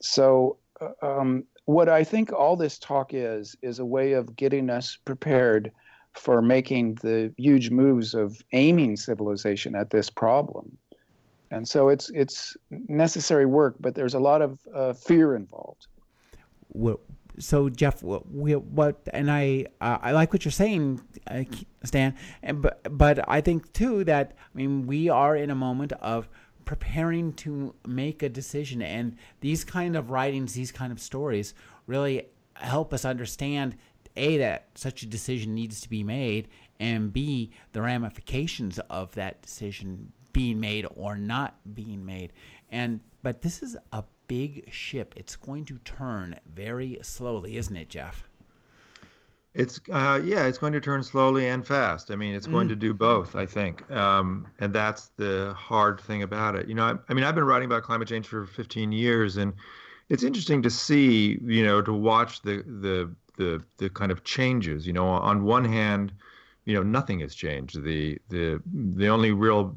So, 0.00 0.58
uh, 0.80 0.90
um, 1.02 1.44
what 1.66 1.88
I 1.88 2.04
think 2.04 2.30
all 2.30 2.56
this 2.56 2.78
talk 2.78 3.14
is, 3.14 3.56
is 3.62 3.78
a 3.78 3.86
way 3.86 4.12
of 4.12 4.36
getting 4.36 4.68
us 4.68 4.98
prepared 5.06 5.72
for 6.12 6.42
making 6.42 6.96
the 6.96 7.32
huge 7.38 7.70
moves 7.70 8.12
of 8.14 8.40
aiming 8.52 8.96
civilization 8.96 9.74
at 9.74 9.90
this 9.90 10.10
problem 10.10 10.76
and 11.50 11.68
so 11.68 11.88
it's 11.88 12.10
it's 12.10 12.56
necessary 12.70 13.46
work, 13.46 13.76
but 13.80 13.94
there's 13.94 14.14
a 14.14 14.18
lot 14.18 14.42
of 14.42 14.58
uh, 14.74 14.92
fear 14.92 15.36
involved. 15.36 15.86
Well, 16.72 17.00
so 17.38 17.68
Jeff, 17.68 18.02
what, 18.02 18.26
what 18.26 19.00
and 19.12 19.30
I 19.30 19.66
uh, 19.80 19.98
I 20.00 20.12
like 20.12 20.32
what 20.32 20.44
you're 20.44 20.52
saying, 20.52 21.00
Stan, 21.84 22.14
and 22.42 22.62
but 22.62 22.80
but 22.90 23.28
I 23.28 23.40
think 23.40 23.72
too 23.72 24.04
that 24.04 24.32
I 24.36 24.56
mean 24.56 24.86
we 24.86 25.08
are 25.08 25.36
in 25.36 25.50
a 25.50 25.54
moment 25.54 25.92
of 26.00 26.28
preparing 26.64 27.32
to 27.34 27.74
make 27.86 28.22
a 28.22 28.28
decision, 28.28 28.82
and 28.82 29.16
these 29.40 29.64
kind 29.64 29.96
of 29.96 30.10
writings, 30.10 30.54
these 30.54 30.72
kind 30.72 30.92
of 30.92 31.00
stories, 31.00 31.54
really 31.86 32.26
help 32.54 32.94
us 32.94 33.04
understand 33.04 33.76
a 34.16 34.38
that 34.38 34.68
such 34.74 35.02
a 35.02 35.06
decision 35.06 35.54
needs 35.54 35.80
to 35.80 35.90
be 35.90 36.02
made, 36.02 36.48
and 36.78 37.12
b 37.12 37.50
the 37.72 37.82
ramifications 37.82 38.78
of 38.90 39.12
that 39.14 39.42
decision 39.42 40.12
being 40.34 40.60
made 40.60 40.86
or 40.94 41.16
not 41.16 41.56
being 41.74 42.04
made. 42.04 42.34
And 42.70 43.00
but 43.22 43.40
this 43.40 43.62
is 43.62 43.78
a 43.92 44.04
big 44.28 44.70
ship. 44.70 45.14
It's 45.16 45.36
going 45.36 45.64
to 45.66 45.78
turn 45.78 46.38
very 46.54 46.98
slowly, 47.00 47.56
isn't 47.56 47.74
it, 47.74 47.88
Jeff? 47.88 48.28
It's 49.54 49.80
uh, 49.90 50.20
yeah, 50.22 50.46
it's 50.46 50.58
going 50.58 50.72
to 50.72 50.80
turn 50.80 51.02
slowly 51.04 51.48
and 51.48 51.64
fast. 51.64 52.10
I 52.10 52.16
mean, 52.16 52.34
it's 52.34 52.48
going 52.48 52.66
mm. 52.66 52.70
to 52.70 52.76
do 52.76 52.92
both. 52.92 53.36
I 53.36 53.46
think, 53.46 53.88
um, 53.92 54.48
and 54.58 54.74
that's 54.74 55.10
the 55.16 55.54
hard 55.56 56.00
thing 56.00 56.24
about 56.24 56.56
it. 56.56 56.66
You 56.66 56.74
know, 56.74 56.84
I, 56.84 56.94
I, 57.08 57.14
mean, 57.14 57.24
I've 57.24 57.36
been 57.36 57.44
writing 57.44 57.66
about 57.66 57.84
climate 57.84 58.08
change 58.08 58.26
for 58.26 58.46
15 58.46 58.90
years, 58.90 59.36
and 59.36 59.52
it's 60.08 60.24
interesting 60.24 60.60
to 60.62 60.70
see, 60.70 61.38
you 61.44 61.64
know, 61.64 61.80
to 61.82 61.92
watch 61.92 62.42
the 62.42 62.64
the 62.66 63.14
the 63.36 63.62
the 63.78 63.88
kind 63.90 64.10
of 64.10 64.24
changes. 64.24 64.88
You 64.88 64.92
know, 64.92 65.06
on 65.06 65.44
one 65.44 65.64
hand, 65.64 66.12
you 66.64 66.74
know, 66.74 66.82
nothing 66.82 67.20
has 67.20 67.32
changed. 67.32 67.80
The 67.84 68.18
the 68.30 68.60
the 68.72 69.06
only 69.06 69.30
real 69.30 69.76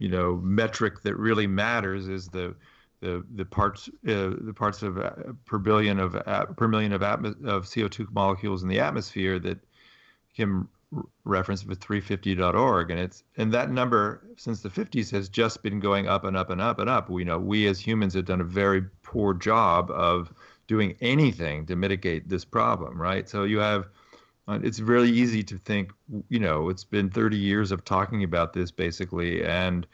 you 0.00 0.08
know 0.08 0.40
metric 0.42 1.02
that 1.02 1.14
really 1.14 1.46
matters 1.46 2.08
is 2.08 2.26
the 2.28 2.56
the 3.00 3.24
the 3.36 3.44
parts 3.44 3.88
uh, 4.08 4.34
the 4.40 4.54
parts 4.54 4.82
of 4.82 4.98
uh, 4.98 5.12
per 5.44 5.58
billion 5.58 6.00
of 6.00 6.16
uh, 6.16 6.46
per 6.46 6.66
million 6.66 6.92
of 6.92 7.02
atmo- 7.02 7.44
of 7.46 7.66
CO2 7.66 8.10
molecules 8.12 8.62
in 8.64 8.68
the 8.68 8.80
atmosphere 8.80 9.38
that 9.38 9.58
Kim 10.34 10.68
referenced 11.24 11.68
with 11.68 11.78
350.org 11.78 12.90
and 12.90 12.98
it's 12.98 13.22
and 13.36 13.52
that 13.52 13.70
number 13.70 14.26
since 14.36 14.60
the 14.60 14.68
50s 14.68 15.08
has 15.12 15.28
just 15.28 15.62
been 15.62 15.78
going 15.78 16.08
up 16.08 16.24
and 16.24 16.36
up 16.36 16.50
and 16.50 16.60
up 16.60 16.80
and 16.80 16.90
up. 16.90 17.08
We 17.08 17.22
know 17.22 17.38
we 17.38 17.68
as 17.68 17.78
humans 17.78 18.14
have 18.14 18.24
done 18.24 18.40
a 18.40 18.44
very 18.44 18.82
poor 19.02 19.34
job 19.34 19.90
of 19.90 20.32
doing 20.66 20.96
anything 21.00 21.66
to 21.66 21.76
mitigate 21.76 22.28
this 22.28 22.44
problem 22.44 23.00
right? 23.00 23.28
So 23.28 23.44
you 23.44 23.58
have 23.58 23.88
uh, 24.50 24.58
it's 24.62 24.80
really 24.80 25.10
easy 25.10 25.42
to 25.42 25.56
think 25.58 25.92
you 26.28 26.40
know 26.40 26.68
it's 26.68 26.84
been 26.84 27.08
30 27.08 27.36
years 27.36 27.70
of 27.70 27.84
talking 27.84 28.24
about 28.24 28.52
this 28.52 28.70
basically 28.70 29.44
and 29.44 29.86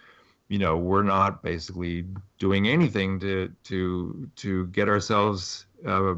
you 0.49 0.59
know 0.59 0.77
we're 0.77 1.03
not 1.03 1.43
basically 1.43 2.07
doing 2.39 2.69
anything 2.69 3.21
to 3.21 3.53
to 3.65 4.29
to 4.37 4.67
get 4.69 4.89
ourselves 4.89 5.67
uh, 5.87 6.15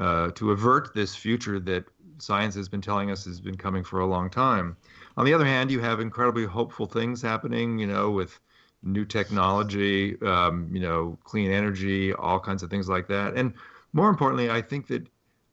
uh, 0.00 0.30
to 0.30 0.50
avert 0.52 0.94
this 0.94 1.14
future 1.14 1.58
that 1.60 1.84
science 2.18 2.54
has 2.54 2.68
been 2.68 2.80
telling 2.80 3.10
us 3.10 3.24
has 3.24 3.40
been 3.40 3.56
coming 3.56 3.84
for 3.84 4.00
a 4.00 4.06
long 4.06 4.30
time. 4.30 4.76
On 5.16 5.24
the 5.24 5.34
other 5.34 5.44
hand, 5.44 5.70
you 5.70 5.80
have 5.80 6.00
incredibly 6.00 6.44
hopeful 6.44 6.86
things 6.86 7.22
happening, 7.22 7.78
you 7.78 7.86
know, 7.86 8.10
with 8.10 8.38
new 8.82 9.04
technology, 9.04 10.20
um, 10.22 10.68
you 10.72 10.80
know, 10.80 11.18
clean 11.24 11.50
energy, 11.50 12.12
all 12.12 12.38
kinds 12.38 12.62
of 12.62 12.70
things 12.70 12.88
like 12.88 13.08
that. 13.08 13.34
And 13.34 13.54
more 13.92 14.08
importantly, 14.08 14.50
I 14.50 14.62
think 14.62 14.86
that 14.88 15.08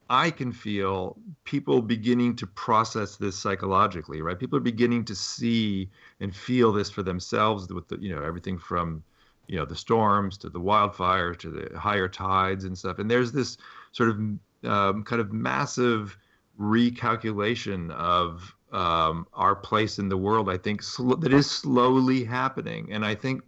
I 0.09 0.29
can 0.29 0.51
feel 0.51 1.17
people 1.43 1.81
beginning 1.81 2.35
to 2.37 2.47
process 2.47 3.15
this 3.15 3.37
psychologically, 3.37 4.21
right? 4.21 4.37
People 4.37 4.57
are 4.57 4.61
beginning 4.61 5.05
to 5.05 5.15
see 5.15 5.89
and 6.19 6.35
feel 6.35 6.71
this 6.71 6.89
for 6.89 7.03
themselves 7.03 7.71
with 7.73 7.87
the, 7.87 7.97
you 7.97 8.13
know, 8.13 8.21
everything 8.21 8.57
from, 8.57 9.03
you 9.47 9.57
know, 9.57 9.65
the 9.65 9.75
storms 9.75 10.37
to 10.39 10.49
the 10.49 10.59
wildfires 10.59 11.37
to 11.39 11.49
the 11.49 11.77
higher 11.79 12.07
tides 12.07 12.65
and 12.65 12.77
stuff. 12.77 12.99
And 12.99 13.09
there's 13.09 13.31
this 13.31 13.57
sort 13.91 14.09
of 14.09 14.17
um, 14.63 15.03
kind 15.03 15.21
of 15.21 15.33
massive 15.33 16.17
recalculation 16.59 17.91
of 17.91 18.55
um, 18.71 19.27
our 19.33 19.55
place 19.55 19.99
in 19.99 20.09
the 20.09 20.17
world. 20.17 20.49
I 20.49 20.57
think 20.57 20.81
sl- 20.81 21.15
that 21.15 21.33
is 21.33 21.49
slowly 21.49 22.23
happening, 22.23 22.89
and 22.91 23.05
I 23.05 23.15
think, 23.15 23.43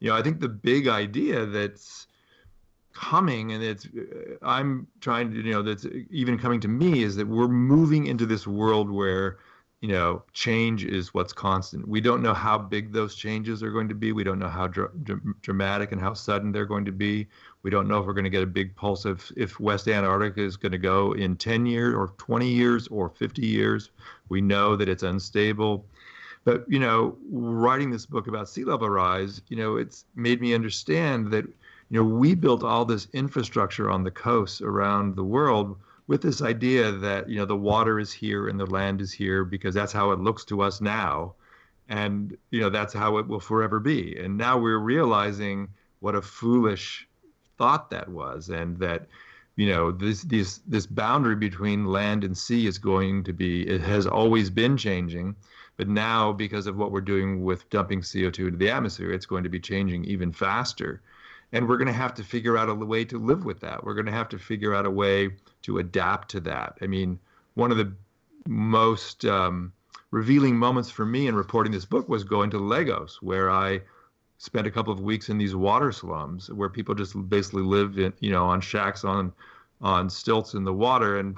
you 0.00 0.10
know, 0.10 0.16
I 0.16 0.22
think 0.22 0.40
the 0.40 0.48
big 0.48 0.88
idea 0.88 1.46
that's 1.46 2.07
coming 2.98 3.52
and 3.52 3.62
it's 3.62 3.86
uh, 3.86 4.34
i'm 4.42 4.86
trying 5.00 5.30
to 5.30 5.36
you 5.36 5.52
know 5.52 5.62
that's 5.62 5.86
even 6.10 6.38
coming 6.38 6.60
to 6.60 6.68
me 6.68 7.02
is 7.02 7.14
that 7.16 7.26
we're 7.26 7.48
moving 7.48 8.06
into 8.06 8.26
this 8.26 8.46
world 8.46 8.90
where 8.90 9.38
you 9.80 9.88
know 9.88 10.22
change 10.32 10.84
is 10.84 11.14
what's 11.14 11.32
constant 11.32 11.86
we 11.86 12.00
don't 12.00 12.22
know 12.22 12.34
how 12.34 12.58
big 12.58 12.92
those 12.92 13.14
changes 13.14 13.62
are 13.62 13.70
going 13.70 13.88
to 13.88 13.94
be 13.94 14.10
we 14.10 14.24
don't 14.24 14.40
know 14.40 14.48
how 14.48 14.66
dr- 14.66 14.90
dramatic 15.42 15.92
and 15.92 16.00
how 16.00 16.12
sudden 16.12 16.50
they're 16.50 16.66
going 16.66 16.84
to 16.84 16.92
be 16.92 17.28
we 17.62 17.70
don't 17.70 17.88
know 17.88 17.98
if 17.98 18.06
we're 18.06 18.12
going 18.12 18.24
to 18.24 18.30
get 18.30 18.42
a 18.42 18.46
big 18.46 18.74
pulse 18.76 19.04
if, 19.04 19.32
if 19.36 19.58
West 19.58 19.88
Antarctica 19.88 20.40
is 20.40 20.56
going 20.56 20.72
to 20.72 20.78
go 20.78 21.12
in 21.12 21.36
10 21.36 21.66
years 21.66 21.94
or 21.94 22.08
20 22.16 22.48
years 22.48 22.88
or 22.88 23.10
50 23.10 23.46
years. 23.46 23.90
We 24.28 24.40
know 24.40 24.76
that 24.76 24.88
it's 24.88 25.02
unstable. 25.02 25.84
But, 26.44 26.64
you 26.68 26.78
know, 26.78 27.18
writing 27.30 27.90
this 27.90 28.06
book 28.06 28.26
about 28.26 28.48
sea 28.48 28.64
level 28.64 28.88
rise, 28.88 29.42
you 29.48 29.56
know, 29.56 29.76
it's 29.76 30.04
made 30.14 30.40
me 30.40 30.54
understand 30.54 31.30
that, 31.32 31.44
you 31.90 32.02
know, 32.02 32.08
we 32.08 32.34
built 32.34 32.62
all 32.62 32.84
this 32.84 33.08
infrastructure 33.12 33.90
on 33.90 34.04
the 34.04 34.10
coasts 34.10 34.60
around 34.60 35.16
the 35.16 35.24
world 35.24 35.76
with 36.06 36.22
this 36.22 36.42
idea 36.42 36.92
that, 36.92 37.28
you 37.28 37.36
know, 37.36 37.44
the 37.44 37.56
water 37.56 37.98
is 37.98 38.12
here 38.12 38.48
and 38.48 38.58
the 38.58 38.66
land 38.66 39.00
is 39.00 39.12
here 39.12 39.44
because 39.44 39.74
that's 39.74 39.92
how 39.92 40.10
it 40.10 40.20
looks 40.20 40.44
to 40.46 40.62
us 40.62 40.80
now. 40.80 41.34
And, 41.88 42.36
you 42.50 42.60
know, 42.60 42.70
that's 42.70 42.92
how 42.92 43.16
it 43.18 43.26
will 43.26 43.40
forever 43.40 43.80
be. 43.80 44.18
And 44.18 44.36
now 44.36 44.58
we're 44.58 44.78
realizing 44.78 45.68
what 46.00 46.14
a 46.14 46.22
foolish 46.22 47.08
thought 47.56 47.90
that 47.90 48.08
was, 48.08 48.48
and 48.48 48.78
that 48.78 49.08
you 49.56 49.68
know 49.68 49.90
this 49.90 50.22
this 50.22 50.60
this 50.68 50.86
boundary 50.86 51.34
between 51.34 51.84
land 51.84 52.22
and 52.22 52.38
sea 52.38 52.66
is 52.66 52.78
going 52.78 53.24
to 53.24 53.32
be 53.32 53.68
it 53.68 53.80
has 53.80 54.06
always 54.06 54.48
been 54.48 54.76
changing 54.76 55.34
but 55.76 55.88
now 55.88 56.32
because 56.32 56.68
of 56.68 56.76
what 56.76 56.92
we're 56.92 57.00
doing 57.00 57.42
with 57.42 57.68
dumping 57.68 58.00
CO2 58.00 58.38
into 58.38 58.56
the 58.56 58.70
atmosphere 58.70 59.12
it's 59.12 59.26
going 59.26 59.42
to 59.42 59.50
be 59.50 59.58
changing 59.58 60.04
even 60.04 60.30
faster 60.30 61.02
and 61.52 61.68
we're 61.68 61.76
going 61.76 61.86
to 61.86 61.92
have 61.92 62.14
to 62.14 62.24
figure 62.24 62.56
out 62.56 62.68
a 62.68 62.74
way 62.74 63.04
to 63.06 63.18
live 63.18 63.44
with 63.44 63.60
that. 63.60 63.82
We're 63.82 63.94
going 63.94 64.06
to 64.06 64.12
have 64.12 64.28
to 64.30 64.38
figure 64.38 64.74
out 64.74 64.86
a 64.86 64.90
way 64.90 65.30
to 65.62 65.78
adapt 65.78 66.30
to 66.30 66.40
that. 66.40 66.78
I 66.82 66.86
mean 66.86 67.18
one 67.54 67.70
of 67.70 67.76
the 67.76 67.92
most 68.46 69.24
um, 69.24 69.72
revealing 70.10 70.56
moments 70.56 70.90
for 70.90 71.04
me 71.04 71.26
in 71.26 71.34
reporting 71.34 71.72
this 71.72 71.84
book 71.84 72.08
was 72.08 72.24
going 72.24 72.50
to 72.50 72.58
Lagos 72.58 73.20
where 73.20 73.50
i 73.50 73.80
spent 74.38 74.66
a 74.66 74.70
couple 74.70 74.92
of 74.92 75.00
weeks 75.00 75.28
in 75.28 75.36
these 75.36 75.54
water 75.54 75.92
slums 75.92 76.50
where 76.50 76.68
people 76.68 76.94
just 76.94 77.28
basically 77.28 77.62
live 77.62 77.98
in 77.98 78.12
you 78.20 78.30
know 78.30 78.46
on 78.46 78.60
shacks 78.60 79.04
on 79.04 79.32
on 79.80 80.08
stilts 80.08 80.54
in 80.54 80.64
the 80.64 80.72
water 80.72 81.18
and 81.18 81.36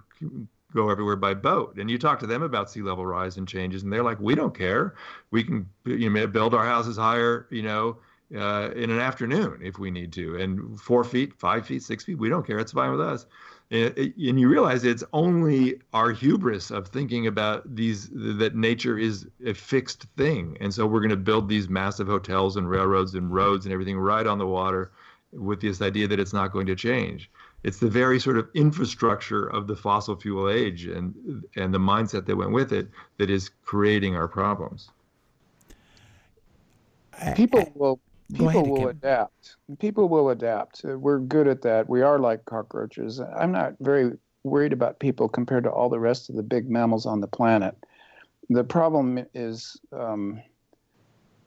go 0.73 0.89
everywhere 0.89 1.17
by 1.17 1.35
boat. 1.35 1.77
And 1.79 1.91
you 1.91 1.99
talk 1.99 2.21
to 2.21 2.27
them 2.27 2.43
about 2.43 2.71
sea 2.71 2.83
level 2.83 3.05
rise 3.05 3.37
and 3.37 3.49
changes 3.49 3.83
and 3.83 3.93
they're 3.93 4.05
like 4.05 4.21
we 4.21 4.35
don't 4.35 4.57
care. 4.57 4.95
We 5.31 5.43
can 5.43 5.69
you 5.85 6.11
know 6.11 6.27
build 6.27 6.55
our 6.55 6.65
houses 6.65 6.97
higher 6.97 7.47
you 7.51 7.63
know 7.63 7.97
uh, 8.37 8.71
in 8.77 8.91
an 8.91 9.01
afternoon 9.01 9.61
if 9.63 9.79
we 9.79 9.91
need 9.91 10.13
to. 10.13 10.37
And 10.37 10.81
four 10.81 11.05
feet 11.05 11.35
five 11.39 11.67
feet 11.67 11.83
six 11.83 12.05
feet 12.05 12.19
we 12.19 12.29
don't 12.29 12.47
care. 12.47 12.59
It's 12.59 12.73
fine 12.73 12.91
with 12.91 13.01
us. 13.01 13.27
And, 13.71 13.97
and 13.97 14.41
you 14.41 14.49
realize 14.49 14.85
it's 14.85 15.05
only 15.13 15.81
our 15.93 16.11
hubris 16.11 16.71
of 16.71 16.89
thinking 16.89 17.27
about 17.27 17.75
these 17.75 18.09
that 18.13 18.55
nature 18.55 18.99
is 18.99 19.27
a 19.45 19.55
fixed 19.55 20.07
thing. 20.17 20.57
And 20.61 20.73
so 20.73 20.87
we're 20.87 21.01
going 21.01 21.11
to 21.11 21.17
build 21.17 21.49
these 21.49 21.69
massive 21.69 22.09
hotels 22.09 22.57
and 22.57 22.69
railroads 22.69 23.15
and 23.15 23.33
roads 23.33 23.67
and 23.67 23.73
everything 23.73 23.99
right 23.99 24.27
on 24.27 24.39
the 24.39 24.47
water 24.47 24.91
with 25.33 25.61
this 25.61 25.81
idea 25.81 26.09
that 26.09 26.19
it's 26.19 26.33
not 26.33 26.53
going 26.53 26.67
to 26.67 26.75
change. 26.75 27.31
It's 27.63 27.79
the 27.79 27.91
very 27.91 28.19
sort 28.19 28.39
of 28.39 28.49
infrastructure 28.55 29.47
of 29.47 29.67
the 29.67 29.77
fossil 29.77 30.17
fuel 30.17 30.49
age 30.49 30.87
and 30.87 31.45
and 31.57 31.75
the 31.75 31.79
mindset 31.79 32.27
that 32.27 32.37
went 32.37 32.53
with 32.53 32.73
it 32.73 32.89
that 33.19 33.31
is 33.31 33.51
creating 33.63 34.17
our 34.17 34.29
problems. 34.29 34.91
People 37.35 37.71
will 37.75 38.01
People 38.35 38.71
will 38.71 38.89
adapt. 38.89 39.57
People 39.79 40.09
will 40.09 40.31
adapt. 40.31 40.85
We're 40.85 41.19
good 41.19 41.49
at 41.49 41.63
that. 41.63 41.89
We 41.89 42.03
are 42.03 42.19
like 42.19 42.45
cockroaches. 42.45 43.21
I'm 43.21 43.53
not 43.53 43.75
very 43.81 44.13
worried 44.45 44.73
about 44.73 45.01
people 45.01 45.29
compared 45.29 45.65
to 45.65 45.71
all 45.71 45.89
the 45.89 46.01
rest 46.01 46.31
of 46.31 46.37
the 46.37 46.43
big 46.43 46.71
mammals 46.71 47.07
on 47.07 47.21
the 47.21 47.27
planet. 47.27 47.77
The 48.49 48.65
problem 48.65 49.25
is 49.35 49.77
um, 49.93 50.43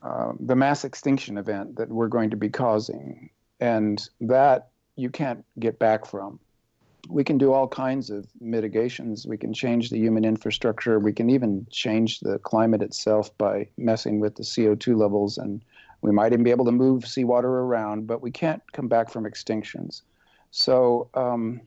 uh, 0.02 0.34
the 0.40 0.56
mass 0.56 0.84
extinction 0.84 1.38
event 1.38 1.76
that 1.78 1.90
we're 1.90 2.08
going 2.08 2.30
to 2.30 2.38
be 2.38 2.50
causing, 2.50 3.30
and 3.60 4.08
that 4.22 4.70
you 4.96 5.10
can't 5.10 5.46
get 5.60 5.80
back 5.80 6.06
from. 6.06 6.40
We 7.10 7.24
can 7.24 7.38
do 7.38 7.52
all 7.52 7.68
kinds 7.68 8.10
of 8.10 8.28
mitigations. 8.40 9.28
We 9.28 9.38
can 9.38 9.54
change 9.54 9.90
the 9.90 9.98
human 9.98 10.24
infrastructure. 10.24 11.00
We 11.00 11.12
can 11.12 11.30
even 11.30 11.68
change 11.70 12.22
the 12.22 12.40
climate 12.40 12.82
itself 12.82 13.38
by 13.38 13.68
messing 13.78 14.22
with 14.22 14.36
the 14.36 14.44
CO2 14.44 14.98
levels 14.98 15.38
and 15.38 15.62
we 16.04 16.12
might 16.12 16.34
even 16.34 16.44
be 16.44 16.52
able 16.52 16.66
to 16.66 16.72
move 16.72 17.08
seawater 17.08 17.48
around, 17.48 18.06
but 18.06 18.22
we 18.22 18.30
can't 18.30 18.62
come 18.74 18.88
back 18.88 19.10
from 19.10 19.24
extinctions. 19.24 20.02
So 20.52 21.10
um, 21.16 21.62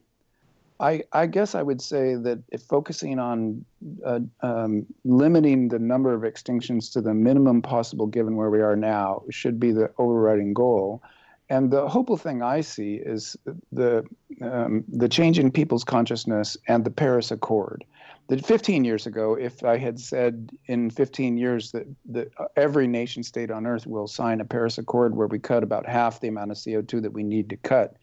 I, 0.79 1.03
I, 1.13 1.27
guess 1.27 1.55
I 1.55 1.63
would 1.63 1.81
say 1.81 2.15
that 2.17 2.39
focusing 2.69 3.19
on 3.19 3.65
uh, 4.05 4.21
um, 4.43 4.87
limiting 5.05 5.69
the 5.69 5.79
number 5.79 6.13
of 6.13 6.21
extinctions 6.21 6.93
to 6.93 7.01
the 7.01 7.15
minimum 7.15 7.63
possible 7.63 8.07
given 8.07 8.37
where 8.37 8.51
we 8.51 8.61
are 8.61 8.77
now 8.77 9.23
should 9.31 9.59
be 9.59 9.73
the 9.73 9.91
overriding 9.97 10.53
goal. 10.53 11.03
And 11.49 11.71
the 11.71 11.89
hopeful 11.89 12.19
thing 12.19 12.43
I 12.43 12.61
see 12.61 12.97
is 12.97 13.37
the 13.73 14.05
um, 14.43 14.85
the 14.89 15.09
change 15.09 15.39
in 15.39 15.51
people's 15.51 15.85
consciousness 15.85 16.57
and 16.69 16.85
the 16.85 16.91
Paris 16.91 17.31
Accord 17.31 17.85
that 18.29 18.45
15 18.45 18.85
years 18.85 19.07
ago, 19.07 19.35
if 19.35 19.63
I 19.65 19.77
had 19.77 20.01
said 20.01 20.51
in 20.67 20.91
15 20.91 21.37
years 21.37 21.73
that, 21.73 21.87
that 22.07 22.33
every 22.57 22.87
nation 22.87 23.23
state 23.23 23.51
on 23.51 23.67
earth 23.67 23.87
will 23.87 24.09
sign 24.09 24.41
a 24.41 24.45
Paris 24.45 24.79
Accord 24.79 25.17
where 25.17 25.29
we 25.29 25.39
cut 25.39 25.63
about 25.63 25.87
half 25.87 26.21
the 26.21 26.29
amount 26.29 26.51
of 26.51 26.57
CO2 26.57 27.03
that 27.03 27.13
we 27.13 27.23
need 27.23 27.51
to 27.51 27.57
cut 27.57 27.97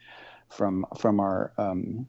from 0.49 0.85
from 0.97 1.19
our 1.19 1.51
um, 1.57 2.07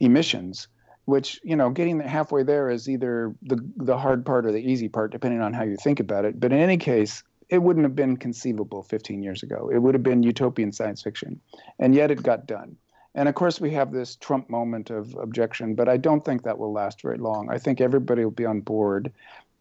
emissions, 0.00 0.68
which 1.06 1.40
you 1.42 1.56
know 1.56 1.70
getting 1.70 2.00
halfway 2.00 2.42
there 2.42 2.68
is 2.68 2.88
either 2.88 3.34
the 3.42 3.58
the 3.76 3.96
hard 3.96 4.26
part 4.26 4.44
or 4.44 4.52
the 4.52 4.58
easy 4.58 4.88
part, 4.88 5.12
depending 5.12 5.40
on 5.40 5.52
how 5.52 5.62
you 5.62 5.76
think 5.76 6.00
about 6.00 6.24
it. 6.24 6.38
But 6.38 6.52
in 6.52 6.58
any 6.58 6.76
case, 6.76 7.22
it 7.48 7.58
wouldn't 7.58 7.84
have 7.84 7.94
been 7.94 8.16
conceivable 8.16 8.82
15 8.82 9.22
years 9.22 9.42
ago. 9.42 9.70
It 9.72 9.78
would 9.78 9.94
have 9.94 10.02
been 10.02 10.22
utopian 10.22 10.72
science 10.72 11.02
fiction, 11.02 11.40
and 11.78 11.94
yet 11.94 12.10
it 12.10 12.22
got 12.22 12.46
done. 12.46 12.76
And 13.14 13.28
of 13.28 13.34
course, 13.34 13.60
we 13.60 13.70
have 13.72 13.92
this 13.92 14.16
Trump 14.16 14.50
moment 14.50 14.90
of 14.90 15.14
objection, 15.14 15.74
but 15.74 15.88
I 15.88 15.96
don't 15.96 16.24
think 16.24 16.42
that 16.42 16.58
will 16.58 16.72
last 16.72 17.02
very 17.02 17.18
long. 17.18 17.48
I 17.50 17.58
think 17.58 17.80
everybody 17.80 18.24
will 18.24 18.32
be 18.32 18.44
on 18.46 18.60
board. 18.60 19.12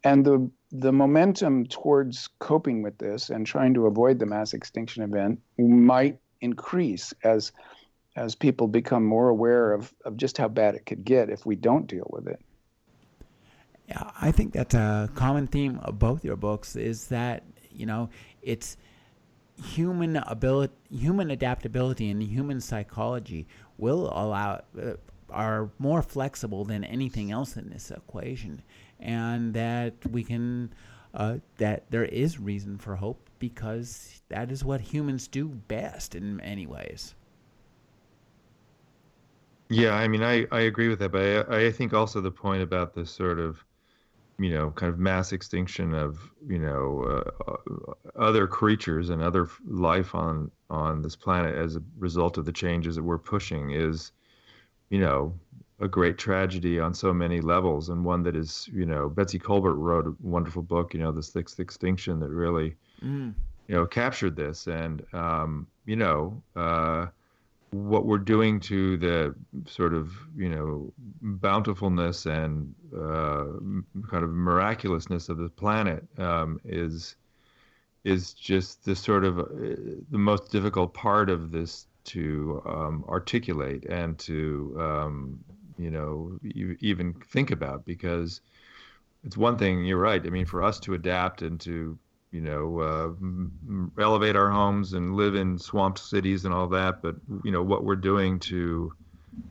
And 0.04 0.26
the, 0.26 0.50
the 0.72 0.92
momentum 0.92 1.66
towards 1.68 2.30
coping 2.40 2.82
with 2.82 2.98
this 2.98 3.30
and 3.30 3.46
trying 3.46 3.74
to 3.76 3.86
avoid 3.86 4.20
the 4.20 4.26
mass 4.26 4.54
extinction 4.54 5.04
event 5.04 5.40
might 5.58 6.18
increase 6.42 7.14
as, 7.24 7.52
as 8.16 8.36
people 8.36 8.68
become 8.68 9.06
more 9.06 9.30
aware 9.30 9.72
of, 9.72 9.94
of 10.04 10.18
just 10.18 10.38
how 10.38 10.48
bad 10.48 10.76
it 10.76 10.86
could 10.86 11.06
get 11.06 11.30
if 11.30 11.46
we 11.46 11.56
don't 11.56 11.88
deal 11.88 12.08
with 12.12 12.28
it. 12.28 12.42
Yeah, 13.88 14.12
I 14.20 14.32
think 14.32 14.54
that's 14.54 14.76
a 14.76 14.80
uh, 14.80 15.08
common 15.08 15.48
theme 15.48 15.80
of 15.84 16.00
both 16.00 16.24
your 16.24 16.38
books 16.38 16.76
is 16.76 17.08
that, 17.08 17.44
you 17.72 17.86
know, 17.86 18.10
it's 18.42 18.78
human 19.62 20.18
ability, 20.18 20.74
human 20.90 21.32
adaptability, 21.32 22.10
and 22.10 22.22
human 22.22 22.62
psychology 22.62 23.48
will 23.78 24.08
allow 24.14 24.62
uh, 24.82 24.94
are 25.30 25.70
more 25.80 26.02
flexible 26.02 26.64
than 26.64 26.84
anything 26.84 27.32
else 27.32 27.58
in 27.58 27.70
this 27.70 27.92
equation, 27.92 28.62
and 29.00 29.54
that 29.54 29.94
we 30.12 30.24
can 30.24 30.74
uh, 31.14 31.38
that 31.58 31.84
there 31.90 32.06
is 32.06 32.40
reason 32.40 32.78
for 32.78 32.96
hope 32.96 33.30
because 33.40 34.22
that 34.30 34.52
is 34.52 34.64
what 34.64 34.82
humans 34.82 35.28
do 35.28 35.48
best 35.48 36.16
in 36.16 36.38
many 36.38 36.66
ways. 36.66 37.16
Yeah, 39.70 39.96
I 39.96 40.08
mean, 40.08 40.24
I, 40.24 40.46
I 40.52 40.62
agree 40.62 40.88
with 40.88 41.00
that, 41.00 41.12
but 41.12 41.50
I, 41.50 41.66
I 41.66 41.72
think 41.72 41.94
also 41.94 42.22
the 42.22 42.32
point 42.32 42.62
about 42.62 42.94
this 42.94 43.10
sort 43.10 43.40
of, 43.40 43.64
you 44.40 44.50
know, 44.50 44.72
kind 44.72 44.92
of 44.92 45.00
mass 45.00 45.32
extinction 45.32 45.94
of, 45.94 46.20
you 46.48 46.60
know, 46.60 47.24
uh, 47.48 47.94
other 48.20 48.48
creatures 48.48 49.10
and 49.10 49.22
other 49.22 49.48
life 49.66 50.16
on 50.16 50.50
on 50.70 51.02
this 51.02 51.16
planet 51.16 51.56
as 51.56 51.76
a 51.76 51.84
result 51.98 52.38
of 52.38 52.46
the 52.46 52.52
changes 52.52 52.96
that 52.96 53.04
we're 53.04 53.18
pushing 53.18 53.72
is, 53.72 54.12
you 54.90 55.00
know, 55.00 55.34
a 55.80 55.88
great 55.88 56.18
tragedy 56.18 56.80
on 56.80 56.94
so 56.94 57.14
many 57.14 57.42
levels, 57.42 57.90
and 57.90 58.04
one 58.04 58.24
that 58.24 58.36
is, 58.36 58.70
you 58.74 58.86
know, 58.86 59.10
Betsy 59.10 59.40
Kolbert 59.40 59.78
wrote 59.78 60.08
a 60.08 60.16
wonderful 60.22 60.62
book, 60.62 60.94
you 60.94 61.00
know, 61.00 61.12
The 61.12 61.24
Sixth 61.24 61.60
Extinction, 61.60 62.20
that 62.20 62.30
really, 62.30 62.76
mm. 63.04 63.34
you 63.68 63.76
know, 63.76 63.86
captured 63.86 64.36
this, 64.36 64.68
and 64.68 65.04
um, 65.14 65.68
you 65.86 65.96
know. 65.96 66.42
Uh, 66.56 67.08
what 67.74 68.06
we're 68.06 68.20
doing 68.20 68.60
to 68.60 68.98
the 68.98 69.36
sort 69.68 69.94
of 69.94 70.12
you 70.36 70.50
know 70.50 70.94
bountifulness 71.22 72.26
and 72.26 72.74
uh, 72.96 73.46
kind 74.10 74.24
of 74.24 74.30
miraculousness 74.30 75.30
of 75.30 75.38
the 75.38 75.50
planet 75.50 76.06
um, 76.20 76.60
is 76.64 77.16
is 78.04 78.34
just 78.34 78.86
the 78.86 78.96
sort 78.96 79.26
of 79.26 79.40
uh, 79.40 79.44
the 80.12 80.18
most 80.18 80.52
difficult 80.52 80.94
part 80.94 81.30
of 81.30 81.52
this 81.52 81.88
to 82.04 82.62
um, 82.66 83.04
articulate 83.08 83.86
and 83.86 84.20
to 84.20 84.76
um, 84.80 85.44
you 85.78 85.90
know 85.90 86.38
even 86.44 87.14
think 87.14 87.50
about 87.52 87.86
because 87.86 88.42
it's 89.24 89.38
one 89.38 89.58
thing 89.58 89.84
you're 89.84 89.98
right 89.98 90.26
i 90.26 90.30
mean 90.30 90.46
for 90.46 90.62
us 90.62 90.80
to 90.80 90.94
adapt 90.94 91.42
and 91.42 91.60
to 91.60 91.98
you 92.34 92.42
know, 92.42 92.80
uh, 92.80 94.02
elevate 94.02 94.36
our 94.36 94.50
homes 94.50 94.94
and 94.94 95.16
live 95.16 95.36
in 95.36 95.58
swamp 95.60 96.00
cities 96.00 96.46
and 96.46 96.54
all 96.54 96.68
that. 96.70 97.02
But 97.02 97.16
you 97.44 97.52
know 97.52 97.62
what 97.62 97.84
we're 97.84 97.96
doing 97.96 98.40
to 98.40 98.92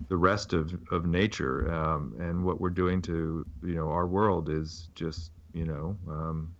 the 0.08 0.16
rest 0.16 0.52
of 0.52 0.76
of 0.90 1.06
nature 1.06 1.72
um, 1.72 2.14
and 2.18 2.44
what 2.44 2.60
we're 2.60 2.70
doing 2.70 3.00
to 3.02 3.46
you 3.62 3.74
know 3.74 3.88
our 3.88 4.06
world 4.06 4.48
is 4.48 4.88
just 4.94 5.30
you 5.54 5.64
know 5.64 5.96
um, 6.08 6.52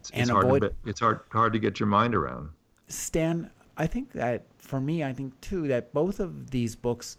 it's, 0.00 0.10
it's 0.14 0.30
hard 0.30 0.62
to, 0.62 0.72
it's 0.86 1.00
hard 1.00 1.20
hard 1.30 1.52
to 1.52 1.58
get 1.58 1.80
your 1.80 1.88
mind 1.88 2.14
around. 2.14 2.50
Stan, 2.86 3.50
I 3.76 3.88
think 3.88 4.12
that 4.12 4.44
for 4.58 4.80
me, 4.80 5.02
I 5.02 5.12
think 5.12 5.38
too 5.40 5.66
that 5.68 5.92
both 5.92 6.20
of 6.20 6.50
these 6.50 6.76
books, 6.76 7.16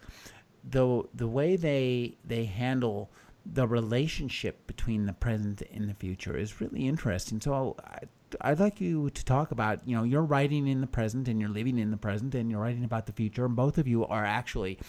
though 0.63 1.09
the 1.13 1.27
way 1.27 1.57
they 1.57 2.15
they 2.23 2.45
handle 2.45 3.09
the 3.45 3.67
relationship 3.67 4.65
between 4.67 5.05
the 5.05 5.13
present 5.13 5.61
and 5.73 5.89
the 5.89 5.93
future 5.93 6.37
is 6.37 6.61
really 6.61 6.87
interesting. 6.87 7.41
So 7.41 7.75
I, 8.41 8.49
would 8.49 8.59
like 8.59 8.79
you 8.79 9.09
to 9.09 9.25
talk 9.25 9.51
about, 9.51 9.87
you 9.87 9.95
know, 9.95 10.03
you're 10.03 10.23
writing 10.23 10.67
in 10.67 10.81
the 10.81 10.87
present 10.87 11.27
and 11.27 11.39
you're 11.39 11.49
living 11.49 11.77
in 11.77 11.91
the 11.91 11.97
present 11.97 12.35
and 12.35 12.49
you're 12.49 12.61
writing 12.61 12.85
about 12.85 13.05
the 13.05 13.11
future, 13.11 13.45
and 13.45 13.55
both 13.55 13.77
of 13.77 13.87
you 13.87 14.05
are 14.05 14.25
actually 14.25 14.79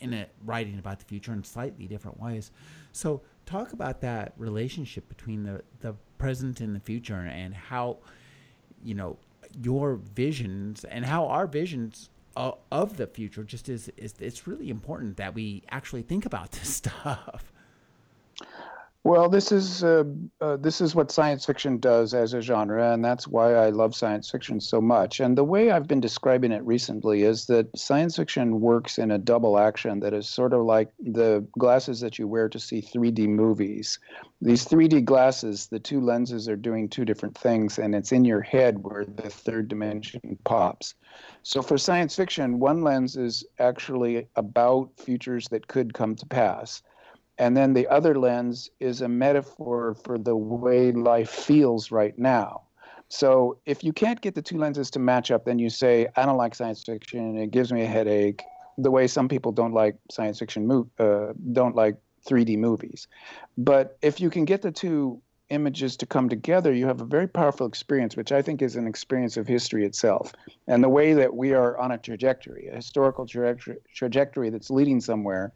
in 0.00 0.14
a 0.14 0.26
writing 0.44 0.78
about 0.78 0.98
the 0.98 1.04
future 1.04 1.32
in 1.32 1.44
slightly 1.44 1.86
different 1.86 2.20
ways. 2.20 2.50
So 2.92 3.22
talk 3.46 3.72
about 3.72 4.00
that 4.00 4.32
relationship 4.36 5.08
between 5.08 5.44
the, 5.44 5.62
the 5.80 5.94
present 6.18 6.60
and 6.60 6.74
the 6.74 6.80
future 6.80 7.14
and 7.14 7.54
how, 7.54 7.98
you 8.82 8.94
know, 8.94 9.18
your 9.62 9.96
visions 9.96 10.84
and 10.84 11.04
how 11.04 11.26
our 11.26 11.46
visions 11.46 12.10
of, 12.36 12.58
of 12.70 12.96
the 12.96 13.06
future 13.06 13.44
just 13.44 13.68
is, 13.68 13.90
is 13.96 14.14
it's 14.20 14.46
really 14.46 14.70
important 14.70 15.16
that 15.16 15.34
we 15.34 15.62
actually 15.70 16.02
think 16.02 16.26
about 16.26 16.50
this 16.52 16.74
stuff. 16.74 17.52
Well, 19.02 19.30
this 19.30 19.50
is 19.50 19.82
uh, 19.82 20.04
uh, 20.42 20.58
this 20.58 20.82
is 20.82 20.94
what 20.94 21.10
science 21.10 21.46
fiction 21.46 21.78
does 21.78 22.12
as 22.12 22.34
a 22.34 22.42
genre, 22.42 22.92
and 22.92 23.02
that's 23.02 23.26
why 23.26 23.54
I 23.54 23.70
love 23.70 23.94
science 23.94 24.30
fiction 24.30 24.60
so 24.60 24.78
much. 24.78 25.20
And 25.20 25.38
the 25.38 25.44
way 25.44 25.70
I've 25.70 25.88
been 25.88 26.02
describing 26.02 26.52
it 26.52 26.62
recently 26.66 27.22
is 27.22 27.46
that 27.46 27.66
science 27.78 28.16
fiction 28.16 28.60
works 28.60 28.98
in 28.98 29.10
a 29.10 29.16
double 29.16 29.58
action 29.58 30.00
that 30.00 30.12
is 30.12 30.28
sort 30.28 30.52
of 30.52 30.64
like 30.64 30.90
the 30.98 31.46
glasses 31.58 32.00
that 32.00 32.18
you 32.18 32.28
wear 32.28 32.50
to 32.50 32.58
see 32.58 32.82
3D 32.82 33.26
movies. 33.26 33.98
These 34.42 34.66
3D 34.66 35.06
glasses, 35.06 35.68
the 35.68 35.80
two 35.80 36.02
lenses 36.02 36.46
are 36.46 36.56
doing 36.56 36.86
two 36.86 37.06
different 37.06 37.38
things, 37.38 37.78
and 37.78 37.94
it's 37.94 38.12
in 38.12 38.26
your 38.26 38.42
head 38.42 38.84
where 38.84 39.06
the 39.06 39.30
third 39.30 39.68
dimension 39.68 40.36
pops. 40.44 40.94
So 41.42 41.62
for 41.62 41.78
science 41.78 42.16
fiction, 42.16 42.58
one 42.58 42.82
lens 42.82 43.16
is 43.16 43.46
actually 43.58 44.28
about 44.36 44.90
futures 44.98 45.48
that 45.48 45.68
could 45.68 45.94
come 45.94 46.16
to 46.16 46.26
pass 46.26 46.82
and 47.40 47.56
then 47.56 47.72
the 47.72 47.88
other 47.88 48.18
lens 48.18 48.68
is 48.80 49.00
a 49.00 49.08
metaphor 49.08 49.94
for 50.04 50.18
the 50.18 50.36
way 50.36 50.92
life 50.92 51.30
feels 51.30 51.90
right 51.90 52.16
now. 52.18 52.60
So 53.08 53.56
if 53.64 53.82
you 53.82 53.94
can't 53.94 54.20
get 54.20 54.34
the 54.34 54.42
two 54.42 54.58
lenses 54.58 54.90
to 54.90 54.98
match 54.98 55.30
up, 55.30 55.46
then 55.46 55.58
you 55.58 55.70
say, 55.70 56.06
I 56.16 56.26
don't 56.26 56.36
like 56.36 56.54
science 56.54 56.84
fiction, 56.84 57.38
it 57.38 57.50
gives 57.50 57.72
me 57.72 57.80
a 57.82 57.86
headache, 57.86 58.42
the 58.76 58.90
way 58.90 59.06
some 59.06 59.26
people 59.26 59.52
don't 59.52 59.72
like 59.72 59.96
science 60.10 60.38
fiction, 60.38 60.66
mo- 60.66 60.90
uh, 60.98 61.32
don't 61.52 61.74
like 61.74 61.96
3D 62.28 62.58
movies. 62.58 63.08
But 63.56 63.96
if 64.02 64.20
you 64.20 64.28
can 64.28 64.44
get 64.44 64.60
the 64.60 64.70
two 64.70 65.22
images 65.48 65.96
to 65.96 66.06
come 66.06 66.28
together, 66.28 66.74
you 66.74 66.86
have 66.86 67.00
a 67.00 67.06
very 67.06 67.26
powerful 67.26 67.66
experience, 67.66 68.18
which 68.18 68.32
I 68.32 68.42
think 68.42 68.60
is 68.60 68.76
an 68.76 68.86
experience 68.86 69.38
of 69.38 69.48
history 69.48 69.86
itself. 69.86 70.32
And 70.68 70.84
the 70.84 70.90
way 70.90 71.14
that 71.14 71.34
we 71.34 71.54
are 71.54 71.78
on 71.78 71.90
a 71.90 71.98
trajectory, 71.98 72.68
a 72.68 72.76
historical 72.76 73.26
trajectory, 73.26 73.78
trajectory 73.94 74.50
that's 74.50 74.70
leading 74.70 75.00
somewhere, 75.00 75.52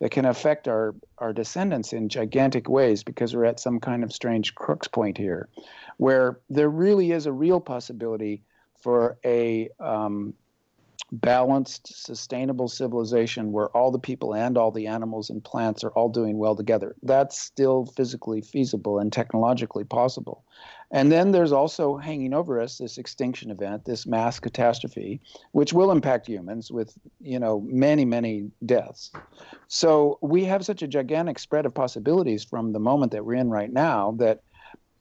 that 0.00 0.10
can 0.10 0.24
affect 0.24 0.68
our, 0.68 0.94
our 1.18 1.32
descendants 1.32 1.92
in 1.92 2.08
gigantic 2.08 2.68
ways 2.68 3.02
because 3.02 3.34
we're 3.34 3.44
at 3.44 3.60
some 3.60 3.80
kind 3.80 4.04
of 4.04 4.12
strange 4.12 4.54
crux 4.54 4.86
point 4.86 5.18
here, 5.18 5.48
where 5.96 6.38
there 6.48 6.70
really 6.70 7.12
is 7.12 7.26
a 7.26 7.32
real 7.32 7.60
possibility 7.60 8.42
for 8.80 9.18
a 9.24 9.68
um, 9.80 10.34
balanced, 11.10 12.04
sustainable 12.04 12.68
civilization 12.68 13.52
where 13.52 13.68
all 13.68 13.90
the 13.90 13.98
people 13.98 14.34
and 14.34 14.58
all 14.58 14.70
the 14.70 14.86
animals 14.86 15.30
and 15.30 15.42
plants 15.42 15.82
are 15.82 15.90
all 15.90 16.08
doing 16.08 16.38
well 16.38 16.54
together. 16.54 16.94
That's 17.02 17.40
still 17.40 17.86
physically 17.86 18.40
feasible 18.40 18.98
and 18.98 19.12
technologically 19.12 19.84
possible. 19.84 20.44
And 20.90 21.12
then 21.12 21.32
there's 21.32 21.52
also 21.52 21.96
hanging 21.96 22.32
over 22.32 22.60
us 22.60 22.78
this 22.78 22.96
extinction 22.96 23.50
event, 23.50 23.84
this 23.84 24.06
mass 24.06 24.40
catastrophe, 24.40 25.20
which 25.52 25.72
will 25.72 25.90
impact 25.90 26.26
humans 26.26 26.70
with, 26.70 26.94
you 27.20 27.38
know, 27.38 27.60
many, 27.60 28.06
many 28.06 28.50
deaths. 28.64 29.10
So 29.68 30.18
we 30.22 30.44
have 30.44 30.64
such 30.64 30.82
a 30.82 30.88
gigantic 30.88 31.38
spread 31.38 31.66
of 31.66 31.74
possibilities 31.74 32.42
from 32.42 32.72
the 32.72 32.80
moment 32.80 33.12
that 33.12 33.24
we're 33.24 33.34
in 33.34 33.50
right 33.50 33.72
now 33.72 34.12
that 34.18 34.42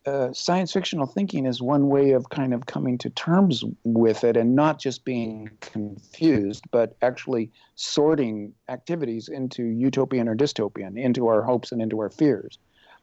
uh, 0.07 0.31
science 0.31 0.71
fictional 0.71 1.05
thinking 1.05 1.45
is 1.45 1.61
one 1.61 1.89
way 1.89 2.11
of 2.11 2.29
kind 2.29 2.53
of 2.53 2.65
coming 2.65 2.97
to 2.97 3.09
terms 3.09 3.65
with 3.83 4.23
it 4.23 4.37
and 4.37 4.55
not 4.55 4.79
just 4.79 5.03
being 5.03 5.49
confused, 5.59 6.63
but 6.71 6.95
actually 7.01 7.51
sorting 7.75 8.53
activities 8.69 9.27
into 9.27 9.65
utopian 9.65 10.29
or 10.29 10.35
dystopian, 10.35 10.97
into 10.97 11.27
our 11.27 11.41
hopes 11.41 11.73
and 11.73 11.81
into 11.81 11.99
our 11.99 12.09
fears. 12.09 12.57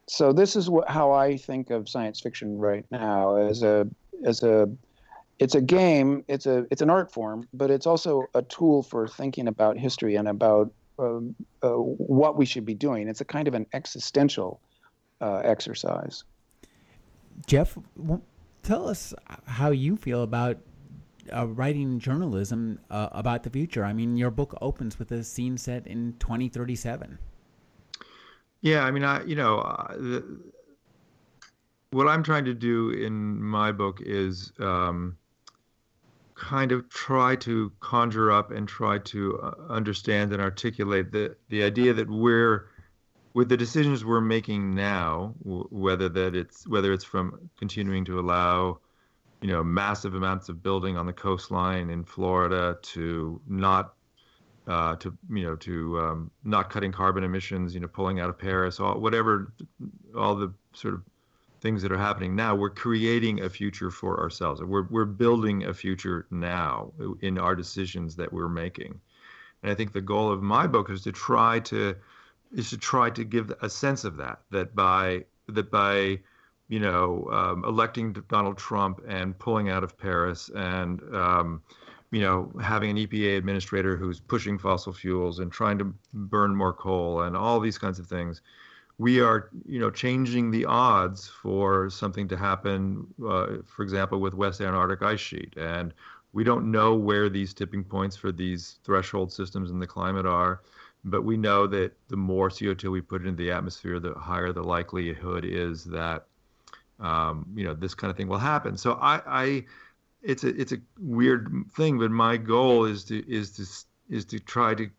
So 0.07 0.33
this 0.33 0.55
is 0.55 0.67
what, 0.67 0.89
how 0.89 1.11
I 1.11 1.37
think 1.37 1.69
of 1.69 1.87
science 1.87 2.19
fiction 2.19 2.57
right 2.57 2.85
now 2.89 3.35
as 3.35 3.61
a 3.61 3.87
as 4.23 4.41
a 4.41 4.67
it's 5.37 5.53
a 5.53 5.61
game 5.61 6.23
it's 6.27 6.45
a 6.45 6.65
it's 6.71 6.81
an 6.81 6.89
art 6.89 7.11
form 7.11 7.47
but 7.53 7.69
it's 7.69 7.85
also 7.85 8.25
a 8.33 8.41
tool 8.43 8.81
for 8.81 9.07
thinking 9.07 9.47
about 9.47 9.77
history 9.77 10.15
and 10.15 10.27
about 10.27 10.71
uh, 10.97 11.17
uh, 11.61 11.69
what 11.71 12.35
we 12.37 12.45
should 12.45 12.65
be 12.65 12.73
doing. 12.73 13.07
It's 13.07 13.21
a 13.21 13.25
kind 13.25 13.47
of 13.47 13.53
an 13.53 13.67
existential 13.73 14.59
uh, 15.21 15.41
exercise 15.43 16.23
jeff 17.47 17.77
tell 18.63 18.87
us 18.87 19.13
how 19.45 19.71
you 19.71 19.95
feel 19.95 20.23
about 20.23 20.57
uh, 21.35 21.47
writing 21.47 21.99
journalism 21.99 22.77
uh, 22.91 23.09
about 23.11 23.41
the 23.41 23.49
future. 23.49 23.83
I 23.83 23.93
mean 23.93 24.15
your 24.15 24.29
book 24.29 24.55
opens 24.61 24.99
with 24.99 25.11
a 25.11 25.23
scene 25.23 25.57
set 25.57 25.87
in 25.87 26.13
2037 26.19 27.17
yeah, 28.65 28.83
I 28.83 28.89
mean, 28.89 29.03
I 29.03 29.23
you 29.25 29.35
know, 29.35 29.59
uh, 29.59 29.93
the, 29.93 30.41
what 31.91 32.07
I'm 32.07 32.23
trying 32.23 32.45
to 32.45 32.53
do 32.55 32.89
in 32.89 33.39
my 33.39 33.71
book 33.71 33.99
is 34.01 34.51
um, 34.57 35.17
kind 36.33 36.71
of 36.71 36.89
try 36.89 37.35
to 37.35 37.71
conjure 37.79 38.31
up 38.31 38.49
and 38.49 38.67
try 38.67 38.97
to 38.97 39.39
uh, 39.39 39.71
understand 39.71 40.33
and 40.33 40.41
articulate 40.41 41.11
the 41.11 41.35
the 41.49 41.61
idea 41.61 41.93
that 41.93 42.09
we're 42.09 42.69
with 43.35 43.49
the 43.49 43.57
decisions 43.57 44.05
we're 44.05 44.21
making 44.21 44.73
now, 44.73 45.35
w- 45.43 45.67
whether 45.69 46.07
that 46.09 46.35
it's 46.35 46.65
whether 46.67 46.93
it's 46.93 47.03
from 47.03 47.51
continuing 47.59 48.05
to 48.05 48.19
allow 48.19 48.79
you 49.41 49.49
know 49.49 49.63
massive 49.63 50.15
amounts 50.15 50.49
of 50.49 50.63
building 50.63 50.97
on 50.97 51.05
the 51.05 51.13
coastline 51.13 51.89
in 51.89 52.03
Florida 52.05 52.77
to 52.81 53.39
not 53.45 53.93
uh, 54.67 54.95
to 54.95 55.15
you 55.29 55.43
know 55.43 55.55
to 55.57 55.99
um, 55.99 56.31
not 56.45 56.69
cutting 56.69 56.93
carbon 56.93 57.25
emissions, 57.25 57.73
you 57.75 57.81
know, 57.81 57.87
pulling 57.87 58.21
out 58.21 58.29
of 58.29 58.39
Paris, 58.39 58.79
all 58.79 58.99
whatever, 58.99 59.53
all 60.17 60.33
the 60.33 60.51
sort 60.73 60.93
of 60.93 61.03
things 61.59 61.81
that 61.81 61.91
are 61.91 61.97
happening 61.97 62.35
now, 62.35 62.55
we're 62.55 62.69
creating 62.69 63.41
a 63.41 63.49
future 63.49 63.91
for 63.91 64.21
ourselves. 64.21 64.63
We're 64.63 64.87
we're 64.89 65.03
building 65.03 65.65
a 65.65 65.73
future 65.73 66.25
now 66.31 66.93
in 67.21 67.37
our 67.37 67.53
decisions 67.55 68.15
that 68.15 68.31
we're 68.31 68.49
making. 68.49 69.01
And 69.61 69.71
I 69.71 69.75
think 69.75 69.91
the 69.91 70.01
goal 70.01 70.31
of 70.31 70.41
my 70.41 70.67
book 70.67 70.89
is 70.89 71.01
to 71.01 71.11
try 71.11 71.59
to 71.61 71.95
is 72.55 72.69
to 72.71 72.77
try 72.77 73.09
to 73.11 73.23
give 73.23 73.53
a 73.61 73.69
sense 73.69 74.03
of 74.03 74.17
that 74.17 74.39
that 74.49 74.75
by 74.75 75.23
that 75.47 75.69
by 75.69 76.19
you 76.67 76.79
know 76.79 77.27
um, 77.31 77.63
electing 77.65 78.13
Donald 78.29 78.57
Trump 78.57 79.01
and 79.07 79.37
pulling 79.37 79.69
out 79.69 79.83
of 79.83 79.97
Paris 79.97 80.49
and 80.55 81.01
um, 81.13 81.61
you 82.11 82.21
know 82.21 82.51
having 82.61 82.89
an 82.89 82.97
EPA 82.97 83.37
administrator 83.37 83.95
who's 83.95 84.19
pushing 84.19 84.57
fossil 84.57 84.93
fuels 84.93 85.39
and 85.39 85.51
trying 85.51 85.77
to 85.77 85.93
burn 86.13 86.55
more 86.55 86.73
coal 86.73 87.21
and 87.21 87.37
all 87.37 87.59
these 87.59 87.77
kinds 87.77 87.99
of 87.99 88.07
things 88.07 88.41
we 88.97 89.19
are 89.19 89.49
you 89.65 89.79
know 89.79 89.91
changing 89.91 90.51
the 90.51 90.65
odds 90.65 91.27
for 91.27 91.89
something 91.89 92.27
to 92.27 92.37
happen 92.37 93.05
uh, 93.27 93.47
for 93.65 93.83
example 93.83 94.19
with 94.19 94.33
west 94.33 94.61
antarctic 94.61 95.01
ice 95.01 95.19
sheet. 95.19 95.53
And 95.57 95.93
we 96.33 96.43
don't 96.43 96.69
know 96.69 96.95
where 96.95 97.29
these 97.29 97.53
tipping 97.53 97.83
points 97.83 98.15
for 98.15 98.31
these 98.31 98.79
threshold 98.83 99.31
systems 99.31 99.71
in 99.71 99.79
the 99.79 99.87
climate 99.87 100.25
are 100.25 100.61
but 101.05 101.23
we 101.23 101.37
know 101.37 101.67
that 101.67 101.93
the 102.09 102.17
more 102.17 102.49
CO2 102.49 102.91
we 102.91 102.99
put 102.99 103.25
into 103.25 103.43
the 103.43 103.51
atmosphere, 103.51 103.99
the 103.99 104.15
higher 104.15 104.51
the 104.51 104.63
likelihood 104.63 105.45
is 105.45 105.85
that 105.85 106.25
um, 106.99 107.45
you 107.55 107.63
know 107.63 107.73
this 107.73 107.93
kind 107.93 108.09
of 108.09 108.17
thing 108.17 108.27
will 108.27 108.39
happen. 108.39 108.75
So 108.75 108.93
I, 108.93 109.21
I, 109.25 109.65
it's 110.23 110.43
a 110.43 110.49
it's 110.59 110.71
a 110.71 110.77
weird 110.99 111.65
thing, 111.75 111.99
but 111.99 112.09
my 112.09 112.37
goal 112.37 112.85
is 112.85 113.03
to 113.05 113.31
is 113.31 113.51
to 113.51 114.15
is 114.15 114.25
to 114.25 114.39
try 114.39 114.73
to 114.73 114.89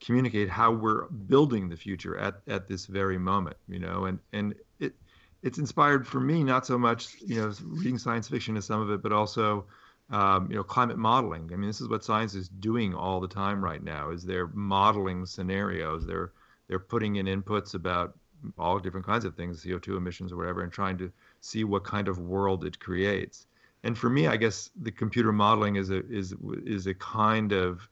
communicate 0.00 0.50
how 0.50 0.72
we're 0.72 1.06
building 1.06 1.68
the 1.70 1.76
future 1.76 2.18
at 2.18 2.42
at 2.46 2.68
this 2.68 2.84
very 2.84 3.18
moment. 3.18 3.56
You 3.66 3.78
know, 3.78 4.04
and 4.04 4.18
and 4.34 4.54
it 4.78 4.94
it's 5.42 5.58
inspired 5.58 6.06
for 6.06 6.20
me 6.20 6.44
not 6.44 6.66
so 6.66 6.76
much 6.76 7.16
you 7.24 7.40
know 7.40 7.52
reading 7.64 7.96
science 7.96 8.28
fiction 8.28 8.58
as 8.58 8.66
some 8.66 8.80
of 8.82 8.90
it, 8.90 9.02
but 9.02 9.12
also 9.12 9.64
um, 10.10 10.48
you 10.50 10.56
know, 10.56 10.62
climate 10.62 10.98
modeling. 10.98 11.50
I 11.52 11.56
mean, 11.56 11.68
this 11.68 11.80
is 11.80 11.88
what 11.88 12.04
science 12.04 12.34
is 12.34 12.48
doing 12.48 12.94
all 12.94 13.20
the 13.20 13.28
time 13.28 13.62
right 13.62 13.82
now. 13.82 14.10
Is 14.10 14.22
they're 14.24 14.48
modeling 14.48 15.26
scenarios. 15.26 16.06
They're 16.06 16.32
they're 16.68 16.78
putting 16.78 17.16
in 17.16 17.26
inputs 17.26 17.74
about 17.74 18.16
all 18.58 18.78
different 18.78 19.06
kinds 19.06 19.24
of 19.24 19.34
things, 19.34 19.64
CO2 19.64 19.96
emissions 19.96 20.32
or 20.32 20.36
whatever, 20.36 20.62
and 20.62 20.72
trying 20.72 20.98
to 20.98 21.10
see 21.40 21.64
what 21.64 21.84
kind 21.84 22.08
of 22.08 22.18
world 22.18 22.64
it 22.64 22.78
creates. 22.78 23.46
And 23.82 23.96
for 23.96 24.10
me, 24.10 24.26
I 24.26 24.36
guess 24.36 24.70
the 24.80 24.90
computer 24.90 25.32
modeling 25.32 25.76
is 25.76 25.90
a 25.90 26.06
is 26.08 26.34
is 26.64 26.86
a 26.86 26.94
kind 26.94 27.52
of 27.52 27.88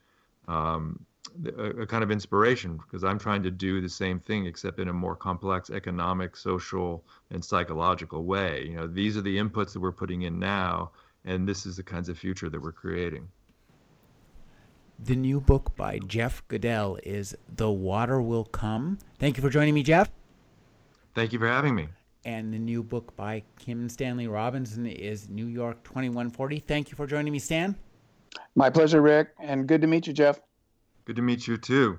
um, 0.46 1.04
a, 1.46 1.82
a, 1.82 1.86
kind 1.86 2.04
of 2.04 2.10
inspiration 2.10 2.76
because 2.76 3.02
I'm 3.02 3.18
trying 3.18 3.42
to 3.42 3.50
do 3.50 3.80
the 3.80 3.88
same 3.88 4.20
thing 4.20 4.46
except 4.46 4.78
in 4.78 4.88
a 4.88 4.92
more 4.92 5.16
complex 5.16 5.70
economic, 5.70 6.36
social, 6.36 7.04
and 7.30 7.44
psychological 7.44 8.24
way. 8.24 8.66
You 8.66 8.76
know, 8.76 8.86
these 8.86 9.16
are 9.16 9.22
the 9.22 9.36
inputs 9.36 9.72
that 9.72 9.80
we're 9.80 9.92
putting 9.92 10.22
in 10.22 10.38
now 10.38 10.92
and 11.25 11.49
this 11.49 11.66
is 11.66 11.77
the 11.77 11.83
kinds 11.83 12.09
of 12.09 12.18
future 12.18 12.49
that 12.51 12.61
we're 12.61 12.72
creating. 12.72 13.29
The 14.99 15.16
new 15.16 15.41
book 15.41 15.75
by 15.77 15.99
Jeff 15.99 16.47
Goodell 16.49 16.99
is 17.03 17.37
The 17.57 17.70
Water 17.70 18.22
Will 18.22 18.45
Come. 18.45 18.99
Thank 19.18 19.37
you 19.37 19.43
for 19.43 19.51
joining 19.51 19.75
me, 19.75 19.83
Jeff. 19.83 20.11
Thank 21.14 21.33
you 21.33 21.39
for 21.39 21.49
having 21.49 21.75
me. 21.75 21.89
And 22.25 22.55
the 22.55 22.59
new 22.59 22.83
book 22.83 23.14
by 23.16 23.43
Kim 23.59 23.89
Stanley 23.89 24.29
Robinson 24.29 24.87
is 24.87 25.29
New 25.29 25.47
York 25.47 25.83
2140. 25.85 26.61
Thank 26.61 26.91
you 26.91 26.97
for 26.97 27.07
joining 27.07 27.33
me, 27.33 27.39
Stan. 27.39 27.77
My 28.55 28.70
pleasure, 28.70 29.03
Rick, 29.03 29.35
and 29.39 29.66
good 29.66 29.81
to 29.81 29.87
meet 29.87 30.07
you, 30.07 30.12
Jeff. 30.12 30.41
Good 31.05 31.16
to 31.16 31.22
meet 31.22 31.47
you, 31.47 31.57
too. 31.57 31.99